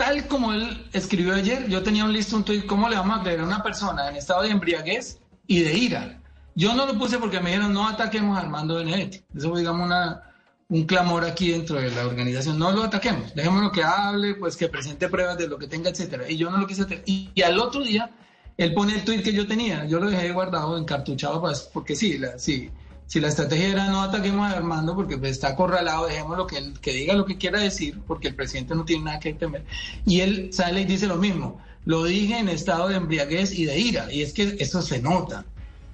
tal 0.00 0.26
como 0.28 0.54
él 0.54 0.88
escribió 0.94 1.34
ayer, 1.34 1.68
yo 1.68 1.82
tenía 1.82 2.06
un 2.06 2.12
listo 2.14 2.34
un 2.34 2.42
tuit, 2.42 2.64
¿cómo 2.64 2.88
le 2.88 2.96
vamos 2.96 3.20
a 3.20 3.22
creer 3.22 3.40
a 3.40 3.44
una 3.44 3.62
persona 3.62 4.08
en 4.08 4.16
estado 4.16 4.44
de 4.44 4.48
embriaguez 4.48 5.18
y 5.46 5.60
de 5.60 5.76
ira? 5.76 6.18
Yo 6.54 6.72
no 6.72 6.86
lo 6.86 6.98
puse 6.98 7.18
porque 7.18 7.38
me 7.38 7.50
dijeron 7.50 7.74
no 7.74 7.86
ataquemos 7.86 8.38
a 8.38 8.40
Armando 8.40 8.76
Benedetti. 8.76 9.22
Eso 9.36 9.50
fue, 9.50 9.60
digamos, 9.60 9.84
una, 9.84 10.22
un 10.70 10.84
clamor 10.84 11.26
aquí 11.26 11.50
dentro 11.50 11.76
de 11.76 11.90
la 11.90 12.06
organización. 12.06 12.58
No 12.58 12.72
lo 12.72 12.84
ataquemos, 12.84 13.34
dejémoslo 13.34 13.70
que 13.72 13.84
hable, 13.84 14.36
pues 14.36 14.56
que 14.56 14.68
presente 14.68 15.06
pruebas 15.10 15.36
de 15.36 15.48
lo 15.48 15.58
que 15.58 15.66
tenga, 15.66 15.90
etcétera. 15.90 16.30
Y 16.30 16.38
yo 16.38 16.50
no 16.50 16.56
lo 16.56 16.66
quise 16.66 16.84
hacer. 16.84 17.02
Y, 17.04 17.30
al 17.42 17.58
otro 17.58 17.82
día 17.82 18.10
él 18.56 18.72
pone 18.72 18.94
el 18.94 19.04
tweet 19.04 19.22
que 19.22 19.34
yo 19.34 19.46
tenía, 19.46 19.84
yo 19.84 20.00
lo 20.00 20.08
dejé 20.08 20.32
guardado, 20.32 20.78
encartuchado, 20.78 21.42
pues, 21.42 21.68
porque 21.74 21.94
sí, 21.94 22.16
la, 22.16 22.38
sí, 22.38 22.70
si 23.10 23.18
la 23.18 23.26
estrategia 23.26 23.70
era 23.70 23.88
no 23.88 24.02
ataquemos 24.02 24.48
a 24.48 24.56
Armando 24.56 24.94
porque 24.94 25.18
pues, 25.18 25.32
está 25.32 25.48
acorralado, 25.48 26.06
dejémoslo 26.06 26.46
que 26.46 26.58
él 26.58 26.78
que 26.80 26.92
diga 26.92 27.14
lo 27.14 27.24
que 27.26 27.38
quiera 27.38 27.58
decir, 27.58 27.98
porque 28.06 28.28
el 28.28 28.36
presidente 28.36 28.76
no 28.76 28.84
tiene 28.84 29.06
nada 29.06 29.18
que 29.18 29.34
temer. 29.34 29.64
Y 30.06 30.20
él 30.20 30.50
sale 30.52 30.82
y 30.82 30.84
dice 30.84 31.08
lo 31.08 31.16
mismo, 31.16 31.60
lo 31.86 32.04
dije 32.04 32.38
en 32.38 32.48
estado 32.48 32.86
de 32.86 32.94
embriaguez 32.94 33.52
y 33.58 33.64
de 33.64 33.80
ira, 33.80 34.12
y 34.12 34.22
es 34.22 34.32
que 34.32 34.54
eso 34.60 34.80
se 34.80 35.02
nota. 35.02 35.44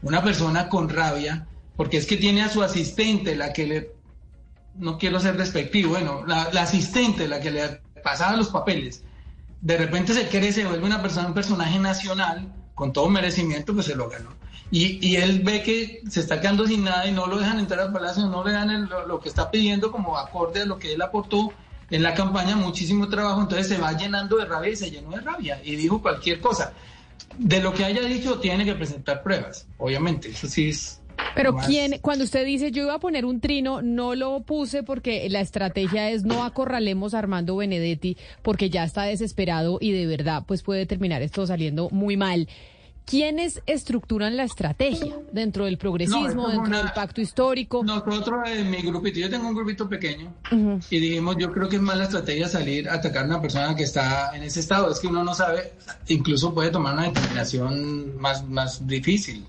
Una 0.02 0.23
persona 0.23 0.68
con 0.68 0.90
rabia, 0.90 1.46
porque 1.75 1.96
es 1.96 2.04
que 2.04 2.18
tiene 2.18 2.42
a 2.42 2.50
su 2.50 2.62
asistente, 2.62 3.35
la 3.35 3.54
que 3.54 3.66
le, 3.66 3.92
no 4.75 4.99
quiero 4.99 5.18
ser 5.18 5.38
despectivo, 5.38 5.92
bueno, 5.92 6.23
la, 6.26 6.50
la 6.52 6.64
asistente, 6.64 7.28
la 7.28 7.40
que 7.40 7.50
le 7.50 7.80
pasaba 8.04 8.37
los 8.37 8.49
papeles, 8.49 9.04
de 9.62 9.78
repente 9.78 10.12
se 10.12 10.28
cree, 10.28 10.52
se 10.52 10.66
vuelve 10.66 10.85
una 10.85 11.00
persona, 11.00 11.28
un 11.28 11.35
personaje 11.35 11.78
nacional, 11.78 12.52
con 12.76 12.92
todo 12.92 13.09
merecimiento, 13.09 13.75
pues 13.75 13.87
se 13.87 13.97
lo 13.97 14.09
ganó. 14.09 14.30
Y, 14.71 15.04
y 15.04 15.16
él 15.16 15.40
ve 15.42 15.62
que 15.62 16.02
se 16.09 16.21
está 16.21 16.40
quedando 16.40 16.66
sin 16.66 16.85
nada 16.85 17.06
y 17.06 17.12
no 17.12 17.26
lo 17.26 17.38
dejan 17.38 17.59
entrar 17.59 17.80
al 17.80 17.92
palacio, 17.92 18.26
no 18.26 18.45
le 18.45 18.52
dan 18.52 18.88
lo, 18.88 19.06
lo 19.06 19.18
que 19.18 19.28
está 19.30 19.50
pidiendo 19.50 19.90
como 19.90 20.18
acorde 20.18 20.62
a 20.62 20.66
lo 20.66 20.78
que 20.78 20.92
él 20.92 21.02
aportó 21.02 21.52
en 21.90 22.02
la 22.02 22.14
campaña, 22.14 22.54
muchísimo 22.54 23.09
trabajo, 23.09 23.40
entonces 23.40 23.68
se 23.68 23.78
va 23.78 23.92
llenando 23.92 24.37
de 24.37 24.45
rabia 24.45 24.73
y 24.73 24.76
se 24.76 24.90
llenó 24.90 25.11
de 25.11 25.21
rabia 25.21 25.61
y 25.64 25.76
dijo 25.76 26.02
cualquier 26.02 26.40
cosa. 26.40 26.73
De 27.38 27.61
lo 27.61 27.73
que 27.73 27.85
haya 27.85 28.02
dicho 28.02 28.38
tiene 28.40 28.64
que 28.64 28.75
presentar 28.75 29.23
pruebas, 29.23 29.66
obviamente, 29.78 30.28
eso 30.28 30.47
sí 30.47 30.68
es... 30.68 31.00
Pero 31.35 31.56
quién, 31.66 31.99
cuando 32.00 32.25
usted 32.25 32.44
dice 32.46 32.70
yo 32.70 32.85
iba 32.85 32.94
a 32.94 32.99
poner 32.99 33.25
un 33.25 33.40
trino, 33.40 33.82
no 33.82 34.14
lo 34.14 34.40
puse 34.40 34.82
porque 34.82 35.28
la 35.30 35.40
estrategia 35.40 36.11
es 36.11 36.25
no 36.25 36.44
acorralemos 36.44 37.14
a 37.14 37.18
Armando 37.18 37.56
Benedetti 37.56 38.16
porque 38.42 38.70
ya 38.70 38.85
está 38.85 39.02
desesperado 39.04 39.78
y 39.80 39.92
de 39.92 40.06
verdad 40.06 40.44
pues 40.46 40.62
puede 40.62 40.87
terminar 40.87 41.23
esto 41.23 41.46
saliendo 41.46 41.88
muy 41.90 42.16
mal. 42.16 42.49
¿Quiénes 43.04 43.62
estructuran 43.66 44.37
la 44.37 44.42
estrategia 44.42 45.14
dentro 45.30 45.66
del 45.66 45.78
progresismo, 45.78 46.49
dentro 46.49 46.64
una- 46.66 46.78
del 46.78 46.90
pacto 46.92 47.20
histórico? 47.20 47.85
Nosotros 47.85 48.40
en 48.46 48.68
mi 48.68 48.78
grupito, 48.78 49.20
yo 49.20 49.30
tengo 49.30 49.46
un 49.49 49.54
grupito 49.54 49.88
pequeño 49.88 50.35
y 50.90 50.99
dijimos, 50.99 51.37
yo 51.38 51.52
creo 51.52 51.68
que 51.68 51.76
es 51.76 51.82
más 51.82 51.96
la 51.99 52.04
estrategia 52.04 52.49
salir 52.49 52.88
a 52.88 52.94
atacar 52.94 53.23
a 53.23 53.26
una 53.26 53.40
persona 53.40 53.76
que 53.76 53.85
está 53.85 54.35
en 54.37 54.42
ese 54.42 54.58
estado. 54.58 54.90
Es 54.90 54.99
que 54.99 55.06
uno 55.06 55.23
no 55.23 55.35
sabe, 55.35 55.73
incluso 56.08 56.52
puede 56.52 56.70
tomar 56.73 56.94
una 56.94 57.04
determinación 57.04 58.16
más, 58.18 58.44
más 58.49 58.85
difícil, 58.88 59.44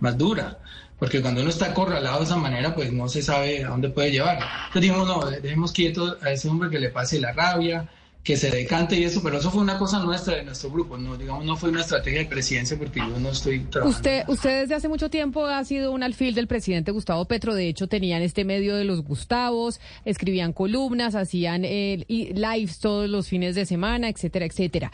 más 0.00 0.16
dura. 0.16 0.58
Porque 0.98 1.20
cuando 1.20 1.40
uno 1.40 1.50
está 1.50 1.66
acorralado 1.66 2.18
de 2.18 2.24
esa 2.24 2.36
manera, 2.36 2.74
pues 2.74 2.92
no 2.92 3.08
se 3.08 3.22
sabe 3.22 3.64
a 3.64 3.68
dónde 3.68 3.88
puede 3.88 4.12
llevar. 4.12 4.38
Entonces 4.66 4.82
dijimos, 4.82 5.08
no, 5.08 5.30
dejemos 5.30 5.72
quieto 5.72 6.16
a 6.22 6.30
ese 6.30 6.48
hombre 6.48 6.70
que 6.70 6.78
le 6.78 6.90
pase 6.90 7.20
la 7.20 7.32
rabia, 7.32 7.88
que 8.22 8.36
se 8.36 8.50
decante 8.50 8.96
y 8.96 9.02
eso, 9.02 9.20
pero 9.20 9.38
eso 9.38 9.50
fue 9.50 9.62
una 9.62 9.78
cosa 9.78 9.98
nuestra 9.98 10.36
de 10.36 10.44
nuestro 10.44 10.70
grupo, 10.70 10.96
no, 10.96 11.16
digamos, 11.16 11.44
no 11.44 11.56
fue 11.56 11.70
una 11.70 11.80
estrategia 11.80 12.20
de 12.20 12.26
presidencia 12.26 12.78
porque 12.78 13.00
yo 13.00 13.18
no 13.18 13.30
estoy 13.30 13.60
trabajando. 13.60 13.96
Usted, 13.96 14.24
usted 14.28 14.60
desde 14.60 14.74
hace 14.76 14.88
mucho 14.88 15.10
tiempo 15.10 15.44
ha 15.46 15.64
sido 15.64 15.90
un 15.90 16.04
alfil 16.04 16.34
del 16.34 16.46
presidente 16.46 16.92
Gustavo 16.92 17.24
Petro. 17.24 17.52
De 17.54 17.68
hecho, 17.68 17.88
tenían 17.88 18.22
este 18.22 18.44
medio 18.44 18.76
de 18.76 18.84
los 18.84 19.02
Gustavos, 19.02 19.80
escribían 20.04 20.52
columnas, 20.52 21.16
hacían 21.16 21.64
eh, 21.64 22.04
lives 22.08 22.78
todos 22.78 23.10
los 23.10 23.26
fines 23.26 23.56
de 23.56 23.66
semana, 23.66 24.08
etcétera, 24.08 24.46
etcétera. 24.46 24.92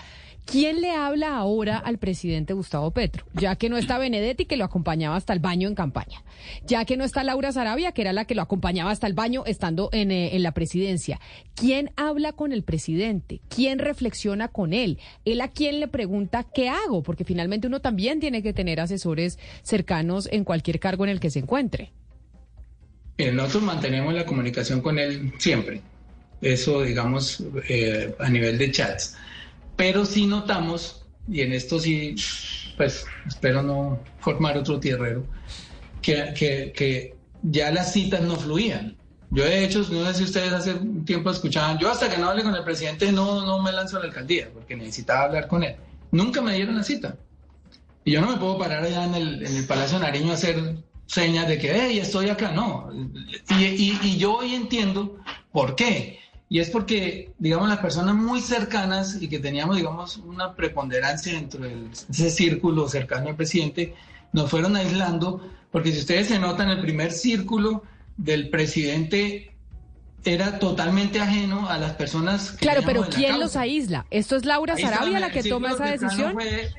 ¿Quién 0.50 0.80
le 0.80 0.92
habla 0.92 1.36
ahora 1.36 1.76
al 1.76 1.98
presidente 1.98 2.54
Gustavo 2.54 2.90
Petro? 2.90 3.26
Ya 3.34 3.56
que 3.56 3.68
no 3.68 3.76
está 3.76 3.98
Benedetti, 3.98 4.46
que 4.46 4.56
lo 4.56 4.64
acompañaba 4.64 5.14
hasta 5.14 5.34
el 5.34 5.40
baño 5.40 5.68
en 5.68 5.74
campaña. 5.74 6.24
Ya 6.66 6.86
que 6.86 6.96
no 6.96 7.04
está 7.04 7.22
Laura 7.22 7.52
Sarabia, 7.52 7.92
que 7.92 8.00
era 8.00 8.14
la 8.14 8.24
que 8.24 8.34
lo 8.34 8.40
acompañaba 8.40 8.90
hasta 8.90 9.06
el 9.06 9.12
baño 9.12 9.44
estando 9.44 9.90
en, 9.92 10.10
eh, 10.10 10.34
la 10.38 10.52
presidencia. 10.52 11.20
¿Quién 11.54 11.90
habla 11.96 12.32
con 12.32 12.52
el 12.52 12.62
presidente? 12.62 13.42
¿Quién 13.54 13.78
reflexiona 13.78 14.48
con 14.48 14.72
él? 14.72 14.98
¿Él 15.26 15.42
a 15.42 15.48
quién 15.48 15.80
le 15.80 15.88
pregunta 15.88 16.46
qué 16.54 16.70
hago? 16.70 17.02
Porque 17.02 17.24
finalmente 17.24 17.66
uno 17.66 17.80
también 17.80 18.18
tiene 18.18 18.42
que 18.42 18.54
tener 18.54 18.80
asesores 18.80 19.38
cercanos 19.62 20.30
en 20.32 20.44
cualquier 20.44 20.80
cargo 20.80 21.04
en 21.04 21.10
el 21.10 21.20
que 21.20 21.28
se 21.28 21.40
encuentre. 21.40 21.92
Eh, 23.18 23.32
nosotros 23.32 23.64
mantenemos 23.64 24.14
la 24.14 24.24
comunicación 24.24 24.80
con 24.80 24.98
él 24.98 25.30
siempre. 25.36 25.82
Eso, 26.40 26.80
digamos, 26.84 27.44
eh, 27.68 28.14
a 28.18 28.30
nivel 28.30 28.56
de 28.56 28.72
chats. 28.72 29.14
Pero 29.78 30.04
sí 30.04 30.26
notamos, 30.26 31.06
y 31.30 31.40
en 31.40 31.52
esto 31.52 31.78
sí, 31.78 32.16
pues 32.76 33.06
espero 33.26 33.62
no 33.62 34.00
formar 34.18 34.58
otro 34.58 34.78
tierrero, 34.80 35.24
que, 36.02 36.34
que, 36.36 36.72
que 36.76 37.14
ya 37.42 37.70
las 37.70 37.92
citas 37.92 38.20
no 38.22 38.36
fluían. 38.36 38.96
Yo 39.30 39.44
de 39.44 39.64
hecho, 39.64 39.86
no 39.90 40.04
sé 40.06 40.14
si 40.14 40.24
ustedes 40.24 40.52
hace 40.52 40.74
un 40.74 41.04
tiempo 41.04 41.30
escuchaban, 41.30 41.78
yo 41.78 41.90
hasta 41.90 42.10
que 42.10 42.18
no 42.18 42.28
hable 42.28 42.42
con 42.42 42.54
el 42.56 42.64
presidente 42.64 43.12
no, 43.12 43.46
no 43.46 43.62
me 43.62 43.70
lanzo 43.72 43.96
a 43.98 44.00
la 44.00 44.06
alcaldía, 44.06 44.50
porque 44.52 44.74
necesitaba 44.76 45.24
hablar 45.26 45.46
con 45.48 45.62
él. 45.62 45.76
Nunca 46.10 46.40
me 46.42 46.54
dieron 46.54 46.74
la 46.76 46.82
cita. 46.82 47.16
Y 48.04 48.12
yo 48.12 48.20
no 48.20 48.28
me 48.32 48.36
puedo 48.38 48.58
parar 48.58 48.82
allá 48.82 49.04
en 49.04 49.14
el, 49.14 49.46
en 49.46 49.56
el 49.56 49.64
Palacio 49.66 49.98
Nariño 50.00 50.32
a 50.32 50.34
hacer 50.34 50.76
señas 51.06 51.46
de 51.46 51.58
que, 51.58 51.72
hey, 51.72 51.98
estoy 52.00 52.30
acá. 52.30 52.50
No. 52.50 52.90
Y, 53.50 53.64
y- 53.64 53.98
y 54.02 54.16
yo 54.16 54.38
hoy 54.38 54.54
entiendo 54.54 55.18
por 55.52 55.76
qué. 55.76 56.18
Y 56.50 56.60
es 56.60 56.70
porque, 56.70 57.30
digamos, 57.38 57.68
las 57.68 57.78
personas 57.78 58.14
muy 58.14 58.40
cercanas 58.40 59.18
y 59.20 59.28
que 59.28 59.38
teníamos, 59.38 59.76
digamos, 59.76 60.16
una 60.16 60.54
preponderancia 60.54 61.34
dentro 61.34 61.60
de 61.64 61.76
ese 62.10 62.30
círculo 62.30 62.88
cercano 62.88 63.28
al 63.28 63.36
presidente, 63.36 63.94
nos 64.32 64.50
fueron 64.50 64.74
aislando, 64.76 65.46
porque 65.70 65.92
si 65.92 65.98
ustedes 65.98 66.28
se 66.28 66.38
notan, 66.38 66.70
el 66.70 66.80
primer 66.80 67.12
círculo 67.12 67.82
del 68.16 68.48
presidente 68.48 69.52
era 70.24 70.58
totalmente 70.58 71.20
ajeno 71.20 71.68
a 71.68 71.78
las 71.78 71.92
personas. 71.92 72.52
que 72.52 72.58
Claro, 72.58 72.82
pero 72.84 73.06
¿quién 73.08 73.38
los 73.38 73.54
aísla? 73.56 74.06
¿Esto 74.10 74.36
es 74.36 74.44
Laura 74.44 74.76
Sarabia 74.76 75.20
la 75.20 75.30
que 75.30 75.42
toma 75.42 75.72
esa 75.72 75.86
decisión? 75.86 76.32
fue- 76.32 76.70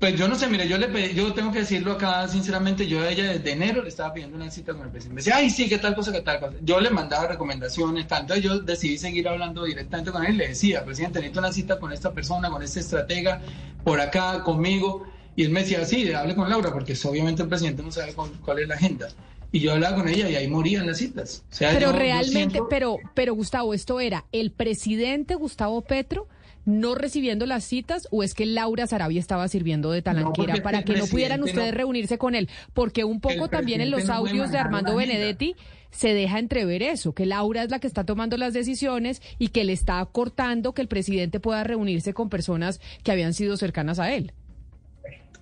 pues 0.00 0.16
yo 0.18 0.26
no 0.28 0.34
sé, 0.34 0.46
mire, 0.48 0.66
yo 0.66 0.78
le 0.78 0.88
pedí, 0.88 1.14
yo 1.14 1.32
tengo 1.34 1.52
que 1.52 1.58
decirlo 1.60 1.92
acá 1.92 2.26
sinceramente, 2.26 2.86
yo 2.88 3.00
a 3.02 3.10
ella 3.10 3.32
desde 3.34 3.52
enero 3.52 3.82
le 3.82 3.90
estaba 3.90 4.12
pidiendo 4.14 4.34
una 4.36 4.50
cita 4.50 4.72
con 4.72 4.82
el 4.84 4.88
presidente. 4.88 5.14
Me 5.14 5.20
decía, 5.20 5.36
ay, 5.36 5.50
sí, 5.50 5.68
qué 5.68 5.76
tal 5.78 5.94
cosa, 5.94 6.10
qué 6.10 6.22
tal 6.22 6.40
cosa. 6.40 6.54
Yo 6.62 6.80
le 6.80 6.88
mandaba 6.88 7.26
recomendaciones, 7.28 8.08
tanto 8.08 8.34
yo 8.36 8.60
decidí 8.60 8.96
seguir 8.96 9.28
hablando 9.28 9.62
directamente 9.64 10.10
con 10.10 10.24
él. 10.24 10.38
Le 10.38 10.48
decía, 10.48 10.84
presidente, 10.84 11.18
necesito 11.20 11.40
una 11.40 11.52
cita 11.52 11.78
con 11.78 11.92
esta 11.92 12.12
persona, 12.12 12.48
con 12.48 12.62
este 12.62 12.80
estratega, 12.80 13.42
por 13.84 14.00
acá, 14.00 14.42
conmigo. 14.42 15.06
Y 15.36 15.44
él 15.44 15.50
me 15.50 15.60
decía, 15.60 15.84
sí, 15.84 16.10
hable 16.12 16.34
con 16.34 16.48
Laura, 16.48 16.72
porque 16.72 16.96
obviamente 17.04 17.42
el 17.42 17.48
presidente 17.48 17.82
no 17.82 17.92
sabe 17.92 18.14
cuál, 18.14 18.30
cuál 18.44 18.58
es 18.60 18.68
la 18.68 18.76
agenda. 18.76 19.08
Y 19.52 19.60
yo 19.60 19.72
hablaba 19.72 19.96
con 19.96 20.08
ella 20.08 20.30
y 20.30 20.34
ahí 20.36 20.48
morían 20.48 20.86
las 20.86 20.96
citas. 20.98 21.42
O 21.50 21.54
sea, 21.54 21.70
Pero 21.72 21.88
yo- 21.88 21.92
yo 21.92 21.98
realmente, 21.98 22.32
siento- 22.32 22.68
pero, 22.70 22.96
pero 23.14 23.34
Gustavo, 23.34 23.74
¿esto 23.74 24.00
era 24.00 24.24
el 24.32 24.50
presidente 24.50 25.34
Gustavo 25.34 25.82
Petro 25.82 26.26
no 26.64 26.94
recibiendo 26.94 27.46
las 27.46 27.64
citas 27.64 28.06
o 28.10 28.22
es 28.22 28.34
que 28.34 28.46
Laura 28.46 28.86
Sarabia 28.86 29.18
estaba 29.20 29.48
sirviendo 29.48 29.90
de 29.90 30.02
talanquera 30.02 30.62
para 30.62 30.82
que 30.82 30.94
no 30.94 31.06
pudieran 31.06 31.42
ustedes 31.42 31.72
no- 31.72 31.78
reunirse 31.78 32.18
con 32.18 32.34
él? 32.34 32.48
Porque 32.74 33.04
un 33.04 33.20
poco 33.20 33.48
también 33.48 33.80
en 33.80 33.90
los 33.90 34.04
no 34.06 34.14
audios 34.14 34.50
de 34.50 34.58
Armando. 34.58 34.96
Benedetti 34.96 35.54
se 35.90 36.14
deja 36.14 36.38
entrever 36.38 36.82
eso, 36.82 37.14
que 37.14 37.26
Laura 37.26 37.64
es 37.64 37.70
la 37.70 37.80
que 37.80 37.86
está 37.88 38.04
tomando 38.04 38.36
las 38.36 38.52
decisiones 38.52 39.20
y 39.38 39.48
que 39.48 39.64
le 39.64 39.72
está 39.72 40.04
cortando 40.06 40.72
que 40.72 40.82
el 40.82 40.88
presidente 40.88 41.40
pueda 41.40 41.64
reunirse 41.64 42.14
con 42.14 42.28
personas 42.28 42.80
que 43.02 43.10
habían 43.10 43.34
sido 43.34 43.56
cercanas 43.56 43.98
a 43.98 44.12
él. 44.14 44.32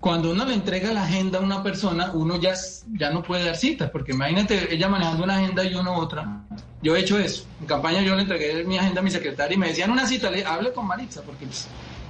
Cuando 0.00 0.30
uno 0.30 0.44
le 0.44 0.54
entrega 0.54 0.92
la 0.92 1.02
agenda 1.04 1.38
a 1.38 1.42
una 1.42 1.62
persona, 1.62 2.12
uno 2.12 2.36
ya, 2.40 2.54
ya 2.92 3.10
no 3.10 3.22
puede 3.22 3.44
dar 3.44 3.56
citas, 3.56 3.90
porque 3.90 4.12
imagínate 4.12 4.72
ella 4.72 4.88
manejando 4.88 5.24
una 5.24 5.36
agenda 5.36 5.64
y 5.64 5.74
uno 5.74 5.96
otra. 5.96 6.42
Yo 6.82 6.94
he 6.94 7.00
hecho 7.00 7.18
eso. 7.18 7.44
En 7.60 7.66
campaña 7.66 8.00
yo 8.02 8.14
le 8.14 8.22
entregué 8.22 8.62
mi 8.64 8.78
agenda 8.78 9.00
a 9.00 9.04
mi 9.04 9.10
secretaria 9.10 9.54
y 9.54 9.58
me 9.58 9.68
decían 9.68 9.90
una 9.90 10.06
cita, 10.06 10.30
le 10.30 10.44
hable 10.44 10.72
con 10.72 10.86
Maritza, 10.86 11.22
porque 11.22 11.46
pues, 11.46 11.66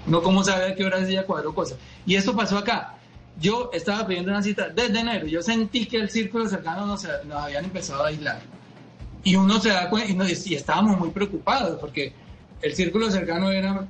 uno 0.07 0.22
cómo 0.22 0.44
sabe 0.44 0.66
a 0.66 0.74
qué 0.74 0.85
horas 0.85 1.09
ella 1.09 1.24
cuadró 1.24 1.55
cosas. 1.55 1.79
Y 2.05 2.14
eso 2.14 2.37
pasó 2.37 2.59
acá. 2.59 2.94
Yo 3.40 3.70
estaba 3.72 4.07
pidiendo 4.07 4.33
una 4.33 4.42
cita 4.42 4.68
desde 4.68 4.98
enero. 5.01 5.27
Yo 5.27 5.40
sentí 5.40 5.87
que 5.87 5.96
el 5.96 6.11
círculo 6.11 6.46
cercano 6.48 6.85
nos, 6.85 7.05
nos 7.24 7.42
habían 7.42 7.64
empezado 7.64 8.05
a 8.05 8.09
aislar. 8.09 8.40
Y 9.24 9.37
uno 9.37 9.59
se 9.61 9.70
da 9.70 9.88
cuenta, 9.88 10.11
y, 10.11 10.14
nos- 10.14 10.46
y 10.46 10.55
estábamos 10.55 10.98
muy 10.98 11.11
preocupados, 11.11 11.79
porque 11.81 12.12
el 12.61 12.74
círculo 12.74 13.11
cercano 13.11 13.51
era 13.51 13.87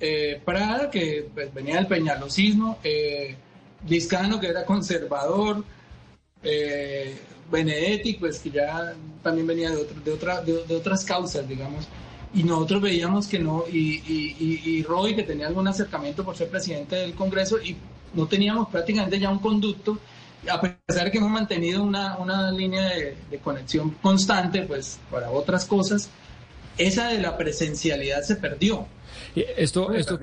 eh, 0.00 0.40
Prada, 0.44 0.90
que 0.90 1.28
pues, 1.34 1.52
venía 1.54 1.76
del 1.76 1.86
peñalosismo, 1.86 2.78
eh, 2.82 3.36
que 3.88 4.46
era 4.46 4.64
conservador, 4.64 5.64
eh, 6.42 7.16
Benedetti, 7.50 8.14
pues 8.14 8.38
que 8.38 8.50
ya 8.50 8.94
también 9.22 9.46
venía 9.46 9.70
de, 9.70 9.86
de, 10.04 10.12
otra, 10.12 10.40
de, 10.42 10.74
otras 10.76 11.04
causas, 11.04 11.48
digamos. 11.48 11.86
Y 12.32 12.44
nosotros 12.44 12.82
veíamos 12.82 13.26
que 13.26 13.38
no, 13.40 13.64
y, 13.70 13.96
y, 14.06 14.36
y- 14.38 14.70
y 14.78 14.82
Roy, 14.84 15.16
que 15.16 15.24
tenía 15.24 15.48
algún 15.48 15.66
acercamiento 15.66 16.24
por 16.24 16.36
ser 16.36 16.48
presidente 16.48 16.96
del 16.96 17.14
Congreso, 17.14 17.60
y 17.60 17.76
no 18.14 18.26
teníamos 18.26 18.68
prácticamente 18.68 19.18
ya 19.18 19.30
un 19.30 19.40
conducto, 19.40 19.98
a 20.48 20.60
pesar 20.60 21.04
de 21.06 21.10
que 21.10 21.18
hemos 21.18 21.30
mantenido 21.30 21.82
una, 21.82 22.16
una 22.18 22.50
línea 22.52 22.88
de, 22.90 23.16
de 23.30 23.38
conexión 23.38 23.90
constante, 24.00 24.62
pues 24.62 24.98
para 25.10 25.30
otras 25.30 25.64
cosas, 25.64 26.08
esa 26.78 27.08
de 27.08 27.18
la 27.20 27.36
presencialidad 27.36 28.22
se 28.22 28.36
perdió. 28.36 28.86
Esto, 29.34 29.92
esto, 29.92 30.18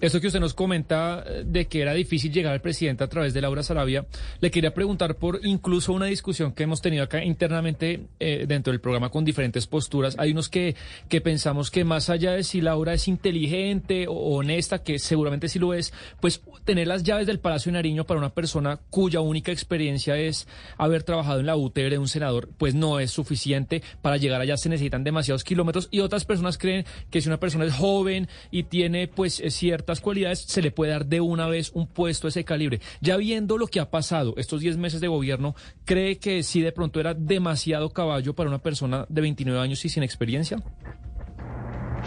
esto 0.00 0.20
que 0.20 0.26
usted 0.26 0.40
nos 0.40 0.54
comenta 0.54 1.24
eh, 1.26 1.44
de 1.46 1.66
que 1.66 1.82
era 1.82 1.94
difícil 1.94 2.32
llegar 2.32 2.52
al 2.52 2.60
presidente 2.60 3.04
a 3.04 3.08
través 3.08 3.34
de 3.34 3.40
Laura 3.40 3.62
Sarabia, 3.62 4.06
le 4.40 4.50
quería 4.50 4.74
preguntar 4.74 5.16
por 5.16 5.40
incluso 5.44 5.92
una 5.92 6.06
discusión 6.06 6.52
que 6.52 6.64
hemos 6.64 6.80
tenido 6.80 7.04
acá 7.04 7.22
internamente 7.24 8.06
eh, 8.20 8.44
dentro 8.46 8.72
del 8.72 8.80
programa 8.80 9.10
con 9.10 9.24
diferentes 9.24 9.66
posturas. 9.66 10.16
Hay 10.18 10.32
unos 10.32 10.48
que, 10.48 10.76
que 11.08 11.20
pensamos 11.20 11.70
que 11.70 11.84
más 11.84 12.10
allá 12.10 12.32
de 12.32 12.44
si 12.44 12.60
Laura 12.60 12.94
es 12.94 13.08
inteligente 13.08 14.06
o 14.08 14.36
honesta, 14.36 14.82
que 14.82 14.98
seguramente 14.98 15.48
sí 15.48 15.58
lo 15.58 15.74
es, 15.74 15.92
pues 16.20 16.42
tener 16.64 16.86
las 16.86 17.02
llaves 17.02 17.26
del 17.26 17.40
Palacio 17.40 17.70
de 17.70 17.78
Nariño 17.78 18.04
para 18.04 18.18
una 18.18 18.30
persona 18.30 18.78
cuya 18.90 19.20
única 19.20 19.52
experiencia 19.52 20.16
es 20.16 20.46
haber 20.76 21.02
trabajado 21.02 21.40
en 21.40 21.46
la 21.46 21.56
UTR 21.56 21.90
de 21.90 21.98
un 21.98 22.08
senador, 22.08 22.48
pues 22.58 22.74
no 22.74 23.00
es 23.00 23.10
suficiente. 23.10 23.82
Para 24.02 24.16
llegar 24.16 24.40
allá 24.40 24.56
se 24.56 24.68
necesitan 24.68 25.04
demasiados 25.04 25.44
kilómetros 25.44 25.88
y 25.90 26.00
otras 26.00 26.24
personas 26.24 26.58
creen 26.58 26.84
que 27.10 27.20
si 27.20 27.28
una 27.28 27.40
persona 27.40 27.64
es 27.64 27.74
joven 27.74 28.27
y 28.50 28.64
tiene 28.64 29.08
pues 29.08 29.40
eh, 29.40 29.50
ciertas 29.50 30.00
cualidades, 30.00 30.40
se 30.40 30.62
le 30.62 30.70
puede 30.70 30.92
dar 30.92 31.06
de 31.06 31.20
una 31.20 31.46
vez 31.46 31.70
un 31.74 31.86
puesto 31.86 32.26
de 32.26 32.30
ese 32.30 32.44
calibre. 32.44 32.80
Ya 33.00 33.16
viendo 33.16 33.58
lo 33.58 33.66
que 33.66 33.80
ha 33.80 33.90
pasado 33.90 34.34
estos 34.36 34.60
10 34.60 34.76
meses 34.76 35.00
de 35.00 35.08
gobierno, 35.08 35.54
¿cree 35.84 36.18
que 36.18 36.42
sí 36.42 36.60
de 36.60 36.72
pronto 36.72 37.00
era 37.00 37.14
demasiado 37.14 37.90
caballo 37.90 38.34
para 38.34 38.48
una 38.48 38.62
persona 38.62 39.06
de 39.08 39.20
29 39.20 39.60
años 39.60 39.84
y 39.84 39.88
sin 39.88 40.02
experiencia? 40.02 40.62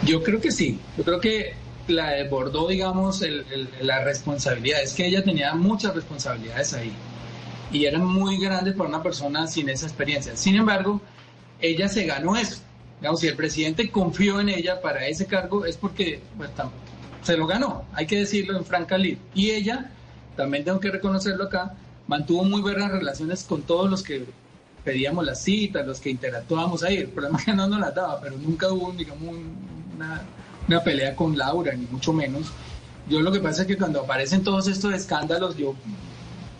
Yo 0.04 0.22
creo 0.22 0.40
que 0.40 0.50
sí. 0.50 0.78
Yo 0.96 1.04
creo 1.04 1.20
que 1.20 1.54
la 1.88 2.10
desbordó, 2.10 2.68
digamos, 2.68 3.22
la 3.80 4.04
responsabilidad. 4.04 4.82
Es 4.82 4.94
que 4.94 5.06
ella 5.06 5.22
tenía 5.22 5.54
muchas 5.54 5.94
responsabilidades 5.94 6.74
ahí 6.74 6.92
y 7.72 7.86
eran 7.86 8.04
muy 8.04 8.38
grandes 8.38 8.74
para 8.74 8.88
una 8.88 9.02
persona 9.02 9.46
sin 9.46 9.68
esa 9.68 9.86
experiencia. 9.86 10.36
Sin 10.36 10.56
embargo, 10.56 11.00
ella 11.60 11.88
se 11.88 12.04
ganó 12.04 12.36
eso. 12.36 12.60
Digamos, 13.02 13.18
si 13.18 13.26
el 13.26 13.34
presidente 13.34 13.90
confió 13.90 14.38
en 14.38 14.48
ella 14.48 14.80
para 14.80 15.08
ese 15.08 15.26
cargo 15.26 15.64
es 15.64 15.76
porque 15.76 16.20
pues, 16.36 16.50
se 17.24 17.36
lo 17.36 17.48
ganó, 17.48 17.84
hay 17.94 18.06
que 18.06 18.20
decirlo 18.20 18.56
en 18.56 18.64
franca 18.64 18.96
lid. 18.96 19.18
Y 19.34 19.50
ella, 19.50 19.90
también 20.36 20.62
tengo 20.62 20.78
que 20.78 20.88
reconocerlo 20.88 21.42
acá, 21.42 21.74
mantuvo 22.06 22.44
muy 22.44 22.60
buenas 22.60 22.92
relaciones 22.92 23.42
con 23.42 23.62
todos 23.62 23.90
los 23.90 24.04
que 24.04 24.24
pedíamos 24.84 25.26
las 25.26 25.42
citas, 25.42 25.84
los 25.84 25.98
que 25.98 26.10
interactuábamos 26.10 26.84
ahí. 26.84 26.98
El 26.98 27.08
problema 27.08 27.40
es 27.40 27.44
que 27.44 27.54
no 27.54 27.66
nos 27.66 27.80
las 27.80 27.92
daba, 27.92 28.20
pero 28.20 28.36
nunca 28.36 28.70
hubo, 28.70 28.92
digamos, 28.92 29.34
una, 29.96 30.22
una 30.68 30.84
pelea 30.84 31.16
con 31.16 31.36
Laura, 31.36 31.72
ni 31.72 31.86
mucho 31.86 32.12
menos. 32.12 32.52
Yo 33.08 33.20
lo 33.20 33.32
que 33.32 33.40
pasa 33.40 33.62
es 33.62 33.66
que 33.66 33.76
cuando 33.76 34.02
aparecen 34.02 34.44
todos 34.44 34.68
estos 34.68 34.94
escándalos, 34.94 35.56
yo 35.56 35.74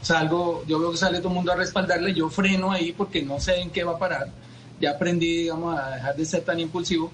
salgo, 0.00 0.64
yo 0.66 0.80
veo 0.80 0.90
que 0.90 0.96
sale 0.96 1.18
todo 1.18 1.28
el 1.28 1.34
mundo 1.36 1.52
a 1.52 1.54
respaldarle, 1.54 2.12
yo 2.12 2.28
freno 2.28 2.72
ahí 2.72 2.90
porque 2.90 3.22
no 3.22 3.38
sé 3.38 3.60
en 3.60 3.70
qué 3.70 3.84
va 3.84 3.92
a 3.92 3.98
parar 4.00 4.42
ya 4.82 4.90
aprendí, 4.90 5.38
digamos, 5.44 5.78
a 5.78 5.90
dejar 5.90 6.16
de 6.16 6.24
ser 6.26 6.42
tan 6.42 6.58
impulsivo 6.60 7.10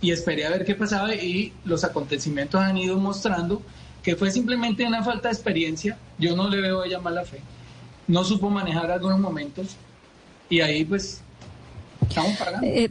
y 0.00 0.10
esperé 0.10 0.46
a 0.46 0.50
ver 0.50 0.64
qué 0.64 0.74
pasaba 0.74 1.14
y 1.14 1.52
los 1.64 1.84
acontecimientos 1.84 2.60
han 2.60 2.78
ido 2.78 2.96
mostrando 2.98 3.62
que 4.02 4.16
fue 4.16 4.30
simplemente 4.30 4.86
una 4.86 5.04
falta 5.04 5.28
de 5.28 5.34
experiencia, 5.34 5.98
yo 6.18 6.34
no 6.34 6.48
le 6.48 6.62
veo 6.62 6.80
a 6.80 6.86
ella 6.86 6.98
mala 6.98 7.22
fe, 7.24 7.40
no 8.08 8.24
supo 8.24 8.48
manejar 8.48 8.90
algunos 8.90 9.20
momentos 9.20 9.76
y 10.48 10.62
ahí 10.62 10.86
pues 10.86 11.20
estamos 12.08 12.36
pagando. 12.38 12.66
Eh, 12.66 12.90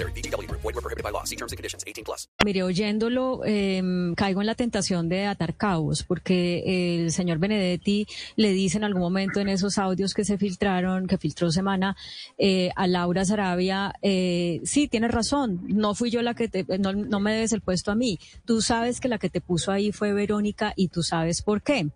necessary. 0.01 0.47
BGW. 0.47 0.49
Void 0.61 0.75
were 0.75 0.81
prohibited 0.81 1.03
by 1.03 1.11
law. 1.11 1.23
See 1.23 1.35
terms 1.35 1.51
and 1.51 1.57
conditions. 1.57 1.83
18 1.85 2.03
plus. 2.03 2.27
Mire, 2.45 2.63
oyéndolo, 2.63 3.41
eh, 3.45 3.81
caigo 4.15 4.41
en 4.41 4.47
la 4.47 4.55
tentación 4.55 5.09
de 5.09 5.25
atar 5.25 5.55
cabos, 5.55 6.03
porque 6.03 6.63
el 6.65 7.11
señor 7.11 7.39
Benedetti 7.39 8.07
le 8.35 8.51
dice 8.51 8.77
en 8.77 8.83
algún 8.83 9.01
momento 9.01 9.39
en 9.39 9.49
esos 9.49 9.77
audios 9.77 10.13
que 10.13 10.25
se 10.25 10.37
filtraron, 10.37 11.07
que 11.07 11.17
filtró 11.17 11.51
Semana, 11.51 11.95
eh, 12.37 12.71
a 12.75 12.87
Laura 12.87 13.25
Sarabia, 13.25 13.93
eh, 14.01 14.61
sí, 14.63 14.87
tienes 14.87 15.11
razón, 15.11 15.61
no 15.67 15.95
fui 15.95 16.09
yo 16.09 16.21
la 16.21 16.33
que 16.33 16.47
te, 16.47 16.65
no, 16.79 16.93
no 16.93 17.19
me 17.19 17.33
debes 17.33 17.51
el 17.53 17.61
puesto 17.61 17.91
a 17.91 17.95
mí. 17.95 18.19
Tú 18.45 18.61
sabes 18.61 18.99
que 18.99 19.07
la 19.07 19.17
que 19.17 19.29
te 19.29 19.41
puso 19.41 19.71
ahí 19.71 19.91
fue 19.91 20.13
Verónica 20.13 20.73
y 20.75 20.89
tú 20.89 21.03
sabes 21.03 21.41
por 21.41 21.61
qué 21.61 21.89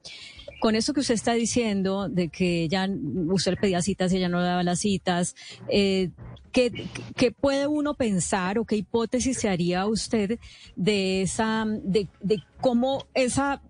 con 0.59 0.75
eso 0.75 0.93
que 0.93 1.01
usted 1.01 1.13
está 1.13 1.33
diciendo 1.33 2.09
de 2.09 2.29
que 2.29 2.67
ya 2.67 2.89
usted 3.27 3.55
pedía 3.59 3.81
citas 3.81 4.11
y 4.11 4.17
ella 4.17 4.29
no 4.29 4.41
daba 4.41 4.63
las 4.63 4.79
citas, 4.79 5.35
eh, 5.69 6.09
¿qué, 6.55 6.87
¿qué, 7.17 7.31
puede 7.31 7.67
uno 7.67 7.95
pensar 7.95 8.57
o 8.57 8.63
qué 8.63 8.77
hipótesis 8.77 9.37
se 9.37 9.49
haría 9.49 9.85
usted 9.87 10.39
de 10.77 11.21
esa, 11.21 11.65
de, 11.67 12.07
de 12.21 12.41
cómo 12.61 13.05
esa 13.13 13.61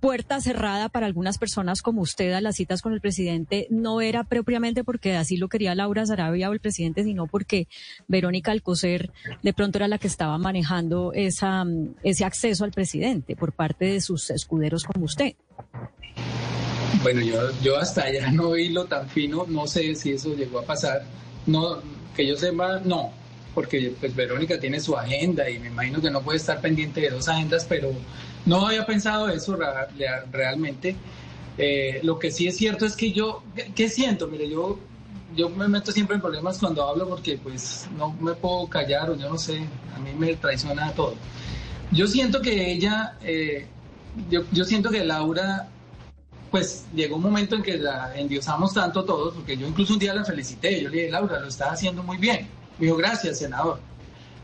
puerta 0.00 0.40
cerrada 0.40 0.88
para 0.88 1.06
algunas 1.06 1.38
personas 1.38 1.80
como 1.80 2.02
usted 2.02 2.32
a 2.32 2.40
las 2.40 2.56
citas 2.56 2.82
con 2.82 2.92
el 2.92 3.00
presidente 3.00 3.68
no 3.70 4.00
era 4.00 4.24
propiamente 4.24 4.82
porque 4.82 5.14
así 5.14 5.36
lo 5.36 5.48
quería 5.48 5.76
Laura 5.76 6.06
Sarabia 6.06 6.50
o 6.50 6.52
el 6.52 6.60
presidente, 6.60 7.04
sino 7.04 7.28
porque 7.28 7.68
Verónica 8.08 8.50
Alcocer 8.50 9.12
de 9.42 9.52
pronto 9.52 9.78
era 9.78 9.86
la 9.86 9.98
que 9.98 10.08
estaba 10.08 10.38
manejando 10.38 11.12
esa, 11.14 11.64
ese 12.02 12.24
acceso 12.24 12.64
al 12.64 12.72
presidente 12.72 13.36
por 13.36 13.52
parte 13.52 13.84
de 13.84 14.00
sus 14.00 14.30
escuderos 14.30 14.82
como 14.82 15.04
usted. 15.04 15.34
Bueno, 17.02 17.20
yo, 17.20 17.38
yo 17.62 17.76
hasta 17.78 18.04
allá 18.04 18.32
no 18.32 18.52
vi 18.52 18.70
lo 18.70 18.86
tan 18.86 19.08
fino, 19.08 19.46
no 19.46 19.68
sé 19.68 19.94
si 19.94 20.12
eso 20.12 20.34
llegó 20.34 20.58
a 20.58 20.64
pasar. 20.64 21.04
No, 21.46 21.80
que 22.18 22.26
yo 22.26 22.36
sepa, 22.36 22.80
no, 22.84 23.12
porque 23.54 23.94
pues 24.00 24.12
Verónica 24.12 24.58
tiene 24.58 24.80
su 24.80 24.96
agenda 24.96 25.48
y 25.48 25.60
me 25.60 25.68
imagino 25.68 26.00
que 26.00 26.10
no 26.10 26.20
puede 26.20 26.38
estar 26.38 26.60
pendiente 26.60 27.00
de 27.00 27.10
dos 27.10 27.28
agendas, 27.28 27.64
pero 27.64 27.92
no 28.44 28.66
había 28.66 28.84
pensado 28.84 29.28
eso 29.28 29.56
realmente. 30.32 30.96
Eh, 31.56 32.00
lo 32.02 32.18
que 32.18 32.32
sí 32.32 32.48
es 32.48 32.56
cierto 32.56 32.86
es 32.86 32.96
que 32.96 33.12
yo, 33.12 33.44
¿qué 33.76 33.88
siento? 33.88 34.26
Mire, 34.26 34.50
yo, 34.50 34.80
yo 35.36 35.48
me 35.48 35.68
meto 35.68 35.92
siempre 35.92 36.16
en 36.16 36.20
problemas 36.20 36.58
cuando 36.58 36.88
hablo 36.88 37.08
porque 37.08 37.38
pues 37.38 37.86
no 37.96 38.12
me 38.14 38.34
puedo 38.34 38.66
callar 38.66 39.10
o 39.10 39.16
yo 39.16 39.28
no 39.30 39.38
sé, 39.38 39.58
a 39.94 40.00
mí 40.00 40.10
me 40.18 40.34
traiciona 40.34 40.90
todo. 40.92 41.14
Yo 41.92 42.08
siento 42.08 42.42
que 42.42 42.72
ella, 42.72 43.16
eh, 43.22 43.68
yo, 44.28 44.42
yo 44.50 44.64
siento 44.64 44.90
que 44.90 45.04
Laura 45.04 45.68
pues 46.50 46.86
llegó 46.94 47.16
un 47.16 47.22
momento 47.22 47.56
en 47.56 47.62
que 47.62 47.76
la 47.76 48.16
endiosamos 48.16 48.72
tanto 48.74 49.04
todos, 49.04 49.34
porque 49.34 49.56
yo 49.56 49.66
incluso 49.66 49.92
un 49.92 49.98
día 49.98 50.14
la 50.14 50.24
felicité, 50.24 50.80
yo 50.82 50.88
le 50.88 50.96
dije, 50.96 51.10
Laura, 51.10 51.40
lo 51.40 51.48
estás 51.48 51.72
haciendo 51.72 52.02
muy 52.02 52.16
bien. 52.16 52.48
Me 52.78 52.86
dijo, 52.86 52.96
gracias, 52.96 53.38
senador. 53.38 53.80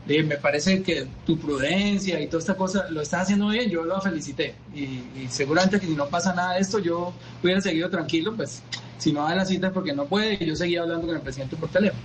Le 0.05 0.15
dije, 0.15 0.25
me 0.25 0.37
parece 0.37 0.83
que 0.83 1.07
tu 1.25 1.39
prudencia 1.39 2.19
y 2.19 2.27
toda 2.27 2.39
esta 2.39 2.55
cosa 2.55 2.87
lo 2.89 3.01
estás 3.01 3.23
haciendo 3.23 3.47
bien, 3.47 3.69
yo 3.69 3.83
lo 3.83 3.99
felicité. 4.01 4.55
Y, 4.73 5.27
seguramente 5.29 5.79
que 5.79 5.87
si 5.87 5.95
no 5.95 6.07
pasa 6.07 6.33
nada 6.33 6.53
de 6.53 6.61
esto, 6.61 6.79
yo 6.79 7.13
hubiera 7.41 7.59
seguido 7.59 7.89
tranquilo, 7.89 8.35
pues 8.35 8.61
si 8.99 9.11
no 9.11 9.23
da 9.23 9.33
la 9.33 9.45
cita 9.45 9.71
porque 9.71 9.93
no 9.93 10.05
puede, 10.05 10.37
y 10.39 10.45
yo 10.45 10.55
seguía 10.55 10.81
hablando 10.81 11.07
con 11.07 11.15
el 11.15 11.21
presidente 11.21 11.55
por 11.55 11.69
teléfono. 11.69 12.01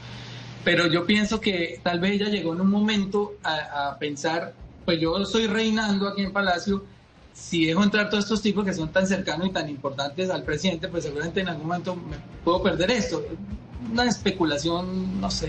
Pero 0.65 0.87
yo 0.87 1.07
pienso 1.07 1.41
que 1.41 1.81
tal 1.83 2.01
vez 2.01 2.13
ella 2.13 2.29
llegó 2.29 2.55
en 2.55 2.63
un 2.63 2.71
momento 2.71 3.35
a, 3.43 3.89
a 3.89 3.99
pensar, 3.99 4.55
pues 4.85 4.99
yo 4.99 5.19
estoy 5.19 5.47
reinando 5.47 6.09
aquí 6.09 6.23
en 6.23 6.33
Palacio, 6.33 6.85
si 7.33 7.67
dejo 7.67 7.83
entrar 7.83 8.11
todos 8.11 8.25
estos 8.25 8.43
tipos 8.43 8.65
que 8.65 8.75
son 8.75 8.91
tan 8.91 9.07
cercanos 9.07 9.49
y 9.49 9.51
tan 9.51 9.69
importantes 9.69 10.31
al 10.31 10.43
presidente, 10.43 10.89
pues 10.89 11.05
seguramente 11.05 11.41
en 11.41 11.49
algún 11.49 11.67
momento 11.67 11.97
me 11.97 12.17
puedo 12.45 12.63
perder 12.63 12.91
esto. 12.91 13.25
Una 13.91 14.05
especulación, 14.05 15.21
no 15.21 15.31
sé, 15.31 15.49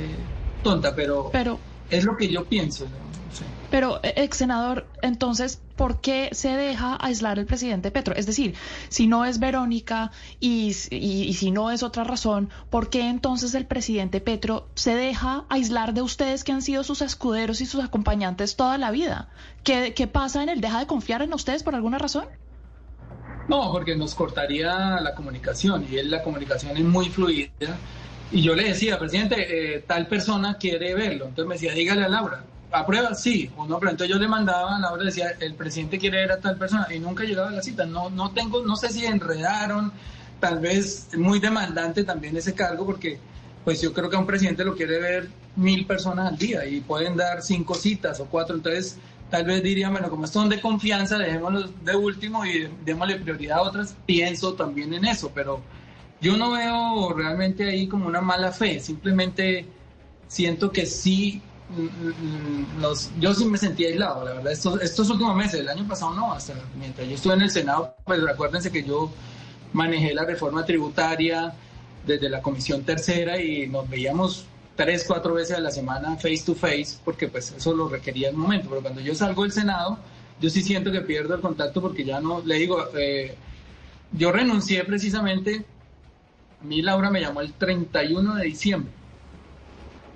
tonta, 0.64 0.96
pero, 0.96 1.30
pero 1.32 1.60
es 1.92 2.04
lo 2.04 2.18
que 2.18 2.28
yo 2.28 2.46
pienso. 2.46 2.88
Pero, 3.70 4.02
ex 4.04 4.38
senador, 4.38 4.86
entonces, 5.02 5.62
¿por 5.78 6.02
qué 6.02 6.30
se 6.34 6.50
deja 6.50 6.98
aislar 7.00 7.40
el 7.40 7.46
presidente 7.46 7.90
Petro? 7.90 8.14
Es 8.14 8.26
decir, 8.26 8.54
si 8.90 9.08
no 9.08 9.24
es 9.24 9.40
Verónica 9.40 10.12
y, 10.42 10.76
y, 10.90 11.24
y, 11.24 11.34
si 11.36 11.52
no 11.52 11.72
es 11.72 11.82
otra 11.82 12.04
razón, 12.04 12.50
¿por 12.70 12.90
qué 12.90 13.08
entonces 13.08 13.56
el 13.56 13.66
presidente 13.66 14.20
Petro 14.20 14.68
se 14.76 14.94
deja 14.94 15.46
aislar 15.48 15.94
de 15.94 16.02
ustedes 16.02 16.44
que 16.44 16.52
han 16.52 16.62
sido 16.62 16.84
sus 16.84 17.02
escuderos 17.02 17.62
y 17.62 17.66
sus 17.66 17.82
acompañantes 17.82 18.58
toda 18.58 18.78
la 18.78 18.92
vida? 18.92 19.30
¿Qué, 19.64 19.94
qué 19.94 20.06
pasa 20.06 20.44
en 20.44 20.50
él? 20.50 20.60
¿Deja 20.60 20.80
de 20.80 20.88
confiar 20.88 21.22
en 21.22 21.34
ustedes 21.34 21.64
por 21.64 21.74
alguna 21.74 21.98
razón? 21.98 22.26
No, 23.48 23.72
porque 23.72 23.96
nos 23.96 24.16
cortaría 24.16 25.00
la 25.00 25.16
comunicación 25.16 25.86
y 25.90 25.98
él 25.98 26.12
la 26.12 26.24
comunicación 26.24 26.76
es 26.76 26.84
muy 26.84 27.10
fluida. 27.10 27.50
Y 28.32 28.42
yo 28.42 28.56
le 28.56 28.70
decía, 28.70 28.98
presidente, 28.98 29.76
eh, 29.76 29.84
tal 29.86 30.08
persona 30.08 30.58
quiere 30.58 30.94
verlo. 30.94 31.26
Entonces 31.26 31.46
me 31.48 31.56
decía, 31.56 31.74
dígale 31.74 32.04
a 32.06 32.10
Laura 32.10 32.44
aprueba, 32.72 33.14
sí 33.16 33.50
o 33.58 33.68
no, 33.68 33.80
pero 33.80 33.92
entonces 33.92 34.14
yo 34.16 34.20
le 34.20 34.28
mandaba, 34.28 34.78
a 34.78 34.80
la 34.80 34.92
hora 34.92 35.04
decía, 35.04 35.34
el 35.40 35.54
presidente 35.56 36.00
quiere 36.00 36.22
ver 36.22 36.32
a 36.32 36.40
tal 36.40 36.58
persona 36.58 36.88
y 36.94 37.00
nunca 37.00 37.24
llegaba 37.24 37.50
a 37.50 37.52
la 37.52 37.62
cita. 37.62 37.86
No, 37.86 38.10
no 38.10 38.32
tengo, 38.32 38.66
no 38.66 38.76
sé 38.76 38.90
si 38.90 39.06
enredaron, 39.06 39.92
tal 40.40 40.60
vez 40.60 41.10
muy 41.18 41.40
demandante 41.40 42.04
también 42.04 42.36
ese 42.38 42.54
cargo, 42.54 42.86
porque 42.86 43.20
pues 43.64 43.82
yo 43.82 43.94
creo 43.94 44.10
que 44.10 44.16
a 44.16 44.20
un 44.20 44.26
presidente 44.26 44.64
lo 44.64 44.76
quiere 44.76 45.00
ver 45.00 45.30
mil 45.56 45.86
personas 45.86 46.30
al 46.30 46.38
día 46.38 46.66
y 46.66 46.82
pueden 46.82 47.16
dar 47.16 47.42
cinco 47.42 47.76
citas 47.76 48.20
o 48.20 48.26
cuatro, 48.26 48.56
entonces 48.56 48.98
tal 49.30 49.46
vez 49.46 49.62
dirían, 49.62 49.92
bueno, 49.92 50.10
como 50.10 50.28
son 50.28 50.50
de 50.50 50.60
confianza, 50.60 51.18
dejémoslos 51.18 51.72
de 51.86 51.96
último 51.96 52.46
y 52.46 52.70
démosle 52.84 53.18
prioridad 53.18 53.60
a 53.60 53.62
otras, 53.62 53.96
pienso 54.06 54.54
también 54.54 54.94
en 54.94 55.06
eso, 55.06 55.32
pero 55.34 55.62
yo 56.22 56.38
no 56.38 56.52
veo 56.52 57.14
realmente 57.14 57.68
ahí 57.68 57.88
como 57.88 58.08
una 58.08 58.22
mala 58.22 58.52
fe, 58.52 58.80
simplemente 58.80 59.66
siento 60.28 60.72
que 60.72 60.86
sí, 60.86 61.42
los, 62.80 63.10
mm, 63.10 63.18
mm, 63.18 63.20
yo 63.20 63.34
sí 63.34 63.46
me 63.46 63.58
sentí 63.58 63.86
aislado, 63.86 64.24
la 64.24 64.34
verdad, 64.36 64.52
estos, 64.52 64.82
estos 64.82 65.10
últimos 65.10 65.36
meses, 65.36 65.62
el 65.62 65.70
año 65.70 65.88
pasado 65.88 66.14
no, 66.14 66.34
hasta 66.34 66.54
mientras 66.78 67.08
yo 67.08 67.16
estuve 67.16 67.34
en 67.34 67.42
el 67.42 67.50
Senado, 67.50 67.96
pues 68.06 68.22
acuérdense 68.24 68.72
que 68.72 68.84
yo 68.84 69.12
manejé 69.74 70.14
la 70.14 70.26
reforma 70.26 70.66
tributaria 70.66 71.54
desde 72.06 72.30
la 72.30 72.42
Comisión 72.42 72.84
Tercera 72.84 73.42
y 73.42 73.68
nos 73.68 73.90
veíamos 73.90 74.46
tres, 74.76 75.04
cuatro 75.08 75.34
veces 75.34 75.58
a 75.58 75.60
la 75.60 75.72
semana 75.72 76.16
face 76.18 76.44
to 76.46 76.56
face, 76.56 76.98
porque 77.04 77.28
pues 77.28 77.52
eso 77.52 77.74
lo 77.74 77.88
requería 77.88 78.30
el 78.30 78.36
momento, 78.36 78.70
pero 78.70 78.82
cuando 78.82 79.02
yo 79.02 79.16
salgo 79.16 79.44
del 79.44 79.52
Senado, 79.52 79.98
yo 80.40 80.50
sí 80.50 80.62
siento 80.62 80.92
que 80.92 81.02
pierdo 81.02 81.36
el 81.36 81.42
contacto 81.42 81.82
porque 81.82 82.04
ya 82.04 82.20
no, 82.20 82.42
le 82.46 82.56
digo, 82.56 82.88
eh, 82.98 83.36
yo 84.14 84.32
renuncié 84.32 84.84
precisamente, 84.84 85.66
a 86.62 86.66
mí 86.66 86.82
Laura 86.82 87.10
me 87.10 87.22
llamó 87.22 87.42
el 87.42 87.54
31 87.54 88.36
de 88.36 88.44
diciembre 88.46 88.92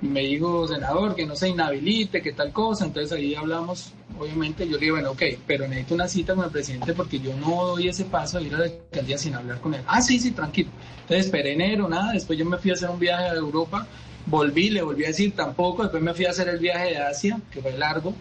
y 0.02 0.08
me 0.08 0.22
dijo, 0.22 0.68
senador, 0.68 1.16
que 1.16 1.26
no 1.26 1.36
se 1.36 1.50
inhabilite, 1.50 2.22
que 2.22 2.34
tal 2.34 2.52
cosa, 2.52 2.86
entonces 2.86 3.12
ahí 3.14 3.34
hablamos, 3.34 3.94
obviamente, 4.20 4.68
yo 4.68 4.74
le 4.74 4.82
digo, 4.82 4.96
bueno, 4.96 5.12
ok, 5.12 5.24
pero 5.48 5.68
necesito 5.68 5.96
una 5.96 6.08
cita 6.08 6.36
con 6.36 6.46
el 6.46 6.52
presidente 6.52 6.94
porque 6.94 7.20
yo 7.20 7.36
no 7.38 7.66
doy 7.66 7.88
ese 7.88 8.06
paso 8.06 8.38
a 8.38 8.42
ir 8.42 8.54
a 8.54 8.60
la 8.60 8.66
alcaldía 8.66 9.18
sin 9.18 9.34
hablar 9.34 9.60
con 9.62 9.74
él. 9.74 9.82
Ah, 9.88 10.02
sí, 10.02 10.20
sí, 10.20 10.32
tranquilo. 10.32 10.70
Entonces 11.02 11.28
esperé 11.28 11.54
enero, 11.54 11.88
nada, 11.88 12.12
después 12.12 12.38
yo 12.38 12.46
me 12.46 12.58
fui 12.58 12.72
a 12.72 12.74
hacer 12.76 12.90
un 12.90 13.00
viaje 13.00 13.26
a 13.26 13.34
Europa 13.34 13.88
volví, 14.26 14.70
le 14.70 14.82
volví 14.82 15.04
a 15.04 15.08
decir 15.08 15.36
tampoco, 15.36 15.84
después 15.84 16.02
me 16.02 16.14
fui 16.14 16.26
a 16.26 16.32
hacer 16.32 16.50
el 16.50 16.60
viaje 16.60 16.92
de 16.92 16.98
Asia, 16.98 17.40
que 17.52 17.62
fue 17.62 17.78
largo, 17.78 18.14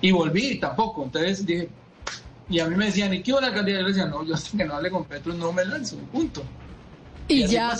y 0.00 0.10
volví 0.10 0.58
tampoco. 0.58 1.04
Entonces 1.04 1.44
dije, 1.44 1.68
y 2.48 2.60
a 2.60 2.66
mí 2.66 2.76
me 2.76 2.86
decían, 2.86 3.12
¿y 3.12 3.22
qué 3.22 3.32
hubo 3.32 3.40
la 3.40 3.48
alcaldía? 3.48 3.76
Yo 3.76 3.82
le 3.82 3.88
decía, 3.88 4.06
no, 4.06 4.24
yo 4.24 4.34
hasta 4.34 4.56
que 4.56 4.64
no 4.64 4.74
hable 4.74 4.90
con 4.90 5.04
Petro 5.04 5.34
no 5.34 5.52
me 5.52 5.64
lanzo, 5.64 5.96
punto. 6.12 6.42
Y, 7.28 7.46
ya, 7.46 7.76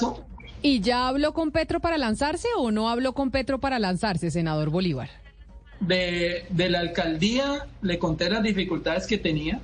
¿Y 0.63 0.81
ya 0.81 1.09
habló 1.09 1.33
con 1.33 1.51
Petro 1.51 1.81
para 1.81 1.99
lanzarse 1.99 2.49
o 2.57 2.71
no 2.71 2.89
habló 2.89 3.15
con 3.15 3.31
Petro 3.31 3.59
para 3.59 3.79
lanzarse, 3.79 4.31
senador 4.31 4.71
Bolívar? 4.71 5.09
De, 5.81 6.45
de 6.51 6.69
la 6.69 6.81
alcaldía 6.81 7.67
le 7.83 7.99
conté 7.99 8.29
las 8.29 8.43
dificultades 8.43 9.07
que 9.07 9.17
tenía, 9.17 9.61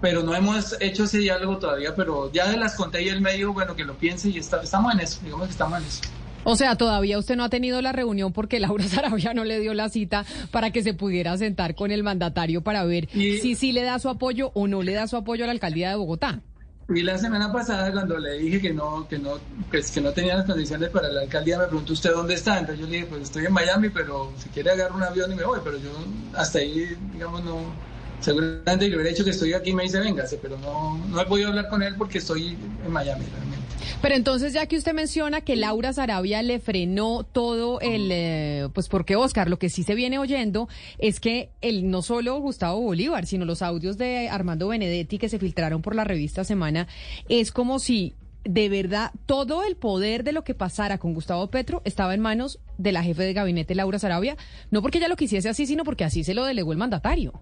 pero 0.00 0.22
no 0.22 0.34
hemos 0.34 0.76
hecho 0.80 1.04
ese 1.04 1.18
diálogo 1.18 1.58
todavía, 1.58 1.94
pero 1.94 2.30
ya 2.32 2.54
las 2.56 2.74
conté 2.74 3.04
y 3.04 3.08
él 3.08 3.20
me 3.20 3.32
dijo, 3.34 3.52
bueno, 3.52 3.76
que 3.76 3.84
lo 3.84 3.94
piense 3.94 4.28
y 4.28 4.38
está, 4.38 4.62
estamos 4.62 4.92
en 4.94 5.00
eso, 5.00 5.20
digamos 5.22 5.46
que 5.46 5.52
estamos 5.52 5.80
en 5.80 5.86
eso. 5.86 6.00
O 6.48 6.54
sea, 6.54 6.76
todavía 6.76 7.18
usted 7.18 7.34
no 7.34 7.42
ha 7.42 7.48
tenido 7.48 7.82
la 7.82 7.90
reunión 7.90 8.32
porque 8.32 8.60
Laura 8.60 8.84
Sarabia 8.88 9.34
no 9.34 9.44
le 9.44 9.58
dio 9.58 9.74
la 9.74 9.88
cita 9.88 10.24
para 10.52 10.70
que 10.70 10.82
se 10.82 10.94
pudiera 10.94 11.36
sentar 11.38 11.74
con 11.74 11.90
el 11.90 12.04
mandatario 12.04 12.62
para 12.62 12.84
ver 12.84 13.08
si 13.10 13.54
sí 13.56 13.72
le 13.72 13.82
da 13.82 13.98
su 13.98 14.08
apoyo 14.08 14.52
o 14.54 14.68
no 14.68 14.82
le 14.82 14.92
da 14.92 15.08
su 15.08 15.16
apoyo 15.16 15.42
a 15.42 15.46
la 15.46 15.52
alcaldía 15.52 15.90
de 15.90 15.96
Bogotá. 15.96 16.42
Y 16.88 17.02
la 17.02 17.18
semana 17.18 17.52
pasada 17.52 17.90
cuando 17.90 18.16
le 18.16 18.38
dije 18.38 18.60
que 18.60 18.72
no, 18.72 19.08
que 19.08 19.18
no, 19.18 19.38
pues, 19.70 19.90
que 19.90 20.00
no 20.00 20.12
tenía 20.12 20.36
las 20.36 20.46
condiciones 20.46 20.88
para 20.90 21.08
la 21.08 21.22
alcaldía, 21.22 21.58
me 21.58 21.66
preguntó 21.66 21.92
usted 21.92 22.12
dónde 22.12 22.34
está. 22.34 22.60
Entonces 22.60 22.80
yo 22.80 22.86
le 22.86 22.96
dije, 22.98 23.06
pues 23.06 23.22
estoy 23.22 23.46
en 23.46 23.52
Miami, 23.52 23.88
pero 23.88 24.32
si 24.38 24.48
quiere 24.50 24.70
agarrar 24.70 24.96
un 24.96 25.02
avión 25.02 25.32
y 25.32 25.34
me 25.34 25.44
voy. 25.44 25.58
Pero 25.64 25.78
yo 25.78 25.90
hasta 26.34 26.60
ahí, 26.60 26.96
digamos, 27.12 27.42
no. 27.42 27.74
Seguramente 28.20 28.88
le 28.88 28.94
hubiera 28.94 29.10
dicho 29.10 29.24
que 29.24 29.30
estoy 29.30 29.52
aquí 29.52 29.72
me 29.74 29.82
dice, 29.82 29.98
véngase, 29.98 30.38
pero 30.38 30.56
no, 30.58 30.96
no 31.08 31.20
he 31.20 31.26
podido 31.26 31.48
hablar 31.48 31.68
con 31.68 31.82
él 31.82 31.96
porque 31.98 32.18
estoy 32.18 32.56
en 32.84 32.92
Miami. 32.92 33.24
Pero 34.02 34.14
entonces, 34.14 34.52
ya 34.52 34.66
que 34.66 34.76
usted 34.76 34.94
menciona 34.94 35.40
que 35.40 35.56
Laura 35.56 35.92
Sarabia 35.92 36.42
le 36.42 36.60
frenó 36.60 37.24
todo 37.24 37.80
el, 37.80 38.08
eh, 38.10 38.68
pues 38.72 38.88
porque 38.88 39.16
Oscar, 39.16 39.48
lo 39.48 39.58
que 39.58 39.70
sí 39.70 39.82
se 39.82 39.94
viene 39.94 40.18
oyendo 40.18 40.68
es 40.98 41.20
que 41.20 41.50
el, 41.60 41.90
no 41.90 42.02
solo 42.02 42.38
Gustavo 42.40 42.80
Bolívar, 42.80 43.26
sino 43.26 43.44
los 43.44 43.62
audios 43.62 43.98
de 43.98 44.28
Armando 44.28 44.68
Benedetti 44.68 45.18
que 45.18 45.28
se 45.28 45.38
filtraron 45.38 45.82
por 45.82 45.94
la 45.94 46.04
revista 46.04 46.44
Semana, 46.44 46.86
es 47.28 47.52
como 47.52 47.78
si 47.78 48.14
de 48.44 48.68
verdad 48.68 49.10
todo 49.26 49.64
el 49.64 49.76
poder 49.76 50.22
de 50.22 50.32
lo 50.32 50.44
que 50.44 50.54
pasara 50.54 50.98
con 50.98 51.14
Gustavo 51.14 51.48
Petro 51.50 51.82
estaba 51.84 52.14
en 52.14 52.20
manos 52.20 52.60
de 52.78 52.92
la 52.92 53.02
jefe 53.02 53.24
de 53.24 53.32
gabinete 53.32 53.74
Laura 53.74 53.98
Sarabia, 53.98 54.36
no 54.70 54.82
porque 54.82 54.98
ella 54.98 55.08
lo 55.08 55.16
quisiese 55.16 55.48
así, 55.48 55.66
sino 55.66 55.84
porque 55.84 56.04
así 56.04 56.22
se 56.22 56.34
lo 56.34 56.44
delegó 56.44 56.72
el 56.72 56.78
mandatario. 56.78 57.32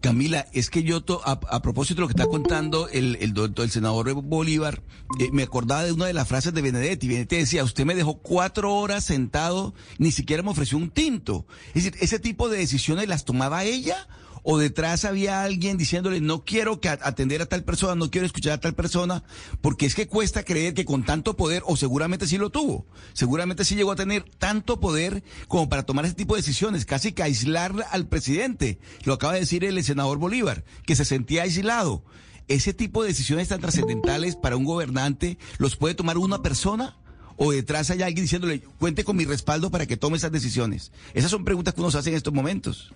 Camila, 0.00 0.46
es 0.52 0.70
que 0.70 0.84
yo, 0.84 1.02
a, 1.24 1.60
propósito 1.60 1.96
de 1.96 2.00
lo 2.02 2.06
que 2.06 2.12
está 2.12 2.26
contando 2.26 2.88
el, 2.88 3.16
el, 3.16 3.34
el 3.56 3.70
senador 3.70 4.12
Bolívar, 4.22 4.80
eh, 5.18 5.30
me 5.32 5.42
acordaba 5.42 5.82
de 5.82 5.92
una 5.92 6.06
de 6.06 6.12
las 6.12 6.28
frases 6.28 6.54
de 6.54 6.62
Benedetti. 6.62 7.08
Benedetti 7.08 7.36
decía, 7.36 7.64
usted 7.64 7.84
me 7.84 7.96
dejó 7.96 8.18
cuatro 8.18 8.74
horas 8.74 9.04
sentado, 9.04 9.74
ni 9.98 10.12
siquiera 10.12 10.44
me 10.44 10.50
ofreció 10.50 10.78
un 10.78 10.90
tinto. 10.90 11.46
Es 11.68 11.84
decir, 11.84 11.96
ese 12.00 12.20
tipo 12.20 12.48
de 12.48 12.58
decisiones 12.58 13.08
las 13.08 13.24
tomaba 13.24 13.64
ella 13.64 14.06
o 14.50 14.56
detrás 14.56 15.04
había 15.04 15.42
alguien 15.42 15.76
diciéndole 15.76 16.22
no 16.22 16.42
quiero 16.42 16.80
atender 17.02 17.42
a 17.42 17.46
tal 17.46 17.64
persona, 17.64 17.94
no 17.94 18.10
quiero 18.10 18.26
escuchar 18.26 18.54
a 18.54 18.60
tal 18.60 18.74
persona, 18.74 19.22
porque 19.60 19.84
es 19.84 19.94
que 19.94 20.06
cuesta 20.06 20.42
creer 20.42 20.72
que 20.72 20.86
con 20.86 21.04
tanto 21.04 21.36
poder, 21.36 21.62
o 21.66 21.76
seguramente 21.76 22.26
sí 22.26 22.38
lo 22.38 22.48
tuvo, 22.48 22.86
seguramente 23.12 23.66
sí 23.66 23.74
llegó 23.74 23.92
a 23.92 23.96
tener 23.96 24.24
tanto 24.38 24.80
poder 24.80 25.22
como 25.48 25.68
para 25.68 25.82
tomar 25.82 26.06
ese 26.06 26.14
tipo 26.14 26.34
de 26.34 26.40
decisiones, 26.40 26.86
casi 26.86 27.12
que 27.12 27.22
aislar 27.22 27.74
al 27.90 28.06
presidente. 28.06 28.78
Lo 29.04 29.12
acaba 29.12 29.34
de 29.34 29.40
decir 29.40 29.64
el 29.64 29.84
senador 29.84 30.16
Bolívar, 30.16 30.64
que 30.86 30.96
se 30.96 31.04
sentía 31.04 31.42
aislado. 31.42 32.02
Ese 32.48 32.72
tipo 32.72 33.02
de 33.02 33.08
decisiones 33.08 33.48
tan 33.48 33.60
trascendentales 33.60 34.34
para 34.34 34.56
un 34.56 34.64
gobernante, 34.64 35.36
¿los 35.58 35.76
puede 35.76 35.94
tomar 35.94 36.16
una 36.16 36.40
persona? 36.40 36.96
o 37.40 37.52
detrás 37.52 37.88
hay 37.90 38.02
alguien 38.02 38.24
diciéndole, 38.24 38.60
cuente 38.80 39.04
con 39.04 39.16
mi 39.16 39.24
respaldo 39.24 39.70
para 39.70 39.86
que 39.86 39.96
tome 39.96 40.16
esas 40.16 40.32
decisiones? 40.32 40.90
Esas 41.14 41.30
son 41.30 41.44
preguntas 41.44 41.72
que 41.72 41.80
uno 41.80 41.90
se 41.90 41.98
hace 41.98 42.10
en 42.10 42.16
estos 42.16 42.34
momentos. 42.34 42.92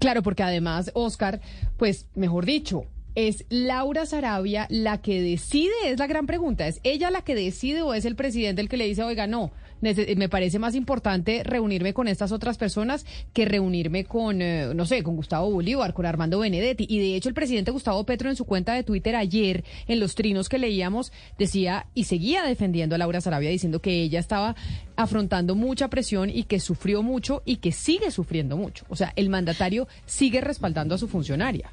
Claro, 0.00 0.22
porque 0.22 0.42
además, 0.42 0.90
Oscar, 0.94 1.40
pues, 1.76 2.06
mejor 2.14 2.46
dicho, 2.46 2.86
¿Es 3.14 3.44
Laura 3.50 4.06
Sarabia 4.06 4.66
la 4.70 5.02
que 5.02 5.20
decide? 5.20 5.74
Es 5.84 5.98
la 5.98 6.06
gran 6.06 6.26
pregunta. 6.26 6.66
¿Es 6.66 6.80
ella 6.82 7.10
la 7.10 7.20
que 7.20 7.34
decide 7.34 7.82
o 7.82 7.92
es 7.92 8.06
el 8.06 8.16
presidente 8.16 8.62
el 8.62 8.70
que 8.70 8.78
le 8.78 8.86
dice, 8.86 9.02
oiga, 9.02 9.26
no, 9.26 9.50
me 9.82 10.28
parece 10.28 10.58
más 10.58 10.74
importante 10.74 11.42
reunirme 11.44 11.92
con 11.92 12.08
estas 12.08 12.32
otras 12.32 12.56
personas 12.56 13.04
que 13.32 13.44
reunirme 13.44 14.04
con, 14.04 14.40
eh, 14.40 14.72
no 14.74 14.86
sé, 14.86 15.02
con 15.02 15.16
Gustavo 15.16 15.50
Bolívar, 15.50 15.92
con 15.92 16.06
Armando 16.06 16.38
Benedetti? 16.38 16.86
Y 16.88 16.98
de 16.98 17.16
hecho 17.16 17.28
el 17.28 17.34
presidente 17.34 17.70
Gustavo 17.70 18.04
Petro 18.04 18.30
en 18.30 18.36
su 18.36 18.44
cuenta 18.44 18.74
de 18.74 18.84
Twitter 18.84 19.16
ayer, 19.16 19.64
en 19.88 20.00
los 20.00 20.14
trinos 20.14 20.48
que 20.48 20.58
leíamos, 20.58 21.12
decía 21.38 21.86
y 21.94 22.04
seguía 22.04 22.44
defendiendo 22.44 22.94
a 22.94 22.98
Laura 22.98 23.20
Sarabia 23.20 23.50
diciendo 23.50 23.80
que 23.80 24.02
ella 24.02 24.20
estaba 24.20 24.54
afrontando 24.96 25.54
mucha 25.54 25.88
presión 25.88 26.30
y 26.30 26.44
que 26.44 26.60
sufrió 26.60 27.02
mucho 27.02 27.42
y 27.44 27.56
que 27.56 27.72
sigue 27.72 28.10
sufriendo 28.10 28.56
mucho. 28.56 28.84
O 28.88 28.96
sea, 28.96 29.12
el 29.16 29.28
mandatario 29.28 29.88
sigue 30.06 30.40
respaldando 30.40 30.94
a 30.94 30.98
su 30.98 31.08
funcionaria. 31.08 31.72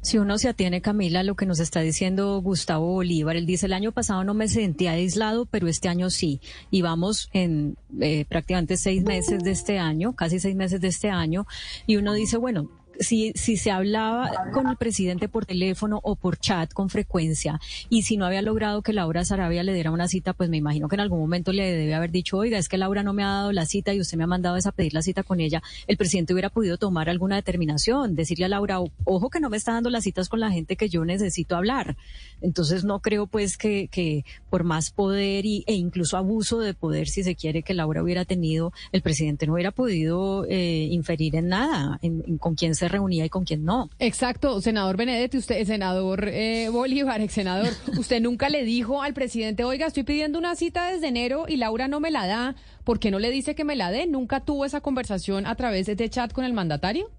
Si 0.00 0.16
uno 0.16 0.38
se 0.38 0.48
atiene, 0.48 0.80
Camila, 0.80 1.20
a 1.20 1.22
lo 1.24 1.34
que 1.34 1.44
nos 1.44 1.58
está 1.58 1.80
diciendo 1.80 2.40
Gustavo 2.40 2.86
Bolívar, 2.86 3.36
él 3.36 3.46
dice, 3.46 3.66
el 3.66 3.72
año 3.72 3.92
pasado 3.92 4.22
no 4.24 4.32
me 4.32 4.48
sentía 4.48 4.92
aislado, 4.92 5.44
pero 5.46 5.66
este 5.66 5.88
año 5.88 6.08
sí. 6.08 6.40
Y 6.70 6.82
vamos 6.82 7.28
en 7.32 7.76
eh, 8.00 8.24
prácticamente 8.28 8.76
seis 8.76 9.02
meses 9.02 9.42
de 9.42 9.50
este 9.50 9.78
año, 9.78 10.14
casi 10.14 10.38
seis 10.38 10.54
meses 10.54 10.80
de 10.80 10.88
este 10.88 11.10
año, 11.10 11.46
y 11.86 11.96
uno 11.96 12.14
dice, 12.14 12.36
bueno, 12.36 12.70
si, 12.98 13.32
si 13.34 13.56
se 13.56 13.70
hablaba 13.70 14.30
con 14.52 14.66
el 14.66 14.76
presidente 14.76 15.28
por 15.28 15.46
teléfono 15.46 16.00
o 16.02 16.16
por 16.16 16.38
chat 16.38 16.72
con 16.72 16.90
frecuencia 16.90 17.60
y 17.88 18.02
si 18.02 18.16
no 18.16 18.26
había 18.26 18.42
logrado 18.42 18.82
que 18.82 18.92
Laura 18.92 19.24
Sarabia 19.24 19.62
le 19.62 19.74
diera 19.74 19.90
una 19.90 20.08
cita, 20.08 20.32
pues 20.32 20.50
me 20.50 20.56
imagino 20.56 20.88
que 20.88 20.96
en 20.96 21.00
algún 21.00 21.20
momento 21.20 21.52
le 21.52 21.72
debe 21.72 21.94
haber 21.94 22.10
dicho, 22.10 22.36
oiga, 22.36 22.58
es 22.58 22.68
que 22.68 22.78
Laura 22.78 23.02
no 23.02 23.12
me 23.12 23.22
ha 23.22 23.28
dado 23.28 23.52
la 23.52 23.66
cita 23.66 23.94
y 23.94 24.00
usted 24.00 24.18
me 24.18 24.24
ha 24.24 24.28
mandado 24.28 24.58
a 24.66 24.72
pedir 24.72 24.94
la 24.94 25.02
cita 25.02 25.22
con 25.22 25.40
ella, 25.40 25.62
el 25.86 25.96
presidente 25.96 26.32
hubiera 26.32 26.50
podido 26.50 26.78
tomar 26.78 27.08
alguna 27.08 27.36
determinación, 27.36 28.14
decirle 28.14 28.46
a 28.46 28.48
Laura, 28.48 28.78
ojo 29.04 29.30
que 29.30 29.40
no 29.40 29.50
me 29.50 29.56
está 29.56 29.72
dando 29.72 29.90
las 29.90 30.04
citas 30.04 30.28
con 30.28 30.40
la 30.40 30.50
gente 30.50 30.76
que 30.76 30.88
yo 30.88 31.04
necesito 31.04 31.56
hablar. 31.56 31.96
Entonces 32.40 32.84
no 32.84 33.00
creo 33.00 33.26
pues 33.26 33.56
que, 33.56 34.24
por 34.50 34.64
más 34.64 34.90
poder 34.90 35.46
y, 35.46 35.64
e 35.66 35.74
incluso 35.74 36.16
abuso 36.16 36.58
de 36.58 36.74
poder, 36.74 37.08
si 37.08 37.22
se 37.22 37.34
quiere, 37.34 37.62
que 37.62 37.74
Laura 37.74 38.02
hubiera 38.02 38.24
tenido, 38.24 38.72
el 38.92 39.02
presidente 39.02 39.46
no 39.46 39.54
hubiera 39.54 39.70
podido 39.70 40.44
eh, 40.48 40.88
inferir 40.90 41.36
en 41.36 41.48
nada 41.48 41.98
en, 42.02 42.38
con 42.38 42.54
quién 42.54 42.74
se 42.74 42.87
reunía 42.88 43.24
y 43.24 43.28
con 43.28 43.44
quién 43.44 43.64
no. 43.64 43.90
Exacto, 43.98 44.60
senador 44.60 44.96
Benedetti, 44.96 45.38
usted, 45.38 45.64
senador 45.66 46.28
eh, 46.28 46.68
Bolívar, 46.70 47.20
ex 47.20 47.32
senador, 47.32 47.72
usted 47.98 48.20
nunca 48.20 48.48
le 48.48 48.64
dijo 48.64 49.02
al 49.02 49.14
presidente, 49.14 49.64
oiga, 49.64 49.86
estoy 49.86 50.02
pidiendo 50.02 50.38
una 50.38 50.56
cita 50.56 50.90
desde 50.90 51.08
enero 51.08 51.44
y 51.48 51.56
Laura 51.56 51.88
no 51.88 52.00
me 52.00 52.10
la 52.10 52.26
da, 52.26 52.54
¿por 52.84 52.98
qué 52.98 53.10
no 53.10 53.18
le 53.18 53.30
dice 53.30 53.54
que 53.54 53.64
me 53.64 53.76
la 53.76 53.90
dé? 53.90 54.06
¿Nunca 54.06 54.40
tuvo 54.40 54.64
esa 54.64 54.80
conversación 54.80 55.46
a 55.46 55.54
través 55.54 55.86
de 55.86 55.92
este 55.92 56.08
chat 56.08 56.32
con 56.32 56.44
el 56.44 56.52
mandatario? 56.52 57.10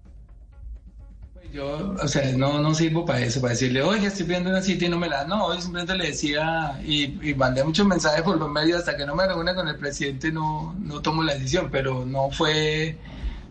Pues 1.34 1.52
yo, 1.52 1.94
o 2.02 2.08
sea, 2.08 2.32
no, 2.36 2.60
no 2.60 2.74
sirvo 2.74 3.04
para 3.04 3.20
eso, 3.20 3.40
para 3.40 3.52
decirle, 3.52 3.82
oye, 3.82 4.06
estoy 4.06 4.26
pidiendo 4.26 4.50
una 4.50 4.62
cita 4.62 4.84
y 4.84 4.88
no 4.88 4.98
me 4.98 5.08
la 5.08 5.18
da. 5.18 5.24
No, 5.26 5.54
yo 5.54 5.60
simplemente 5.60 5.96
le 5.96 6.08
decía 6.08 6.80
y, 6.84 7.34
mandé 7.34 7.64
muchos 7.64 7.86
mensajes 7.86 8.22
por 8.22 8.38
los 8.38 8.50
medios 8.50 8.80
hasta 8.80 8.96
que 8.96 9.06
no 9.06 9.14
me 9.14 9.26
reúna 9.26 9.54
con 9.54 9.68
el 9.68 9.76
presidente, 9.76 10.32
no, 10.32 10.74
no 10.80 11.00
tomo 11.00 11.22
la 11.22 11.34
decisión, 11.34 11.68
pero 11.70 12.04
no 12.04 12.30
fue 12.30 12.96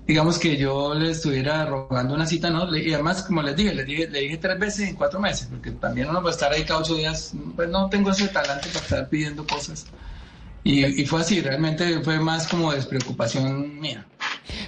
digamos 0.10 0.40
que 0.40 0.58
yo 0.58 0.96
le 0.96 1.12
estuviera 1.12 1.68
rogando 1.68 2.16
una 2.16 2.26
cita, 2.26 2.50
¿no? 2.50 2.76
Y 2.76 2.92
además, 2.96 3.22
como 3.22 3.44
les 3.44 3.56
dije, 3.56 3.76
le 3.76 3.86
dije, 3.86 4.10
le 4.10 4.22
dije 4.22 4.38
tres 4.38 4.58
veces 4.58 4.90
en 4.90 4.96
cuatro 4.96 5.20
meses, 5.20 5.48
porque 5.52 5.70
también 5.70 6.10
uno 6.10 6.20
puede 6.20 6.34
estar 6.34 6.52
ahí 6.52 6.64
cada 6.64 6.80
ocho 6.80 6.96
días, 6.96 7.34
pues 7.56 7.70
no 7.70 7.88
tengo 7.92 8.10
ese 8.10 8.28
talante 8.28 8.70
para 8.70 8.86
estar 8.86 9.08
pidiendo 9.08 9.46
cosas. 9.46 9.86
Y 10.64 11.06
fue 11.06 11.22
así, 11.22 11.42
realmente 11.42 12.02
fue 12.02 12.20
más 12.20 12.48
como 12.48 12.74
despreocupación 12.74 13.80
mía. 13.80 14.04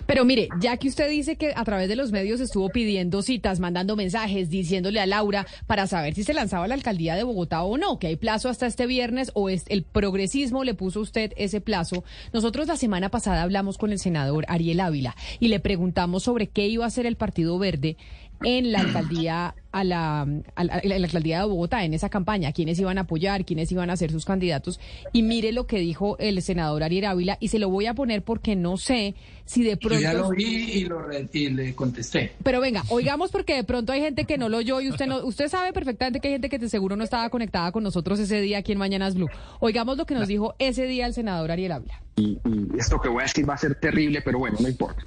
Pero 0.06 0.26
mire, 0.26 0.50
ya 0.60 0.78
que 0.78 0.88
usted 0.88 1.10
dice 1.10 1.36
que 1.36 1.54
a 1.56 1.64
través 1.64 1.90
de 1.90 1.96
los 1.96 2.12
medios 2.12 2.40
estuvo 2.40 2.70
pidiendo 2.70 3.22
citas, 3.22 3.60
mandando 3.60 3.96
mensajes, 3.96 4.50
diciéndole 4.50 5.00
a 5.00 5.06
Laura 5.06 5.46
para 5.68 5.88
saber 5.88 6.14
si 6.14 6.24
se 6.24 6.34
lanzaba 6.34 6.66
a 6.66 6.68
la 6.68 6.76
alcaldía 6.76 7.16
de 7.16 7.24
Bogotá 7.24 7.64
o 7.64 7.78
no, 7.78 8.00
que 8.00 8.08
hay 8.08 8.16
plazo 8.16 8.50
hasta 8.50 8.68
este 8.68 8.86
viernes 8.86 9.32
o 9.34 9.50
es 9.50 9.66
el 9.68 9.84
progresismo 9.84 10.64
le 10.64 10.74
puso 10.74 11.00
a 11.00 11.04
usted 11.04 11.34
ese 11.38 11.62
plazo. 11.62 12.04
Nosotros 12.34 12.68
la 12.68 12.78
semana 12.78 13.10
pasada 13.10 13.42
hablamos 13.42 13.78
con 13.78 13.92
el 13.92 14.00
senador 14.00 14.46
Ariel 14.48 14.80
Ávila 14.80 15.16
y 15.40 15.48
le 15.48 15.60
preguntamos 15.60 16.24
sobre 16.24 16.48
qué 16.48 16.68
iba 16.68 16.86
a 16.86 16.88
hacer 16.88 17.06
el 17.06 17.16
Partido 17.16 17.58
Verde 17.60 17.98
en 18.44 18.72
la 18.72 18.80
alcaldía 18.82 19.56
a 19.72 19.84
la, 19.86 20.22
a 20.56 20.64
la, 20.66 20.74
a 20.76 20.82
la 20.84 20.96
alcaldía 20.96 21.40
de 21.40 21.46
Bogotá 21.46 21.86
en 21.86 21.94
esa 21.94 22.10
campaña, 22.10 22.52
quiénes 22.52 22.78
iban 22.80 22.98
a 22.98 23.02
apoyar, 23.02 23.46
quiénes 23.46 23.72
iban 23.72 23.90
a 23.90 23.96
ser 23.96 24.12
sus 24.12 24.26
candidatos. 24.26 24.80
Y 25.14 25.24
mire 25.24 25.52
lo 25.54 25.66
que 25.68 25.80
dijo 25.80 26.18
el 26.20 26.42
senador 26.42 26.84
Ariel 26.84 27.06
Ávila, 27.06 27.38
y 27.40 27.48
se 27.48 27.60
lo 27.60 27.70
voy 27.70 27.86
a 27.86 27.94
poner 27.94 28.22
porque 28.24 28.56
no 28.56 28.76
sé 28.78 29.16
si 29.46 29.64
de 29.64 29.78
pronto. 29.78 29.96
Yo 29.96 30.02
ya 30.02 30.14
lo 30.14 30.30
vi 30.32 30.46
y, 30.74 30.86
lo 30.86 31.02
re- 31.02 31.30
y 31.32 31.50
le 31.50 31.74
contesté. 31.76 32.34
Pero 32.44 32.60
venga, 32.60 32.84
oigamos 32.90 33.32
porque 33.32 33.56
de 33.56 33.64
pronto 33.64 33.94
hay 33.94 34.02
gente 34.02 34.26
que 34.26 34.38
no 34.38 34.50
lo 34.50 34.58
oyó 34.58 34.82
y 34.82 34.90
usted 34.90 35.08
no, 35.08 35.26
usted 35.26 35.48
sabe 35.48 35.72
perfectamente 35.72 36.20
que 36.20 36.28
hay 36.28 36.34
gente 36.34 36.50
que 36.50 36.60
de 36.60 36.68
seguro 36.70 36.96
no 36.96 37.04
estaba 37.04 37.30
conectada 37.30 37.72
con 37.72 37.84
nosotros 37.84 38.20
ese 38.20 38.42
día 38.42 38.58
aquí 38.60 38.72
en 38.74 38.78
Mañanas 38.78 39.16
Blue. 39.16 39.30
Oigamos 39.62 39.98
lo 39.98 40.06
que 40.06 40.16
nos 40.16 40.28
dijo 40.28 40.54
ese 40.60 40.86
día 40.86 41.06
el 41.06 41.14
senador 41.14 41.50
Ariel 41.52 41.72
Ávila. 41.74 42.02
y, 42.18 42.40
y 42.46 42.68
esto 42.78 43.00
que 43.00 43.08
voy 43.10 43.22
a 43.22 43.24
decir 43.24 43.50
va 43.50 43.54
a 43.54 43.58
ser 43.58 43.76
terrible, 43.76 44.22
pero 44.22 44.40
bueno, 44.40 44.58
no 44.60 44.68
importa. 44.68 45.06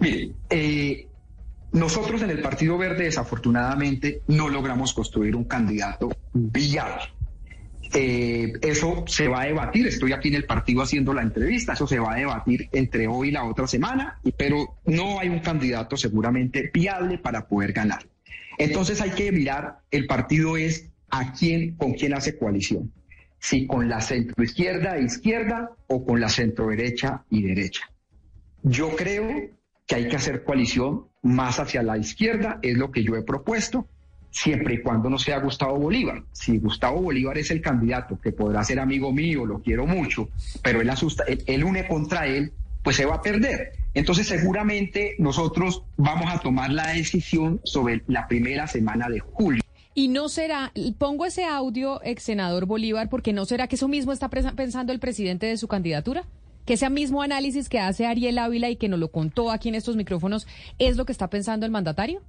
Mire, 0.00 0.30
eh, 0.50 1.06
nosotros 1.72 2.22
en 2.22 2.30
el 2.30 2.40
Partido 2.40 2.78
Verde 2.78 3.04
desafortunadamente 3.04 4.22
no 4.28 4.48
logramos 4.48 4.94
construir 4.94 5.36
un 5.36 5.44
candidato 5.44 6.10
viable. 6.32 7.02
Eh, 7.94 8.52
eso 8.62 9.04
se 9.06 9.28
va 9.28 9.42
a 9.42 9.46
debatir, 9.46 9.86
estoy 9.86 10.12
aquí 10.12 10.28
en 10.28 10.34
el 10.34 10.44
partido 10.44 10.82
haciendo 10.82 11.14
la 11.14 11.22
entrevista, 11.22 11.74
eso 11.74 11.86
se 11.86 11.98
va 11.98 12.14
a 12.14 12.16
debatir 12.16 12.68
entre 12.72 13.06
hoy 13.06 13.28
y 13.28 13.32
la 13.32 13.44
otra 13.44 13.66
semana, 13.66 14.18
pero 14.36 14.78
no 14.86 15.20
hay 15.20 15.28
un 15.28 15.38
candidato 15.38 15.96
seguramente 15.96 16.70
viable 16.74 17.18
para 17.18 17.46
poder 17.46 17.72
ganar. 17.72 18.06
Entonces 18.58 19.00
hay 19.00 19.10
que 19.10 19.30
mirar, 19.30 19.78
el 19.90 20.06
partido 20.06 20.56
es 20.56 20.90
a 21.10 21.32
quién, 21.32 21.76
con 21.76 21.92
quién 21.94 22.14
hace 22.14 22.36
coalición 22.36 22.92
si 23.38 23.66
con 23.66 23.88
la 23.88 24.00
centroizquierda 24.00 24.96
e 24.96 25.04
izquierda 25.04 25.70
o 25.86 26.04
con 26.04 26.20
la 26.20 26.28
centroderecha 26.28 27.24
y 27.30 27.42
derecha. 27.42 27.90
Yo 28.62 28.96
creo 28.96 29.50
que 29.86 29.94
hay 29.94 30.08
que 30.08 30.16
hacer 30.16 30.42
coalición 30.42 31.06
más 31.26 31.58
hacia 31.58 31.82
la 31.82 31.98
izquierda, 31.98 32.58
es 32.62 32.76
lo 32.76 32.90
que 32.90 33.02
yo 33.02 33.16
he 33.16 33.22
propuesto, 33.22 33.86
siempre 34.30 34.74
y 34.74 34.82
cuando 34.82 35.08
no 35.08 35.18
sea 35.18 35.40
Gustavo 35.40 35.78
Bolívar. 35.78 36.22
Si 36.32 36.58
Gustavo 36.58 37.00
Bolívar 37.00 37.38
es 37.38 37.50
el 37.50 37.60
candidato 37.60 38.20
que 38.20 38.32
podrá 38.32 38.62
ser 38.64 38.78
amigo 38.78 39.12
mío, 39.12 39.46
lo 39.46 39.60
quiero 39.62 39.86
mucho, 39.86 40.28
pero 40.62 40.80
él, 40.80 40.90
asusta, 40.90 41.24
él, 41.24 41.64
une 41.64 41.88
contra 41.88 42.26
él, 42.26 42.52
pues 42.82 42.96
se 42.96 43.06
va 43.06 43.16
a 43.16 43.22
perder. 43.22 43.72
Entonces 43.94 44.28
seguramente 44.28 45.16
nosotros 45.18 45.82
vamos 45.96 46.32
a 46.32 46.38
tomar 46.38 46.70
la 46.70 46.88
decisión 46.88 47.60
sobre 47.64 48.02
la 48.06 48.28
primera 48.28 48.66
semana 48.66 49.08
de 49.08 49.20
julio. 49.20 49.62
Y 49.94 50.08
no 50.08 50.28
será, 50.28 50.72
pongo 50.98 51.24
ese 51.24 51.46
audio, 51.46 52.02
ex 52.04 52.22
senador 52.22 52.66
Bolívar, 52.66 53.08
porque 53.08 53.32
no 53.32 53.46
será 53.46 53.66
que 53.66 53.76
eso 53.76 53.88
mismo 53.88 54.12
está 54.12 54.28
pensando 54.28 54.92
el 54.92 55.00
presidente 55.00 55.46
de 55.46 55.56
su 55.56 55.68
candidatura. 55.68 56.24
Que 56.66 56.74
ese 56.74 56.90
mismo 56.90 57.22
análisis 57.22 57.68
que 57.68 57.78
hace 57.78 58.06
Ariel 58.06 58.38
Ávila 58.38 58.68
y 58.68 58.76
que 58.76 58.88
nos 58.88 58.98
lo 58.98 59.10
contó 59.10 59.50
aquí 59.50 59.68
en 59.68 59.76
estos 59.76 59.96
micrófonos 59.96 60.46
es 60.78 60.96
lo 60.96 61.06
que 61.06 61.12
está 61.12 61.30
pensando 61.30 61.64
el 61.64 61.72
mandatario. 61.72 62.20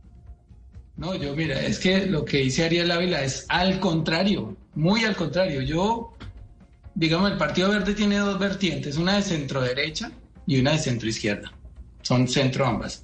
No, 0.95 1.15
yo 1.15 1.36
mira, 1.36 1.60
es 1.60 1.80
que 1.80 2.06
lo 2.06 2.23
que 2.23 2.38
dice 2.38 2.65
Ariel 2.65 2.91
Ávila 2.91 3.23
es 3.23 3.45
al 3.50 3.80
contrario, 3.80 4.56
muy 4.76 5.04
al 5.04 5.15
contrario. 5.15 5.62
Yo, 5.62 6.13
digamos, 6.95 7.32
el 7.32 7.38
Partido 7.38 7.69
Verde 7.69 7.93
tiene 7.93 8.17
dos 8.17 8.39
vertientes, 8.39 8.97
una 8.97 9.15
de 9.15 9.23
centro 9.23 9.62
derecha 9.62 10.12
y 10.45 10.60
una 10.60 10.71
de 10.71 10.80
centro 10.80 11.10
izquierda. 11.10 11.52
Son 12.02 12.28
centro 12.28 12.65
ambas. 12.65 13.04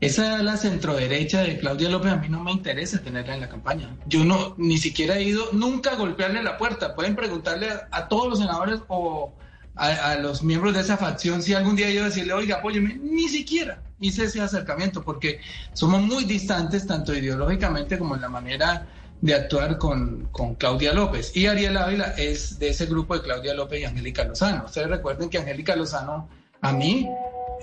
Esa 0.00 0.42
la 0.42 0.58
centro 0.58 0.94
derecha 0.94 1.40
de 1.40 1.58
Claudia 1.58 1.88
López 1.88 2.12
a 2.12 2.16
mí 2.16 2.28
no 2.28 2.42
me 2.42 2.52
interesa 2.52 3.02
tenerla 3.02 3.34
en 3.34 3.40
la 3.40 3.48
campaña. 3.48 3.96
Yo 4.06 4.24
no, 4.24 4.54
ni 4.58 4.76
siquiera 4.76 5.16
he 5.16 5.22
ido 5.22 5.48
nunca 5.52 5.92
a 5.92 5.96
golpearle 5.96 6.42
la 6.42 6.58
puerta. 6.58 6.94
Pueden 6.94 7.16
preguntarle 7.16 7.70
a, 7.70 7.88
a 7.90 8.08
todos 8.08 8.28
los 8.28 8.38
senadores 8.38 8.80
o 8.88 9.32
a, 9.76 10.12
a 10.12 10.16
los 10.16 10.42
miembros 10.42 10.74
de 10.74 10.80
esa 10.80 10.96
facción 10.96 11.42
si 11.42 11.54
algún 11.54 11.76
día 11.76 11.90
yo 11.90 12.04
decirle, 12.04 12.32
oiga, 12.32 12.56
apóyeme, 12.56 12.98
ni 13.02 13.28
siquiera 13.28 13.82
hice 14.00 14.24
ese 14.24 14.40
acercamiento 14.40 15.02
porque 15.02 15.40
somos 15.72 16.02
muy 16.02 16.24
distantes 16.24 16.86
tanto 16.86 17.14
ideológicamente 17.14 17.98
como 17.98 18.14
en 18.14 18.20
la 18.20 18.28
manera 18.28 18.86
de 19.20 19.34
actuar 19.34 19.78
con, 19.78 20.28
con 20.30 20.54
Claudia 20.56 20.92
López. 20.92 21.34
Y 21.34 21.46
Ariel 21.46 21.76
Ávila 21.76 22.14
es 22.16 22.58
de 22.58 22.68
ese 22.68 22.86
grupo 22.86 23.14
de 23.14 23.22
Claudia 23.22 23.54
López 23.54 23.80
y 23.80 23.84
Angélica 23.84 24.24
Lozano. 24.24 24.64
Ustedes 24.66 24.88
recuerden 24.88 25.30
que 25.30 25.38
Angélica 25.38 25.74
Lozano 25.74 26.28
a 26.60 26.72
mí 26.72 27.08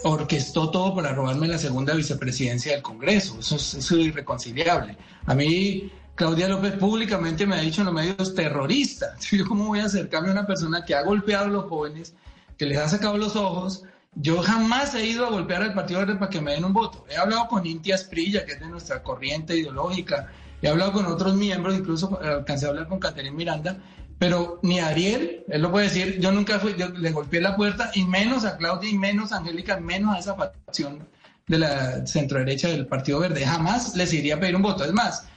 orquestó 0.04 0.72
todo 0.72 0.96
para 0.96 1.14
robarme 1.14 1.48
la 1.48 1.58
segunda 1.58 1.94
vicepresidencia 1.94 2.74
del 2.74 2.82
Congreso. 2.82 3.38
Eso 3.40 3.56
es, 3.56 3.74
eso 3.76 3.96
es 3.96 4.08
irreconciliable. 4.08 4.98
A 5.26 5.36
mí 5.36 5.92
Claudia 6.16 6.48
López 6.48 6.74
públicamente 6.74 7.46
me 7.48 7.56
ha 7.56 7.62
dicho 7.62 7.82
en 7.82 7.86
los 7.86 7.94
medios 7.94 8.36
terrorista. 8.36 9.16
Yo 9.32 9.46
cómo 9.46 9.68
voy 9.68 9.80
a 9.80 9.86
acercarme 9.86 10.30
a 10.30 10.34
una 10.34 10.48
persona 10.48 10.86
que 10.86 10.96
ha 10.96 11.04
golpeado 11.04 11.46
a 11.46 11.50
los 11.50 11.66
jóvenes, 11.66 12.14
que 12.58 12.66
les 12.66 12.78
ha 12.78 12.88
sacado 12.88 13.18
los 13.18 13.36
ojos. 13.36 13.84
Yo 14.16 14.44
jamás 14.44 14.94
he 14.94 15.08
ido 15.08 15.26
a 15.26 15.32
golpear 15.32 15.64
al 15.64 15.74
Partido 15.74 16.02
Verde 16.02 16.16
para 16.16 16.30
que 16.30 16.40
me 16.40 16.52
den 16.52 16.66
un 16.66 16.74
voto. 16.74 17.04
He 17.10 17.18
hablado 17.18 17.48
con 17.48 17.66
Intia 17.66 17.98
Sprilla, 17.98 18.46
que 18.46 18.54
es 18.54 18.60
de 18.60 18.68
nuestra 18.68 19.02
corriente 19.02 19.58
ideológica. 19.58 20.30
He 20.62 20.68
hablado 20.68 20.94
con 20.94 21.08
otros 21.08 21.34
miembros, 21.34 21.76
incluso 21.76 22.20
eh, 22.24 22.28
alcancé 22.28 22.68
a 22.68 22.70
hablar 22.70 22.88
con 22.88 23.00
Caterina 23.00 23.36
Miranda, 23.36 23.78
pero 24.20 24.60
ni 24.62 24.80
Ariel, 24.80 25.44
él 25.50 25.62
lo 25.62 25.72
puede 25.72 25.88
decir, 25.88 26.20
yo 26.20 26.32
nunca 26.32 26.60
fui, 26.60 26.76
yo 26.78 26.90
le 26.90 27.12
golpeé 27.12 27.42
la 27.42 27.56
puerta, 27.56 27.90
y 27.96 28.06
menos 28.06 28.46
a 28.46 28.56
Claudia, 28.56 28.90
y 28.90 28.98
menos 28.98 29.32
a 29.32 29.38
Angélica, 29.38 29.80
menos 29.80 30.16
a 30.16 30.20
esa 30.20 30.36
facción 30.36 31.08
de 31.48 31.58
la 31.58 32.06
centroderecha 32.06 32.70
del 32.70 32.86
Partido 32.86 33.20
Verde. 33.20 33.46
Jamás 33.46 33.96
les 33.96 34.14
iría 34.14 34.36
a 34.36 34.40
pedir 34.40 34.56
un 34.56 34.62
voto. 34.62 34.86
Es 34.86 34.94
más, 34.94 35.28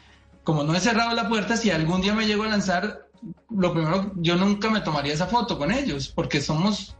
como 0.46 0.62
no 0.62 0.74
he 0.76 0.80
cerrado 0.80 1.12
la 1.12 1.28
puerta, 1.28 1.56
si 1.56 1.70
algún 1.72 2.00
día 2.00 2.14
me 2.14 2.24
llego 2.24 2.44
a 2.44 2.48
lanzar, 2.48 3.08
lo 3.50 3.72
primero, 3.72 4.12
yo 4.14 4.36
nunca 4.36 4.70
me 4.70 4.80
tomaría 4.80 5.12
esa 5.12 5.26
foto 5.26 5.58
con 5.58 5.72
ellos, 5.72 6.06
porque 6.06 6.40
somos 6.40 6.96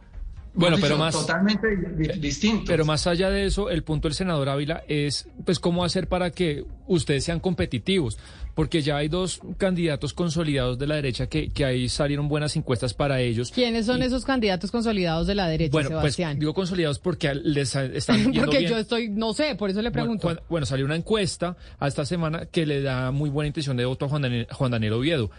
Bueno, 0.57 0.77
pero 0.81 0.97
más- 0.97 1.13
totalmente 1.13 1.67
di- 1.95 2.19
distintos. 2.19 2.65
Pero 2.67 2.83
más 2.85 3.07
allá 3.07 3.29
de 3.29 3.45
eso, 3.45 3.69
el 3.69 3.83
punto 3.83 4.07
del 4.07 4.15
senador 4.15 4.49
Ávila 4.49 4.83
es, 4.87 5.27
pues, 5.45 5.59
cómo 5.59 5.83
hacer 5.85 6.07
para 6.07 6.31
que 6.31 6.65
ustedes 6.87 7.23
sean 7.23 7.39
competitivos, 7.39 8.17
porque 8.55 8.81
ya 8.81 8.97
hay 8.97 9.07
dos 9.07 9.39
candidatos 9.57 10.13
consolidados 10.13 10.79
de 10.79 10.87
la 10.87 10.95
derecha 10.95 11.27
que, 11.27 11.49
que 11.49 11.63
ahí 11.65 11.89
salieron 11.89 12.27
buenas 12.27 12.55
encuestas 12.55 12.93
para 12.93 13.19
ellos. 13.21 13.51
¿Quiénes 13.51 13.85
son 13.85 14.01
esos 14.01 14.25
candidatos 14.25 14.71
consolidados 14.71 15.27
de 15.27 15.35
la 15.35 15.47
derecha, 15.47 15.71
Bueno, 15.71 15.89
pues 15.89 16.15
Sebastián? 16.15 16.39
digo 16.39 16.53
consolidados 16.53 16.97
porque 16.99 17.35
les 17.35 17.75
están 17.75 18.17
yendo 18.23 18.41
Porque 18.45 18.59
bien. 18.59 18.71
yo 18.71 18.77
estoy, 18.77 19.09
no 19.09 19.33
sé, 19.33 19.55
por 19.55 19.69
eso 19.69 19.81
le 19.81 19.91
pregunto. 19.91 20.35
Bueno, 20.49 20.65
salió 20.65 20.85
una 20.85 20.95
encuesta 20.95 21.55
a 21.79 21.87
esta 21.87 22.03
semana 22.05 22.45
que 22.47 22.65
le 22.65 22.81
da 22.81 23.11
muy 23.11 23.29
buena 23.29 23.47
intención 23.47 23.77
de 23.77 23.85
voto 23.85 24.05
a 24.05 24.09
Juan 24.09 24.23
Daniel, 24.23 24.47
Juan 24.51 24.71
Daniel 24.71 24.93
Oviedo. 24.93 25.29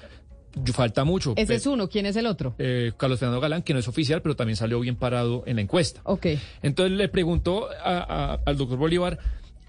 Falta 0.73 1.05
mucho. 1.05 1.35
Ese 1.37 1.47
Pe- 1.47 1.55
es 1.57 1.67
uno, 1.67 1.89
¿quién 1.89 2.07
es 2.07 2.17
el 2.17 2.27
otro? 2.27 2.55
eh, 2.59 2.93
Carlos 2.97 3.19
Fernando 3.21 3.41
Galán, 3.41 3.63
que 3.63 3.73
no 3.75 3.79
es 3.81 3.89
oficial, 3.89 4.23
pero 4.23 4.35
también 4.37 4.57
salió 4.57 4.81
bien 4.81 4.97
parado 4.97 5.43
en 5.47 5.57
la 5.57 5.63
encuesta. 5.63 6.01
Ok. 6.05 6.27
Entonces 6.63 6.97
le 6.97 7.09
preguntó 7.09 7.69
a- 7.71 8.33
a- 8.35 8.41
al 8.45 8.57
doctor 8.57 8.79
Bolívar, 8.79 9.19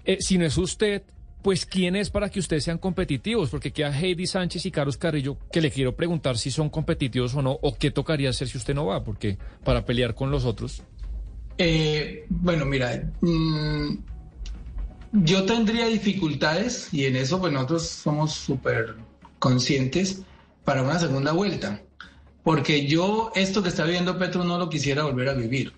eh, 0.04 0.16
si 0.20 0.38
no 0.38 0.44
es 0.46 0.56
usted, 0.58 1.02
pues 1.42 1.64
quién 1.64 1.96
es 1.96 2.10
para 2.10 2.28
que 2.28 2.38
ustedes 2.40 2.64
sean 2.64 2.78
competitivos, 2.78 3.48
porque 3.50 3.72
queda 3.72 3.98
Heidi 3.98 4.26
Sánchez 4.26 4.66
y 4.66 4.70
Carlos 4.70 4.96
Carrillo, 4.98 5.38
que 5.52 5.60
le 5.62 5.70
quiero 5.70 5.94
preguntar 5.96 6.36
si 6.36 6.50
son 6.50 6.68
competitivos 6.68 7.34
o 7.34 7.40
no, 7.42 7.58
o 7.62 7.76
qué 7.78 7.90
tocaría 7.90 8.28
hacer 8.30 8.48
si 8.48 8.58
usted 8.58 8.74
no 8.74 8.86
va, 8.86 9.04
porque 9.04 9.38
para 9.64 9.84
pelear 9.86 10.14
con 10.14 10.30
los 10.30 10.44
otros. 10.44 10.82
Eh, 11.56 12.24
bueno, 12.28 12.64
mira, 12.66 13.10
mm, 13.20 13.94
yo 15.12 15.44
tendría 15.44 15.86
dificultades 15.86 16.92
y 16.92 17.04
en 17.06 17.16
eso 17.16 17.40
pues 17.40 17.52
nosotros 17.52 17.86
somos 17.86 18.32
súper 18.32 18.94
conscientes 19.38 20.22
para 20.70 20.84
una 20.84 21.00
segunda 21.00 21.32
vuelta, 21.32 21.82
porque 22.44 22.86
yo 22.86 23.32
esto 23.34 23.60
que 23.60 23.70
está 23.70 23.82
viviendo 23.82 24.16
Petro 24.20 24.44
no 24.44 24.56
lo 24.56 24.68
quisiera 24.68 25.02
volver 25.02 25.28
a 25.28 25.32
vivir. 25.32 25.72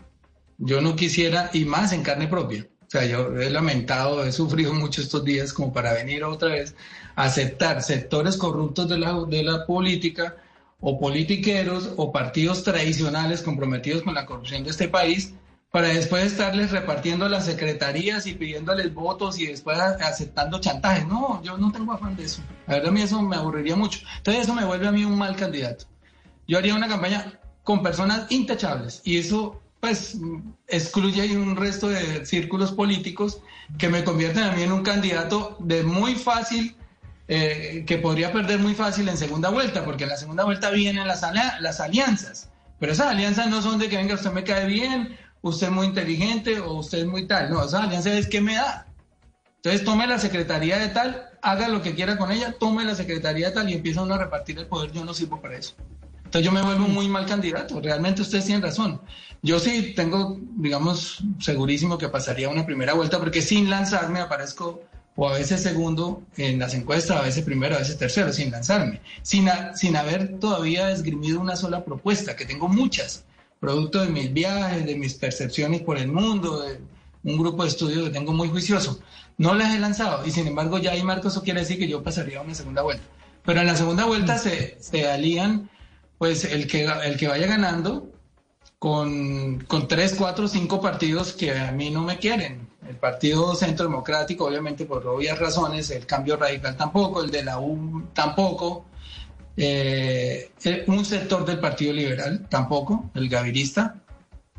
Yo 0.58 0.82
no 0.82 0.96
quisiera, 0.96 1.48
y 1.54 1.64
más 1.64 1.94
en 1.94 2.02
carne 2.02 2.28
propia. 2.28 2.68
O 2.82 2.90
sea, 2.90 3.06
yo 3.06 3.34
he 3.40 3.48
lamentado, 3.48 4.22
he 4.22 4.30
sufrido 4.32 4.74
mucho 4.74 5.00
estos 5.00 5.24
días 5.24 5.54
como 5.54 5.72
para 5.72 5.94
venir 5.94 6.24
otra 6.24 6.50
vez 6.50 6.74
a 7.16 7.24
aceptar 7.24 7.82
sectores 7.82 8.36
corruptos 8.36 8.86
de 8.86 8.98
la, 8.98 9.24
de 9.24 9.42
la 9.42 9.64
política 9.64 10.36
o 10.78 11.00
politiqueros 11.00 11.94
o 11.96 12.12
partidos 12.12 12.62
tradicionales 12.62 13.40
comprometidos 13.40 14.02
con 14.02 14.12
la 14.12 14.26
corrupción 14.26 14.62
de 14.62 14.72
este 14.72 14.88
país 14.88 15.32
para 15.72 15.88
después 15.88 16.24
estarles 16.24 16.70
repartiendo 16.70 17.28
las 17.30 17.46
secretarías 17.46 18.26
y 18.26 18.34
pidiéndoles 18.34 18.92
votos 18.92 19.38
y 19.38 19.46
después 19.46 19.78
aceptando 19.78 20.60
chantajes. 20.60 21.06
No, 21.06 21.42
yo 21.42 21.56
no 21.56 21.72
tengo 21.72 21.94
afán 21.94 22.14
de 22.14 22.24
eso. 22.24 22.42
La 22.66 22.74
verdad 22.74 22.90
a 22.90 22.92
mí 22.92 23.00
eso 23.00 23.22
me 23.22 23.36
aburriría 23.36 23.74
mucho. 23.74 24.00
Entonces 24.18 24.44
eso 24.44 24.54
me 24.54 24.66
vuelve 24.66 24.86
a 24.86 24.92
mí 24.92 25.06
un 25.06 25.16
mal 25.16 25.34
candidato. 25.34 25.86
Yo 26.46 26.58
haría 26.58 26.74
una 26.74 26.88
campaña 26.88 27.40
con 27.62 27.82
personas 27.82 28.30
intachables 28.30 29.00
y 29.02 29.16
eso 29.16 29.62
pues 29.80 30.18
excluye 30.68 31.36
un 31.36 31.56
resto 31.56 31.88
de 31.88 32.26
círculos 32.26 32.72
políticos 32.72 33.40
que 33.78 33.88
me 33.88 34.04
convierten 34.04 34.42
a 34.42 34.52
mí 34.52 34.62
en 34.62 34.72
un 34.72 34.82
candidato 34.82 35.56
de 35.58 35.84
muy 35.84 36.16
fácil 36.16 36.76
eh, 37.28 37.84
que 37.86 37.96
podría 37.96 38.30
perder 38.30 38.58
muy 38.58 38.74
fácil 38.74 39.08
en 39.08 39.16
segunda 39.16 39.48
vuelta, 39.48 39.86
porque 39.86 40.04
en 40.04 40.10
la 40.10 40.18
segunda 40.18 40.44
vuelta 40.44 40.68
vienen 40.70 41.08
las, 41.08 41.22
las 41.60 41.80
alianzas. 41.80 42.50
Pero 42.78 42.92
esas 42.92 43.06
alianzas 43.06 43.48
no 43.48 43.62
son 43.62 43.78
de 43.78 43.88
que 43.88 43.96
venga, 43.96 44.14
usted 44.14 44.32
me 44.32 44.44
cae 44.44 44.66
bien, 44.66 45.16
usted 45.42 45.66
es 45.66 45.72
muy 45.72 45.86
inteligente 45.86 46.60
o 46.60 46.74
usted 46.74 46.98
es 46.98 47.06
muy 47.06 47.26
tal. 47.26 47.50
No, 47.50 47.64
esas 47.64 47.82
alianzas 47.82 48.14
es 48.14 48.26
que 48.26 48.40
me 48.40 48.54
da. 48.54 48.86
Entonces 49.56 49.84
tome 49.84 50.06
la 50.06 50.18
secretaría 50.18 50.78
de 50.78 50.88
tal, 50.88 51.30
haga 51.40 51.68
lo 51.68 51.82
que 51.82 51.94
quiera 51.94 52.16
con 52.16 52.32
ella, 52.32 52.56
tome 52.58 52.84
la 52.84 52.94
secretaría 52.94 53.48
de 53.48 53.54
tal 53.54 53.70
y 53.70 53.74
empieza 53.74 54.02
uno 54.02 54.14
a 54.14 54.18
repartir 54.18 54.58
el 54.58 54.66
poder. 54.66 54.90
Yo 54.92 55.04
no 55.04 55.14
sirvo 55.14 55.40
para 55.40 55.56
eso. 55.56 55.74
Entonces 56.24 56.46
yo 56.46 56.52
me 56.52 56.62
vuelvo 56.62 56.88
muy 56.88 57.08
mal 57.08 57.26
candidato. 57.26 57.80
Realmente 57.80 58.22
ustedes 58.22 58.46
tienen 58.46 58.62
razón. 58.62 59.00
Yo 59.42 59.60
sí 59.60 59.92
tengo, 59.94 60.38
digamos, 60.56 61.22
segurísimo 61.38 61.98
que 61.98 62.08
pasaría 62.08 62.48
una 62.48 62.64
primera 62.64 62.94
vuelta 62.94 63.18
porque 63.18 63.42
sin 63.42 63.68
lanzarme 63.68 64.20
aparezco 64.20 64.80
o 65.14 65.28
a 65.28 65.34
veces 65.34 65.62
segundo 65.62 66.22
en 66.36 66.58
las 66.58 66.74
encuestas, 66.74 67.18
a 67.18 67.22
veces 67.22 67.44
primero, 67.44 67.74
a 67.74 67.78
veces 67.78 67.98
tercero, 67.98 68.32
sin 68.32 68.50
lanzarme, 68.50 69.00
sin, 69.22 69.48
sin 69.74 69.96
haber 69.96 70.38
todavía 70.38 70.90
esgrimido 70.90 71.40
una 71.40 71.56
sola 71.56 71.84
propuesta, 71.84 72.34
que 72.34 72.46
tengo 72.46 72.68
muchas, 72.68 73.24
producto 73.62 74.00
de 74.00 74.08
mis 74.08 74.32
viajes, 74.32 74.84
de 74.84 74.96
mis 74.96 75.14
percepciones 75.14 75.82
por 75.82 75.96
el 75.96 76.08
mundo, 76.08 76.62
de 76.62 76.80
un 77.22 77.38
grupo 77.38 77.62
de 77.62 77.68
estudio 77.68 78.02
que 78.02 78.10
tengo 78.10 78.32
muy 78.32 78.48
juicioso. 78.48 78.98
No 79.38 79.54
las 79.54 79.72
he 79.72 79.78
lanzado 79.78 80.26
y 80.26 80.32
sin 80.32 80.48
embargo 80.48 80.78
ya 80.78 80.90
ahí 80.90 81.04
Marcos 81.04 81.34
eso 81.34 81.44
quiere 81.44 81.60
decir 81.60 81.78
que 81.78 81.86
yo 81.86 82.02
pasaría 82.02 82.40
a 82.40 82.42
una 82.42 82.56
segunda 82.56 82.82
vuelta. 82.82 83.04
Pero 83.44 83.60
en 83.60 83.68
la 83.68 83.76
segunda 83.76 84.04
vuelta 84.04 84.36
se, 84.36 84.76
se 84.80 85.08
alían 85.08 85.70
pues 86.18 86.44
el 86.44 86.66
que, 86.66 86.90
el 87.04 87.16
que 87.16 87.28
vaya 87.28 87.46
ganando 87.46 88.10
con, 88.80 89.60
con 89.68 89.86
tres, 89.86 90.16
cuatro, 90.18 90.48
cinco 90.48 90.80
partidos 90.80 91.32
que 91.32 91.56
a 91.56 91.70
mí 91.70 91.90
no 91.90 92.02
me 92.02 92.18
quieren. 92.18 92.68
El 92.88 92.96
Partido 92.96 93.54
Centro 93.54 93.86
Democrático, 93.86 94.44
obviamente 94.46 94.86
por 94.86 95.06
obvias 95.06 95.38
razones, 95.38 95.88
el 95.90 96.04
Cambio 96.04 96.36
Radical 96.36 96.76
tampoco, 96.76 97.22
el 97.22 97.30
de 97.30 97.44
la 97.44 97.60
U 97.60 98.08
tampoco, 98.12 98.86
eh, 99.56 100.50
un 100.86 101.04
sector 101.04 101.44
del 101.44 101.58
Partido 101.58 101.92
Liberal 101.92 102.46
tampoco, 102.48 103.10
el 103.14 103.28
gavirista, 103.28 103.96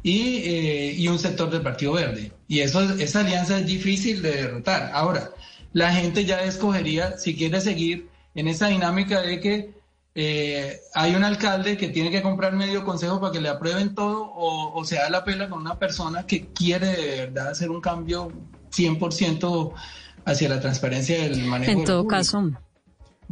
y, 0.04 0.38
eh, 0.44 0.96
y 0.98 1.08
un 1.08 1.18
sector 1.18 1.50
del 1.50 1.62
Partido 1.62 1.94
Verde. 1.94 2.32
Y 2.48 2.60
eso, 2.60 2.82
esa 2.96 3.22
alianza 3.22 3.60
es 3.60 3.66
difícil 3.66 4.22
de 4.22 4.34
derrotar. 4.34 4.91
Ahora, 4.94 5.32
la 5.72 5.94
gente 5.94 6.26
ya 6.26 6.44
escogería 6.44 7.18
si 7.18 7.36
quiere 7.36 7.62
seguir 7.62 8.10
en 8.36 8.48
esa 8.48 8.68
dinámica 8.68 9.22
de 9.22 9.39
que 9.39 9.74
eh, 10.16 10.80
hay 10.94 11.16
un 11.16 11.24
alcalde 11.24 11.78
que 11.78 11.89
tiene 11.89 12.12
que 12.12 12.22
comprar 12.22 12.54
medio 12.54 12.84
consejo 12.84 13.20
para 13.20 13.32
que 13.32 13.41
le 13.41 13.50
aprueben 13.50 13.96
todo 13.96 14.26
o, 14.26 14.80
o 14.80 14.86
se 14.86 14.98
da 14.98 15.10
la 15.10 15.24
pela 15.24 15.50
con 15.50 15.62
una 15.62 15.80
persona 15.80 16.28
que 16.28 16.48
quiere 16.48 16.88
de 16.88 17.18
verdad 17.26 17.50
hacer 17.50 17.72
un 17.72 17.82
cambio 17.82 18.32
100% 18.72 19.74
hacia 20.26 20.50
la 20.50 20.60
transparencia 20.60 21.24
del 21.24 21.44
manejo. 21.46 21.72
En 21.72 21.84
todo 21.84 22.08
caso, 22.08 22.52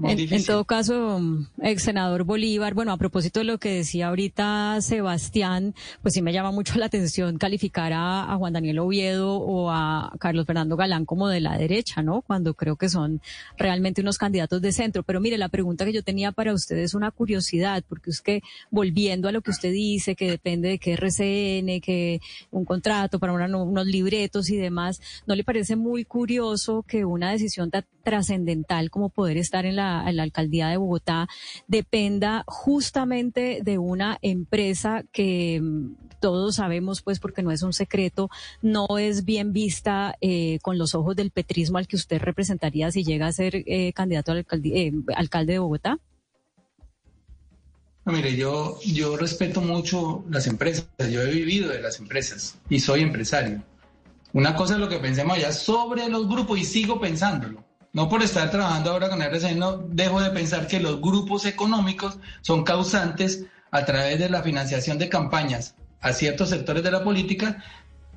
en, 0.03 0.45
todo 0.45 0.65
caso, 0.65 1.19
ex 1.61 1.83
senador 1.83 2.23
Bolívar, 2.23 2.73
bueno, 2.73 2.91
a 2.91 2.97
propósito 2.97 3.39
de 3.39 3.45
lo 3.45 3.57
que 3.57 3.75
decía 3.75 4.07
ahorita 4.07 4.79
Sebastián, 4.81 5.75
pues 6.01 6.13
sí 6.13 6.21
me 6.21 6.33
llama 6.33 6.51
mucho 6.51 6.77
la 6.77 6.85
atención 6.85 7.37
calificar 7.37 7.91
a, 7.93 8.35
Juan 8.37 8.53
Daniel 8.53 8.79
Oviedo 8.79 9.37
o 9.37 9.69
a 9.69 10.13
Carlos 10.19 10.45
Fernando 10.45 10.77
Galán 10.77 11.05
como 11.05 11.27
de 11.27 11.39
la 11.39 11.57
derecha, 11.57 12.01
¿no? 12.01 12.21
Cuando 12.21 12.53
creo 12.53 12.75
que 12.75 12.89
son 12.89 13.21
realmente 13.57 14.01
unos 14.01 14.17
candidatos 14.17 14.61
de 14.61 14.71
centro. 14.71 15.03
Pero 15.03 15.19
mire, 15.19 15.37
la 15.37 15.49
pregunta 15.49 15.85
que 15.85 15.93
yo 15.93 16.03
tenía 16.03 16.31
para 16.31 16.53
usted 16.53 16.77
es 16.77 16.93
una 16.93 17.11
curiosidad, 17.11 17.83
porque 17.87 18.09
es 18.09 18.21
que 18.21 18.41
volviendo 18.69 19.27
a 19.27 19.31
lo 19.31 19.41
que 19.41 19.51
usted 19.51 19.71
dice, 19.71 20.15
que 20.15 20.29
depende 20.29 20.69
de 20.69 20.79
qué 20.79 20.93
RCN, 20.93 21.81
que 21.81 22.21
un 22.51 22.65
contrato 22.65 23.19
para 23.19 23.33
unos 23.33 23.85
libretos 23.85 24.49
y 24.49 24.57
demás, 24.57 25.01
¿no 25.27 25.35
le 25.35 25.43
parece 25.43 25.75
muy 25.75 26.05
curioso 26.05 26.83
que 26.87 27.05
una 27.05 27.31
decisión 27.31 27.69
tan 27.69 27.85
trascendental 28.03 28.89
como 28.89 29.09
poder 29.09 29.37
estar 29.37 29.65
en 29.65 29.75
la 29.75 29.80
la, 29.81 30.23
alcaldía 30.23 30.67
de 30.67 30.77
Bogotá 30.77 31.27
dependa 31.67 32.43
justamente 32.47 33.59
de 33.63 33.77
una 33.77 34.17
empresa 34.21 35.03
que 35.11 35.59
mm, 35.61 35.95
todos 36.19 36.55
sabemos, 36.55 37.01
pues, 37.01 37.19
porque 37.19 37.41
no 37.41 37.51
es 37.51 37.63
un 37.63 37.73
secreto, 37.73 38.29
no 38.61 38.97
es 38.97 39.25
bien 39.25 39.53
vista 39.53 40.15
eh, 40.21 40.59
con 40.61 40.77
los 40.77 40.93
ojos 40.95 41.15
del 41.15 41.31
petrismo 41.31 41.77
al 41.77 41.87
que 41.87 41.95
usted 41.95 42.21
representaría 42.21 42.91
si 42.91 43.03
llega 43.03 43.27
a 43.27 43.33
ser 43.33 43.63
eh, 43.65 43.91
candidato 43.93 44.31
al 44.31 44.45
eh, 44.63 44.91
alcalde 45.15 45.53
de 45.53 45.59
Bogotá? 45.59 45.97
mire, 48.05 48.35
yo, 48.35 48.79
yo 48.85 49.15
respeto 49.15 49.61
mucho 49.61 50.25
las 50.29 50.47
empresas, 50.47 50.87
yo 50.97 51.21
he 51.21 51.31
vivido 51.31 51.69
de 51.69 51.81
las 51.81 51.99
empresas 51.99 52.57
y 52.69 52.79
soy 52.79 53.01
empresario. 53.01 53.63
Una 54.33 54.55
cosa 54.55 54.73
es 54.75 54.79
lo 54.79 54.89
que 54.89 54.99
pensemos 54.99 55.37
allá 55.37 55.51
sobre 55.51 56.09
los 56.09 56.27
grupos 56.27 56.59
y 56.59 56.65
sigo 56.65 56.99
pensándolo 56.99 57.70
no 57.93 58.07
por 58.09 58.23
estar 58.23 58.49
trabajando 58.49 58.91
ahora 58.91 59.09
con 59.09 59.21
RCN, 59.21 59.95
dejo 59.95 60.21
de 60.21 60.29
pensar 60.29 60.67
que 60.67 60.79
los 60.79 61.01
grupos 61.01 61.45
económicos 61.45 62.17
son 62.41 62.63
causantes 62.63 63.45
a 63.71 63.85
través 63.85 64.19
de 64.19 64.29
la 64.29 64.43
financiación 64.43 64.97
de 64.97 65.09
campañas 65.09 65.75
a 66.01 66.13
ciertos 66.13 66.49
sectores 66.49 66.83
de 66.83 66.91
la 66.91 67.03
política 67.03 67.63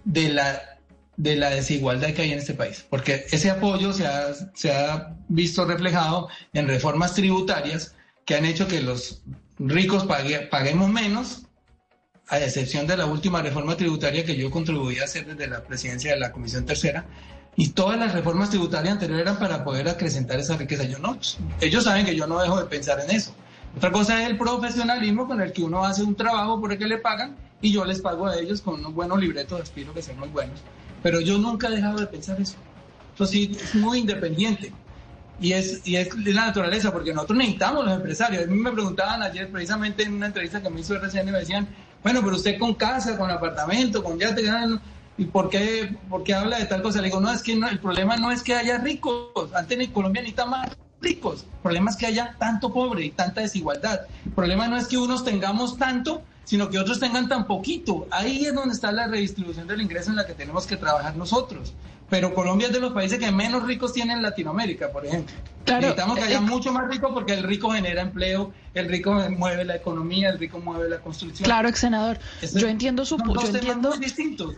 de 0.04 0.28
la, 0.28 0.78
de 1.16 1.36
la 1.36 1.50
desigualdad 1.50 2.12
que 2.12 2.22
hay 2.22 2.32
en 2.32 2.38
este 2.38 2.54
país. 2.54 2.84
Porque 2.88 3.26
ese 3.30 3.50
apoyo 3.50 3.92
se 3.92 4.06
ha, 4.06 4.32
se 4.54 4.72
ha 4.72 5.16
visto 5.28 5.64
reflejado 5.64 6.28
en 6.52 6.68
reformas 6.68 7.14
tributarias 7.14 7.94
que 8.24 8.36
han 8.36 8.44
hecho 8.44 8.68
que 8.68 8.80
los 8.80 9.22
ricos 9.58 10.06
paguemos 10.06 10.90
menos, 10.90 11.42
a 12.28 12.38
excepción 12.38 12.86
de 12.86 12.96
la 12.96 13.04
última 13.04 13.42
reforma 13.42 13.76
tributaria 13.76 14.24
que 14.24 14.36
yo 14.36 14.50
contribuí 14.50 14.98
a 14.98 15.04
hacer 15.04 15.26
desde 15.26 15.46
la 15.46 15.62
presidencia 15.62 16.14
de 16.14 16.20
la 16.20 16.32
Comisión 16.32 16.64
Tercera, 16.64 17.04
y 17.56 17.68
todas 17.68 17.98
las 17.98 18.12
reformas 18.12 18.50
tributarias 18.50 18.94
anteriores 18.94 19.22
eran 19.22 19.38
para 19.38 19.64
poder 19.64 19.88
acrecentar 19.88 20.38
esa 20.38 20.56
riqueza. 20.56 20.84
Yo 20.84 20.98
no, 20.98 21.18
ellos 21.60 21.84
saben 21.84 22.04
que 22.04 22.16
yo 22.16 22.26
no 22.26 22.40
dejo 22.40 22.58
de 22.58 22.66
pensar 22.66 23.00
en 23.00 23.10
eso. 23.10 23.34
Otra 23.76 23.90
cosa 23.90 24.22
es 24.22 24.30
el 24.30 24.38
profesionalismo 24.38 25.26
con 25.26 25.40
el 25.40 25.52
que 25.52 25.62
uno 25.62 25.84
hace 25.84 26.02
un 26.02 26.14
trabajo 26.14 26.60
por 26.60 26.72
el 26.72 26.78
que 26.78 26.86
le 26.86 26.98
pagan 26.98 27.36
y 27.60 27.72
yo 27.72 27.84
les 27.84 28.00
pago 28.00 28.26
a 28.26 28.36
ellos 28.36 28.60
con 28.60 28.74
unos 28.74 28.94
buenos 28.94 29.18
libretos, 29.18 29.60
espero 29.60 29.92
que 29.94 30.02
sean 30.02 30.18
muy 30.18 30.28
buenos. 30.28 30.60
Pero 31.02 31.20
yo 31.20 31.38
nunca 31.38 31.68
he 31.68 31.72
dejado 31.72 31.98
de 31.98 32.06
pensar 32.06 32.40
eso. 32.40 32.56
Eso 33.14 33.26
sí, 33.26 33.56
es 33.60 33.74
muy 33.74 34.00
independiente. 34.00 34.72
Y 35.40 35.52
es, 35.52 35.86
y 35.86 35.96
es 35.96 36.14
la 36.26 36.46
naturaleza, 36.46 36.92
porque 36.92 37.12
nosotros 37.12 37.38
necesitamos 37.38 37.84
los 37.84 37.94
empresarios. 37.94 38.44
A 38.44 38.46
mí 38.46 38.56
me 38.56 38.70
preguntaban 38.70 39.22
ayer, 39.22 39.50
precisamente 39.50 40.04
en 40.04 40.14
una 40.14 40.26
entrevista 40.26 40.62
que 40.62 40.70
me 40.70 40.80
hizo 40.80 40.94
RCN, 40.94 41.26
me 41.30 41.38
decían, 41.40 41.68
bueno, 42.02 42.20
pero 42.22 42.36
usted 42.36 42.58
con 42.58 42.74
casa, 42.74 43.18
con 43.18 43.30
apartamento, 43.30 44.02
con 44.02 44.18
yate, 44.18 44.42
¿Y 45.16 45.26
por 45.26 45.48
qué, 45.48 45.96
por 46.08 46.24
qué 46.24 46.34
habla 46.34 46.58
de 46.58 46.66
tal 46.66 46.82
cosa? 46.82 47.00
Le 47.00 47.06
digo, 47.06 47.20
no, 47.20 47.32
es 47.32 47.42
que 47.42 47.52
el 47.52 47.78
problema 47.78 48.16
no 48.16 48.32
es 48.32 48.42
que 48.42 48.54
haya 48.54 48.78
ricos. 48.78 49.54
Antes 49.54 49.78
en 49.78 49.92
Colombia 49.92 50.22
necesita 50.22 50.46
más 50.46 50.76
ricos. 51.00 51.42
El 51.42 51.60
problema 51.62 51.90
es 51.90 51.96
que 51.96 52.06
haya 52.06 52.34
tanto 52.38 52.72
pobre 52.72 53.04
y 53.04 53.10
tanta 53.10 53.40
desigualdad. 53.40 54.00
El 54.24 54.32
problema 54.32 54.66
no 54.66 54.76
es 54.76 54.88
que 54.88 54.98
unos 54.98 55.24
tengamos 55.24 55.78
tanto, 55.78 56.22
sino 56.44 56.68
que 56.68 56.78
otros 56.78 56.98
tengan 56.98 57.28
tan 57.28 57.46
poquito. 57.46 58.08
Ahí 58.10 58.44
es 58.44 58.54
donde 58.54 58.74
está 58.74 58.90
la 58.90 59.06
redistribución 59.06 59.68
del 59.68 59.82
ingreso 59.82 60.10
en 60.10 60.16
la 60.16 60.26
que 60.26 60.34
tenemos 60.34 60.66
que 60.66 60.76
trabajar 60.76 61.16
nosotros. 61.16 61.74
Pero 62.10 62.34
Colombia 62.34 62.66
es 62.66 62.72
de 62.72 62.80
los 62.80 62.92
países 62.92 63.18
que 63.18 63.30
menos 63.30 63.64
ricos 63.64 63.92
tienen 63.92 64.18
en 64.18 64.22
Latinoamérica, 64.22 64.90
por 64.90 65.06
ejemplo. 65.06 65.34
Necesitamos 65.66 66.18
que 66.18 66.24
haya 66.24 66.38
eh, 66.38 66.40
mucho 66.40 66.72
más 66.72 66.88
rico 66.88 67.14
porque 67.14 67.32
el 67.32 67.42
rico 67.42 67.70
genera 67.70 68.02
empleo, 68.02 68.52
el 68.74 68.88
rico 68.88 69.14
mueve 69.30 69.64
la 69.64 69.76
economía, 69.76 70.28
el 70.28 70.38
rico 70.38 70.58
mueve 70.58 70.88
la 70.90 70.98
construcción. 70.98 71.44
Claro, 71.44 71.68
ex 71.68 71.78
senador. 71.78 72.18
yo 72.54 72.68
entiendo 72.68 73.06
su 73.06 73.16
punto. 73.16 73.40
Yo 73.42 73.56
entiendo. 73.56 73.90
Muy 73.90 73.98
distintos. 73.98 74.54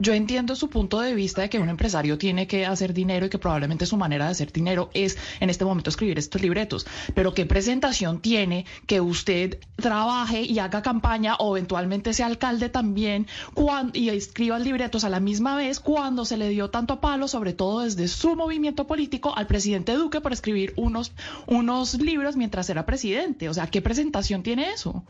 Yo 0.00 0.12
entiendo 0.12 0.56
su 0.56 0.68
punto 0.70 1.00
de 1.00 1.14
vista 1.14 1.42
de 1.42 1.48
que 1.48 1.60
un 1.60 1.68
empresario 1.68 2.18
tiene 2.18 2.48
que 2.48 2.66
hacer 2.66 2.92
dinero 2.92 3.26
y 3.26 3.30
que 3.30 3.38
probablemente 3.38 3.86
su 3.86 3.96
manera 3.96 4.24
de 4.24 4.32
hacer 4.32 4.52
dinero 4.52 4.90
es 4.92 5.16
en 5.38 5.50
este 5.50 5.64
momento 5.64 5.90
escribir 5.90 6.18
estos 6.18 6.42
libretos, 6.42 6.84
pero 7.14 7.32
¿qué 7.32 7.46
presentación 7.46 8.20
tiene 8.20 8.66
que 8.86 9.00
usted 9.00 9.58
trabaje 9.76 10.42
y 10.42 10.58
haga 10.58 10.82
campaña 10.82 11.36
o 11.36 11.56
eventualmente 11.56 12.12
sea 12.12 12.26
alcalde 12.26 12.68
también 12.68 13.28
y 13.92 14.08
escriba 14.08 14.58
libretos 14.58 15.04
a 15.04 15.08
la 15.08 15.20
misma 15.20 15.56
vez 15.56 15.78
cuando 15.78 16.24
se 16.24 16.38
le 16.38 16.48
dio 16.48 16.70
tanto 16.70 17.00
palo, 17.00 17.28
sobre 17.28 17.52
todo 17.52 17.80
desde 17.80 18.08
su 18.08 18.34
movimiento 18.34 18.88
político, 18.88 19.36
al 19.36 19.46
presidente 19.46 19.94
Duque 19.94 20.20
por 20.20 20.32
escribir 20.32 20.74
unos, 20.76 21.12
unos 21.46 21.94
libros 21.94 22.34
mientras 22.34 22.68
era 22.68 22.84
presidente? 22.84 23.48
O 23.48 23.54
sea, 23.54 23.68
¿qué 23.68 23.80
presentación 23.80 24.42
tiene 24.42 24.70
eso? 24.70 25.04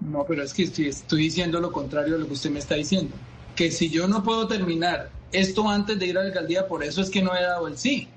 No, 0.00 0.24
pero 0.24 0.44
es 0.44 0.54
que 0.54 0.62
estoy 0.62 1.20
diciendo 1.20 1.58
lo 1.58 1.72
contrario 1.72 2.14
de 2.14 2.20
lo 2.20 2.26
que 2.26 2.34
usted 2.34 2.50
me 2.50 2.60
está 2.60 2.76
diciendo 2.76 3.12
que 3.56 3.72
si 3.72 3.88
yo 3.88 4.06
no 4.06 4.22
puedo 4.22 4.46
terminar 4.46 5.10
esto 5.32 5.68
antes 5.68 5.98
de 5.98 6.06
ir 6.06 6.16
a 6.18 6.20
la 6.20 6.28
alcaldía, 6.28 6.68
por 6.68 6.84
eso 6.84 7.00
es 7.00 7.10
que 7.10 7.22
no 7.22 7.34
he 7.34 7.42
dado 7.42 7.66
el 7.66 7.76
sí, 7.76 8.08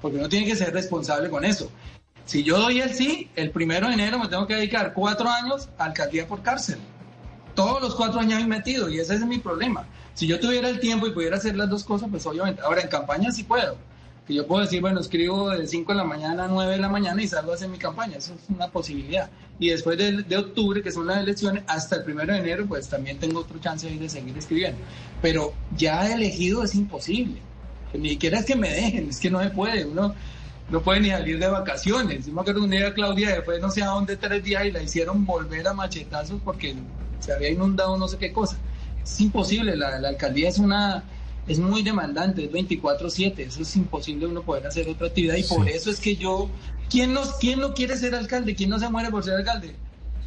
porque 0.00 0.16
uno 0.16 0.28
tiene 0.28 0.46
que 0.46 0.56
ser 0.56 0.72
responsable 0.72 1.30
con 1.30 1.44
eso. 1.44 1.70
Si 2.24 2.42
yo 2.42 2.58
doy 2.58 2.80
el 2.80 2.92
sí, 2.92 3.30
el 3.36 3.50
primero 3.50 3.88
de 3.88 3.94
enero 3.94 4.18
me 4.18 4.28
tengo 4.28 4.46
que 4.46 4.54
dedicar 4.54 4.92
cuatro 4.94 5.28
años 5.28 5.68
a 5.78 5.84
alcaldía 5.84 6.26
por 6.26 6.42
cárcel. 6.42 6.78
Todos 7.54 7.80
los 7.80 7.94
cuatro 7.94 8.20
años 8.20 8.42
he 8.42 8.46
metido 8.46 8.88
y 8.88 8.98
ese 8.98 9.14
es 9.14 9.24
mi 9.24 9.38
problema. 9.38 9.86
Si 10.14 10.26
yo 10.26 10.40
tuviera 10.40 10.68
el 10.68 10.80
tiempo 10.80 11.06
y 11.06 11.12
pudiera 11.12 11.36
hacer 11.36 11.56
las 11.56 11.70
dos 11.70 11.84
cosas, 11.84 12.08
pues 12.10 12.26
obviamente. 12.26 12.62
Ahora 12.62 12.82
en 12.82 12.88
campaña 12.88 13.30
sí 13.30 13.44
puedo 13.44 13.76
que 14.28 14.34
yo 14.34 14.46
puedo 14.46 14.62
decir, 14.62 14.82
bueno, 14.82 15.00
escribo 15.00 15.48
de 15.48 15.66
5 15.66 15.90
de 15.90 15.96
la 15.96 16.04
mañana 16.04 16.44
a 16.44 16.48
9 16.48 16.72
de 16.72 16.78
la 16.78 16.90
mañana 16.90 17.22
y 17.22 17.26
salgo 17.26 17.52
a 17.52 17.54
hacer 17.54 17.70
mi 17.70 17.78
campaña. 17.78 18.18
Eso 18.18 18.34
es 18.34 18.54
una 18.54 18.68
posibilidad. 18.68 19.30
Y 19.58 19.70
después 19.70 19.96
de, 19.96 20.22
de 20.22 20.36
octubre, 20.36 20.82
que 20.82 20.92
son 20.92 21.06
las 21.06 21.16
elecciones, 21.16 21.64
hasta 21.66 21.96
el 21.96 22.04
primero 22.04 22.34
de 22.34 22.40
enero, 22.40 22.66
pues 22.66 22.90
también 22.90 23.18
tengo 23.18 23.40
otro 23.40 23.58
chance 23.58 23.88
de 23.88 24.08
seguir 24.10 24.36
escribiendo. 24.36 24.78
Pero 25.22 25.54
ya 25.78 26.12
elegido 26.12 26.62
es 26.62 26.74
imposible. 26.74 27.40
Ni 27.94 28.10
siquiera 28.10 28.40
es 28.40 28.44
que 28.44 28.54
me 28.54 28.68
dejen, 28.68 29.08
es 29.08 29.18
que 29.18 29.30
no 29.30 29.42
se 29.42 29.48
puede. 29.48 29.86
Uno, 29.86 30.14
no 30.68 30.82
puede 30.82 31.00
ni 31.00 31.08
salir 31.08 31.38
de 31.38 31.48
vacaciones. 31.48 32.26
Yo 32.26 32.32
me 32.34 32.42
acuerdo 32.42 32.62
un 32.64 32.70
día 32.70 32.92
Claudia 32.92 33.30
después 33.30 33.62
no 33.62 33.70
sé 33.70 33.82
a 33.82 33.86
dónde 33.86 34.18
tres 34.18 34.44
días 34.44 34.66
y 34.66 34.72
la 34.72 34.82
hicieron 34.82 35.24
volver 35.24 35.66
a 35.66 35.72
machetazos 35.72 36.38
porque 36.44 36.74
se 37.20 37.32
había 37.32 37.48
inundado 37.48 37.96
no 37.96 38.06
sé 38.06 38.18
qué 38.18 38.30
cosa. 38.30 38.58
Es 39.02 39.18
imposible, 39.22 39.74
la, 39.74 39.98
la 39.98 40.08
alcaldía 40.08 40.50
es 40.50 40.58
una 40.58 41.02
es 41.48 41.58
muy 41.58 41.82
demandante, 41.82 42.44
es 42.44 42.52
24/7, 42.52 43.38
eso 43.40 43.62
es 43.62 43.76
imposible 43.76 44.26
uno 44.26 44.42
poder 44.42 44.66
hacer 44.66 44.88
otra 44.88 45.08
actividad 45.08 45.36
y 45.36 45.42
por 45.42 45.68
eso 45.68 45.90
es 45.90 45.98
que 45.98 46.16
yo, 46.16 46.48
¿quién, 46.90 47.14
nos, 47.14 47.34
¿quién 47.36 47.60
no 47.60 47.74
quiere 47.74 47.96
ser 47.96 48.14
alcalde? 48.14 48.54
¿Quién 48.54 48.70
no 48.70 48.78
se 48.78 48.88
muere 48.88 49.10
por 49.10 49.24
ser 49.24 49.34
alcalde? 49.34 49.74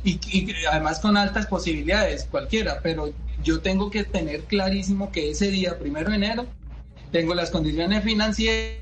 Y, 0.03 0.19
y 0.27 0.51
además 0.69 0.99
con 0.99 1.15
altas 1.15 1.45
posibilidades, 1.45 2.25
cualquiera, 2.25 2.79
pero 2.81 3.13
yo 3.43 3.61
tengo 3.61 3.91
que 3.91 4.03
tener 4.03 4.41
clarísimo 4.45 5.11
que 5.11 5.29
ese 5.29 5.51
día, 5.51 5.77
primero 5.77 6.09
de 6.09 6.15
enero, 6.15 6.47
tengo 7.11 7.35
las 7.35 7.51
condiciones 7.51 8.03
financieras, 8.03 8.81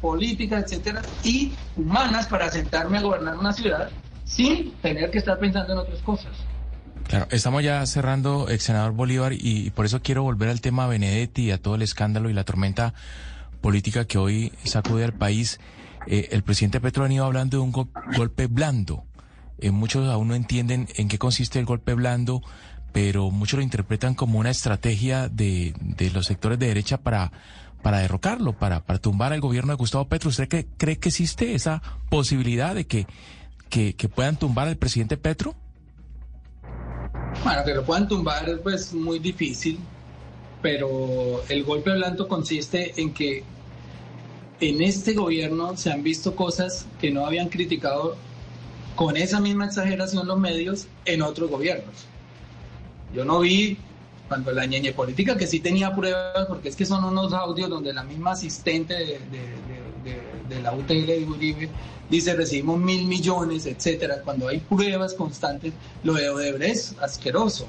políticas, 0.00 0.64
etcétera, 0.64 1.02
y 1.22 1.52
humanas 1.76 2.26
para 2.26 2.50
sentarme 2.50 2.98
a 2.98 3.02
gobernar 3.02 3.36
una 3.36 3.52
ciudad 3.52 3.90
sin 4.24 4.72
tener 4.80 5.10
que 5.10 5.18
estar 5.18 5.38
pensando 5.38 5.74
en 5.74 5.78
otras 5.80 6.00
cosas. 6.00 6.32
Claro, 7.08 7.28
estamos 7.30 7.62
ya 7.62 7.84
cerrando, 7.86 8.48
ex 8.48 8.64
senador 8.64 8.92
Bolívar, 8.92 9.32
y, 9.32 9.70
por 9.70 9.86
eso 9.86 10.02
quiero 10.02 10.22
volver 10.22 10.48
al 10.48 10.60
tema 10.60 10.86
Benedetti 10.86 11.44
y 11.44 11.50
a 11.50 11.58
todo 11.60 11.74
el 11.74 11.82
escándalo 11.82 12.30
y 12.30 12.32
la 12.32 12.44
tormenta 12.44 12.94
política 13.60 14.06
que 14.06 14.18
hoy 14.18 14.52
sacude 14.64 15.04
al 15.04 15.12
país. 15.12 15.60
Eh, 16.06 16.28
el 16.32 16.42
presidente 16.42 16.80
Petro 16.80 17.02
ha 17.02 17.06
venido 17.06 17.24
hablando 17.24 17.58
de 17.58 17.62
un 17.62 17.72
golpe 17.72 18.46
blando. 18.46 19.04
Eh, 19.58 19.70
muchos 19.70 20.08
aún 20.10 20.28
no 20.28 20.34
entienden 20.34 20.88
en 20.96 21.08
qué 21.08 21.18
consiste 21.18 21.58
el 21.58 21.64
golpe 21.64 21.94
blando, 21.94 22.42
pero 22.92 23.30
muchos 23.30 23.58
lo 23.58 23.62
interpretan 23.62 24.14
como 24.14 24.38
una 24.38 24.50
estrategia 24.50 25.28
de, 25.28 25.74
de 25.80 26.10
los 26.10 26.26
sectores 26.26 26.58
de 26.58 26.66
derecha 26.66 26.98
para, 26.98 27.32
para 27.82 27.98
derrocarlo, 27.98 28.58
para, 28.58 28.84
para 28.84 28.98
tumbar 28.98 29.32
al 29.32 29.40
gobierno 29.40 29.72
de 29.72 29.76
Gustavo 29.76 30.08
Petro. 30.08 30.30
¿Usted 30.30 30.48
cree, 30.48 30.66
cree 30.76 30.98
que 30.98 31.10
existe 31.10 31.54
esa 31.54 31.82
posibilidad 32.08 32.74
de 32.74 32.86
que, 32.86 33.06
que, 33.68 33.94
que 33.94 34.08
puedan 34.08 34.36
tumbar 34.36 34.68
al 34.68 34.76
presidente 34.76 35.16
Petro? 35.16 35.54
Bueno, 37.42 37.64
que 37.64 37.74
lo 37.74 37.84
puedan 37.84 38.08
tumbar 38.08 38.48
es 38.48 38.58
pues 38.58 38.92
muy 38.92 39.18
difícil, 39.18 39.78
pero 40.62 41.42
el 41.48 41.64
golpe 41.64 41.92
blando 41.92 42.28
consiste 42.28 43.00
en 43.00 43.12
que 43.12 43.44
en 44.60 44.80
este 44.80 45.12
gobierno 45.12 45.76
se 45.76 45.90
han 45.90 46.02
visto 46.02 46.34
cosas 46.36 46.86
que 47.00 47.10
no 47.10 47.26
habían 47.26 47.48
criticado 47.48 48.16
con 48.94 49.16
esa 49.16 49.40
misma 49.40 49.66
exageración 49.66 50.26
los 50.26 50.38
medios 50.38 50.86
en 51.04 51.22
otros 51.22 51.50
gobiernos. 51.50 52.06
Yo 53.14 53.24
no 53.24 53.40
vi 53.40 53.76
cuando 54.28 54.52
la 54.52 54.64
ñeñe 54.64 54.92
política, 54.92 55.36
que 55.36 55.46
sí 55.46 55.60
tenía 55.60 55.94
pruebas, 55.94 56.46
porque 56.46 56.68
es 56.68 56.76
que 56.76 56.86
son 56.86 57.04
unos 57.04 57.32
audios 57.32 57.68
donde 57.68 57.92
la 57.92 58.04
misma 58.04 58.32
asistente 58.32 58.94
de 58.94 59.18
la 60.62 60.72
UTL 60.72 61.06
de 61.06 61.24
Uribe 61.24 61.70
dice 62.08 62.34
recibimos 62.34 62.78
mil 62.78 63.06
millones, 63.06 63.66
etcétera, 63.66 64.20
cuando 64.22 64.48
hay 64.48 64.58
pruebas 64.60 65.14
constantes, 65.14 65.72
lo 66.02 66.14
de 66.14 66.28
Odebrecht 66.28 66.74
es 66.74 66.94
asqueroso. 67.00 67.66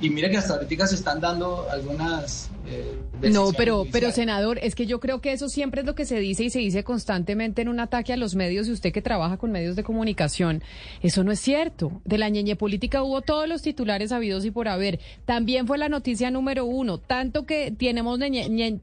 Y 0.00 0.10
mire 0.10 0.30
que 0.30 0.36
hasta 0.36 0.54
ahorita 0.54 0.86
se 0.86 0.94
están 0.94 1.20
dando 1.20 1.68
algunas... 1.70 2.50
Eh, 2.68 3.30
no, 3.32 3.52
pero, 3.56 3.86
pero 3.90 4.12
senador, 4.12 4.58
es 4.62 4.74
que 4.74 4.86
yo 4.86 5.00
creo 5.00 5.20
que 5.20 5.32
eso 5.32 5.48
siempre 5.48 5.80
es 5.80 5.86
lo 5.86 5.94
que 5.96 6.04
se 6.04 6.20
dice 6.20 6.44
y 6.44 6.50
se 6.50 6.60
dice 6.60 6.84
constantemente 6.84 7.62
en 7.62 7.68
un 7.68 7.80
ataque 7.80 8.12
a 8.12 8.16
los 8.16 8.36
medios 8.36 8.68
y 8.68 8.72
usted 8.72 8.92
que 8.92 9.02
trabaja 9.02 9.38
con 9.38 9.50
medios 9.50 9.74
de 9.74 9.82
comunicación. 9.82 10.62
Eso 11.02 11.24
no 11.24 11.32
es 11.32 11.40
cierto. 11.40 12.00
De 12.04 12.18
la 12.18 12.28
ñeñe 12.28 12.54
política 12.54 13.02
hubo 13.02 13.22
todos 13.22 13.48
los 13.48 13.62
titulares 13.62 14.12
habidos 14.12 14.44
y 14.44 14.52
por 14.52 14.68
haber. 14.68 15.00
También 15.24 15.66
fue 15.66 15.78
la 15.78 15.88
noticia 15.88 16.30
número 16.30 16.64
uno, 16.64 16.98
tanto 16.98 17.44
que 17.44 17.72
tenemos, 17.76 18.20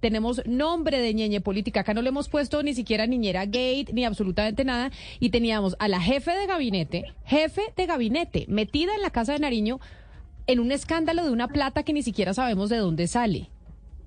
tenemos 0.02 0.42
nombre 0.46 1.00
de 1.00 1.14
ñeñe 1.14 1.40
política. 1.40 1.82
Acá 1.82 1.94
no 1.94 2.02
le 2.02 2.10
hemos 2.10 2.28
puesto 2.28 2.62
ni 2.62 2.74
siquiera 2.74 3.08
niñera 3.08 3.46
gate 3.46 3.88
ni 3.94 4.04
absolutamente 4.04 4.66
nada. 4.66 4.92
Y 5.20 5.30
teníamos 5.30 5.78
a 5.80 5.88
la 5.88 6.02
jefe 6.02 6.32
de 6.32 6.48
gabinete, 6.48 7.06
jefe 7.24 7.62
de 7.78 7.86
gabinete, 7.86 8.46
metida 8.50 8.94
en 8.96 9.02
la 9.02 9.12
casa 9.12 9.32
de 9.32 9.40
Nariño 9.40 9.80
en 10.48 10.60
un 10.60 10.72
escándalo 10.72 11.24
de 11.24 11.32
una 11.32 11.48
plata 11.48 11.84
que 11.84 11.94
ni 11.94 12.04
siquiera 12.04 12.34
sabemos 12.34 12.70
de 12.70 12.78
dónde 12.78 13.08
sale. 13.08 13.50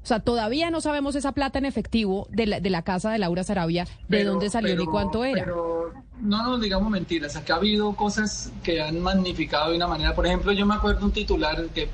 O 0.03 0.07
sea, 0.09 0.21
todavía 0.21 0.71
no 0.71 0.81
sabemos 0.81 1.17
esa 1.17 1.33
plata 1.33 1.59
en 1.59 1.67
efectivo 1.67 2.29
de 2.31 2.47
la, 2.47 2.61
de 2.61 2.71
la 2.71 2.83
casa 2.83 3.11
de 3.11 3.19
Laura 3.19 3.45
Sarabia, 3.45 3.87
de 4.09 4.25
dónde 4.25 4.49
salió 4.49 4.75
ni 4.77 4.87
cuánto 4.87 5.25
era. 5.25 5.45
Pero 5.45 5.93
no 6.21 6.43
nos 6.45 6.61
digamos 6.61 6.91
mentiras, 6.91 7.37
acá 7.37 7.55
ha 7.55 7.57
habido 7.59 7.95
cosas 7.95 8.51
que 8.63 8.81
han 8.81 9.01
magnificado 9.01 9.71
de 9.71 9.77
una 9.77 9.87
manera. 9.87 10.15
Por 10.15 10.27
ejemplo, 10.27 10.53
yo 10.53 10.65
me 10.67 10.75
acuerdo 10.75 11.05
un 11.05 11.13
titular 11.13 11.63
que 11.75 11.91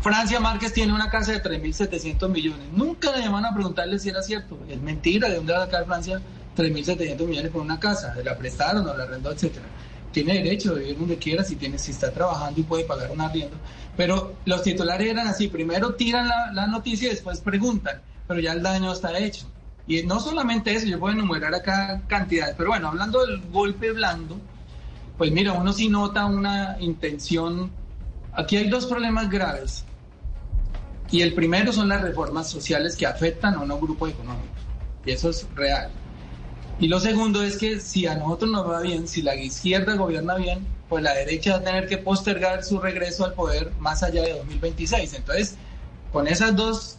Francia 0.00 0.40
Márquez 0.40 0.72
tiene 0.72 0.92
una 0.92 1.10
casa 1.10 1.32
de 1.32 1.42
3.700 1.42 2.28
millones. 2.30 2.66
Nunca 2.72 3.12
le 3.12 3.20
llaman 3.20 3.44
a 3.44 3.54
preguntarle 3.54 3.98
si 3.98 4.08
era 4.08 4.22
cierto. 4.22 4.58
Es 4.68 4.80
mentira, 4.80 5.28
¿de 5.28 5.36
dónde 5.36 5.52
va 5.52 5.64
a 5.64 5.64
sacar 5.66 5.84
Francia 5.86 6.20
3.700 6.56 7.26
millones 7.26 7.50
por 7.50 7.62
una 7.62 7.78
casa? 7.78 8.14
¿La 8.24 8.38
prestaron 8.38 8.88
o 8.88 8.96
la 8.96 9.04
arrendó, 9.04 9.32
etcétera? 9.32 9.66
Tiene 10.14 10.34
derecho 10.34 10.74
de 10.74 10.80
vivir 10.80 10.98
donde 10.98 11.18
quiera 11.18 11.44
si, 11.44 11.56
tiene, 11.56 11.78
si 11.78 11.90
está 11.90 12.10
trabajando 12.12 12.60
y 12.60 12.62
puede 12.62 12.84
pagar 12.84 13.10
un 13.10 13.20
arriendo. 13.20 13.56
Pero 13.96 14.34
los 14.46 14.62
titulares 14.62 15.10
eran 15.10 15.26
así, 15.26 15.48
primero 15.48 15.94
tiran 15.94 16.28
la, 16.54 16.66
noticia 16.66 17.08
y 17.08 17.10
después 17.10 17.40
preguntan, 17.40 18.00
pero 18.26 18.40
ya 18.40 18.52
el 18.52 18.62
daño 18.62 18.92
está 18.92 19.18
hecho. 19.18 19.46
Y 19.86 20.02
no 20.04 20.20
solamente 20.20 20.72
eso, 20.72 20.86
yo 20.86 20.98
puedo 20.98 21.12
enumerar 21.12 21.54
acá 21.54 22.00
cantidades, 22.06 22.54
pero 22.56 22.70
bueno, 22.70 22.88
hablando 22.88 23.26
del 23.26 23.42
golpe 23.50 23.92
blando, 23.92 24.40
pues 25.18 25.30
mira, 25.30 25.52
uno 25.52 25.72
sí 25.72 25.88
nota 25.88 26.24
una 26.24 26.76
intención. 26.80 27.70
Aquí 28.32 28.56
hay 28.56 28.68
dos 28.68 28.86
problemas 28.86 29.28
graves. 29.28 29.84
Y 31.10 31.20
el 31.20 31.34
primero 31.34 31.72
son 31.72 31.88
las 31.88 32.00
reformas 32.00 32.48
sociales 32.48 32.96
que 32.96 33.06
afectan 33.06 33.54
a 33.54 33.60
unos 33.60 33.80
grupos 33.80 34.10
económicos. 34.10 34.48
Y 35.04 35.10
eso 35.10 35.30
es 35.30 35.46
real. 35.54 35.90
Y 36.80 36.88
lo 36.88 36.98
segundo 36.98 37.42
es 37.42 37.56
que 37.56 37.80
si 37.80 38.06
a 38.06 38.16
nosotros 38.16 38.50
nos 38.50 38.68
va 38.68 38.80
bien, 38.80 39.06
si 39.06 39.22
la 39.22 39.36
izquierda 39.36 39.94
gobierna 39.94 40.34
bien, 40.34 40.66
pues 40.88 41.02
la 41.02 41.14
derecha 41.14 41.52
va 41.52 41.58
a 41.58 41.62
tener 41.62 41.88
que 41.88 41.98
postergar 41.98 42.64
su 42.64 42.80
regreso 42.80 43.24
al 43.24 43.34
poder 43.34 43.72
más 43.78 44.02
allá 44.02 44.22
de 44.22 44.32
2026. 44.32 45.14
Entonces, 45.14 45.56
con 46.12 46.26
esas 46.26 46.54
dos, 46.56 46.98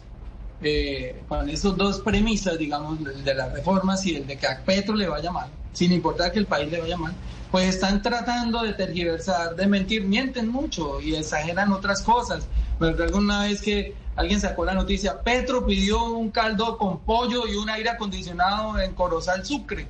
eh, 0.62 1.22
con 1.28 1.48
esas 1.48 1.76
dos 1.76 2.00
premisas, 2.00 2.58
digamos, 2.58 2.98
de 3.02 3.34
las 3.34 3.52
reformas 3.52 4.04
y 4.06 4.16
el 4.16 4.26
de 4.26 4.36
que 4.38 4.46
a 4.46 4.62
Petro 4.64 4.94
le 4.94 5.08
vaya 5.08 5.30
mal, 5.30 5.50
sin 5.72 5.92
importar 5.92 6.32
que 6.32 6.38
el 6.38 6.46
país 6.46 6.70
le 6.70 6.80
vaya 6.80 6.96
mal, 6.96 7.14
pues 7.50 7.68
están 7.68 8.02
tratando 8.02 8.62
de 8.62 8.72
tergiversar, 8.72 9.54
de 9.56 9.66
mentir, 9.66 10.04
mienten 10.04 10.48
mucho 10.48 11.00
y 11.00 11.14
exageran 11.14 11.72
otras 11.72 12.02
cosas. 12.02 12.46
Pero 12.78 13.04
alguna 13.04 13.44
vez 13.44 13.60
que 13.60 13.94
alguien 14.16 14.40
sacó 14.40 14.64
la 14.64 14.74
noticia, 14.74 15.20
Petro 15.20 15.64
pidió 15.64 16.04
un 16.04 16.30
caldo 16.30 16.76
con 16.76 17.00
pollo 17.00 17.46
y 17.46 17.56
un 17.56 17.70
aire 17.70 17.90
acondicionado 17.90 18.78
en 18.78 18.94
Corozal 18.94 19.44
Sucre. 19.44 19.88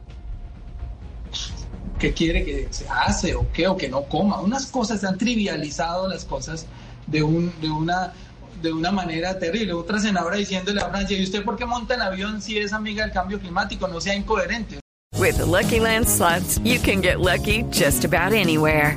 ¿Qué 1.98 2.12
quiere 2.12 2.44
que 2.44 2.68
se 2.70 2.86
hace 2.88 3.34
o 3.34 3.46
qué? 3.52 3.66
O 3.68 3.76
que 3.76 3.88
no 3.88 4.02
coma. 4.02 4.40
Unas 4.40 4.66
cosas, 4.66 5.02
han 5.04 5.16
trivializado 5.16 6.08
las 6.08 6.24
cosas 6.24 6.66
de, 7.06 7.22
un, 7.22 7.52
de, 7.60 7.70
una, 7.70 8.12
de 8.60 8.72
una 8.72 8.92
manera 8.92 9.38
terrible. 9.38 9.72
Otra 9.72 9.98
senadora 9.98 10.36
diciéndole 10.36 10.80
a 10.80 10.90
Francia, 10.90 11.16
¿y 11.18 11.24
usted 11.24 11.42
por 11.42 11.56
qué 11.56 11.64
monta 11.64 11.94
en 11.94 12.02
avión 12.02 12.42
si 12.42 12.58
es 12.58 12.72
amiga 12.72 13.04
del 13.04 13.12
cambio 13.12 13.40
climático? 13.40 13.88
No 13.88 14.00
sea 14.00 14.14
incoherente. 14.14 14.78
With 15.18 15.38
the 15.38 15.46
Lucky 15.46 15.80
Land 15.80 16.06
slots, 16.06 16.60
you 16.62 16.78
can 16.78 17.00
get 17.00 17.20
lucky 17.20 17.64
just 17.70 18.04
about 18.04 18.34
anywhere. 18.34 18.96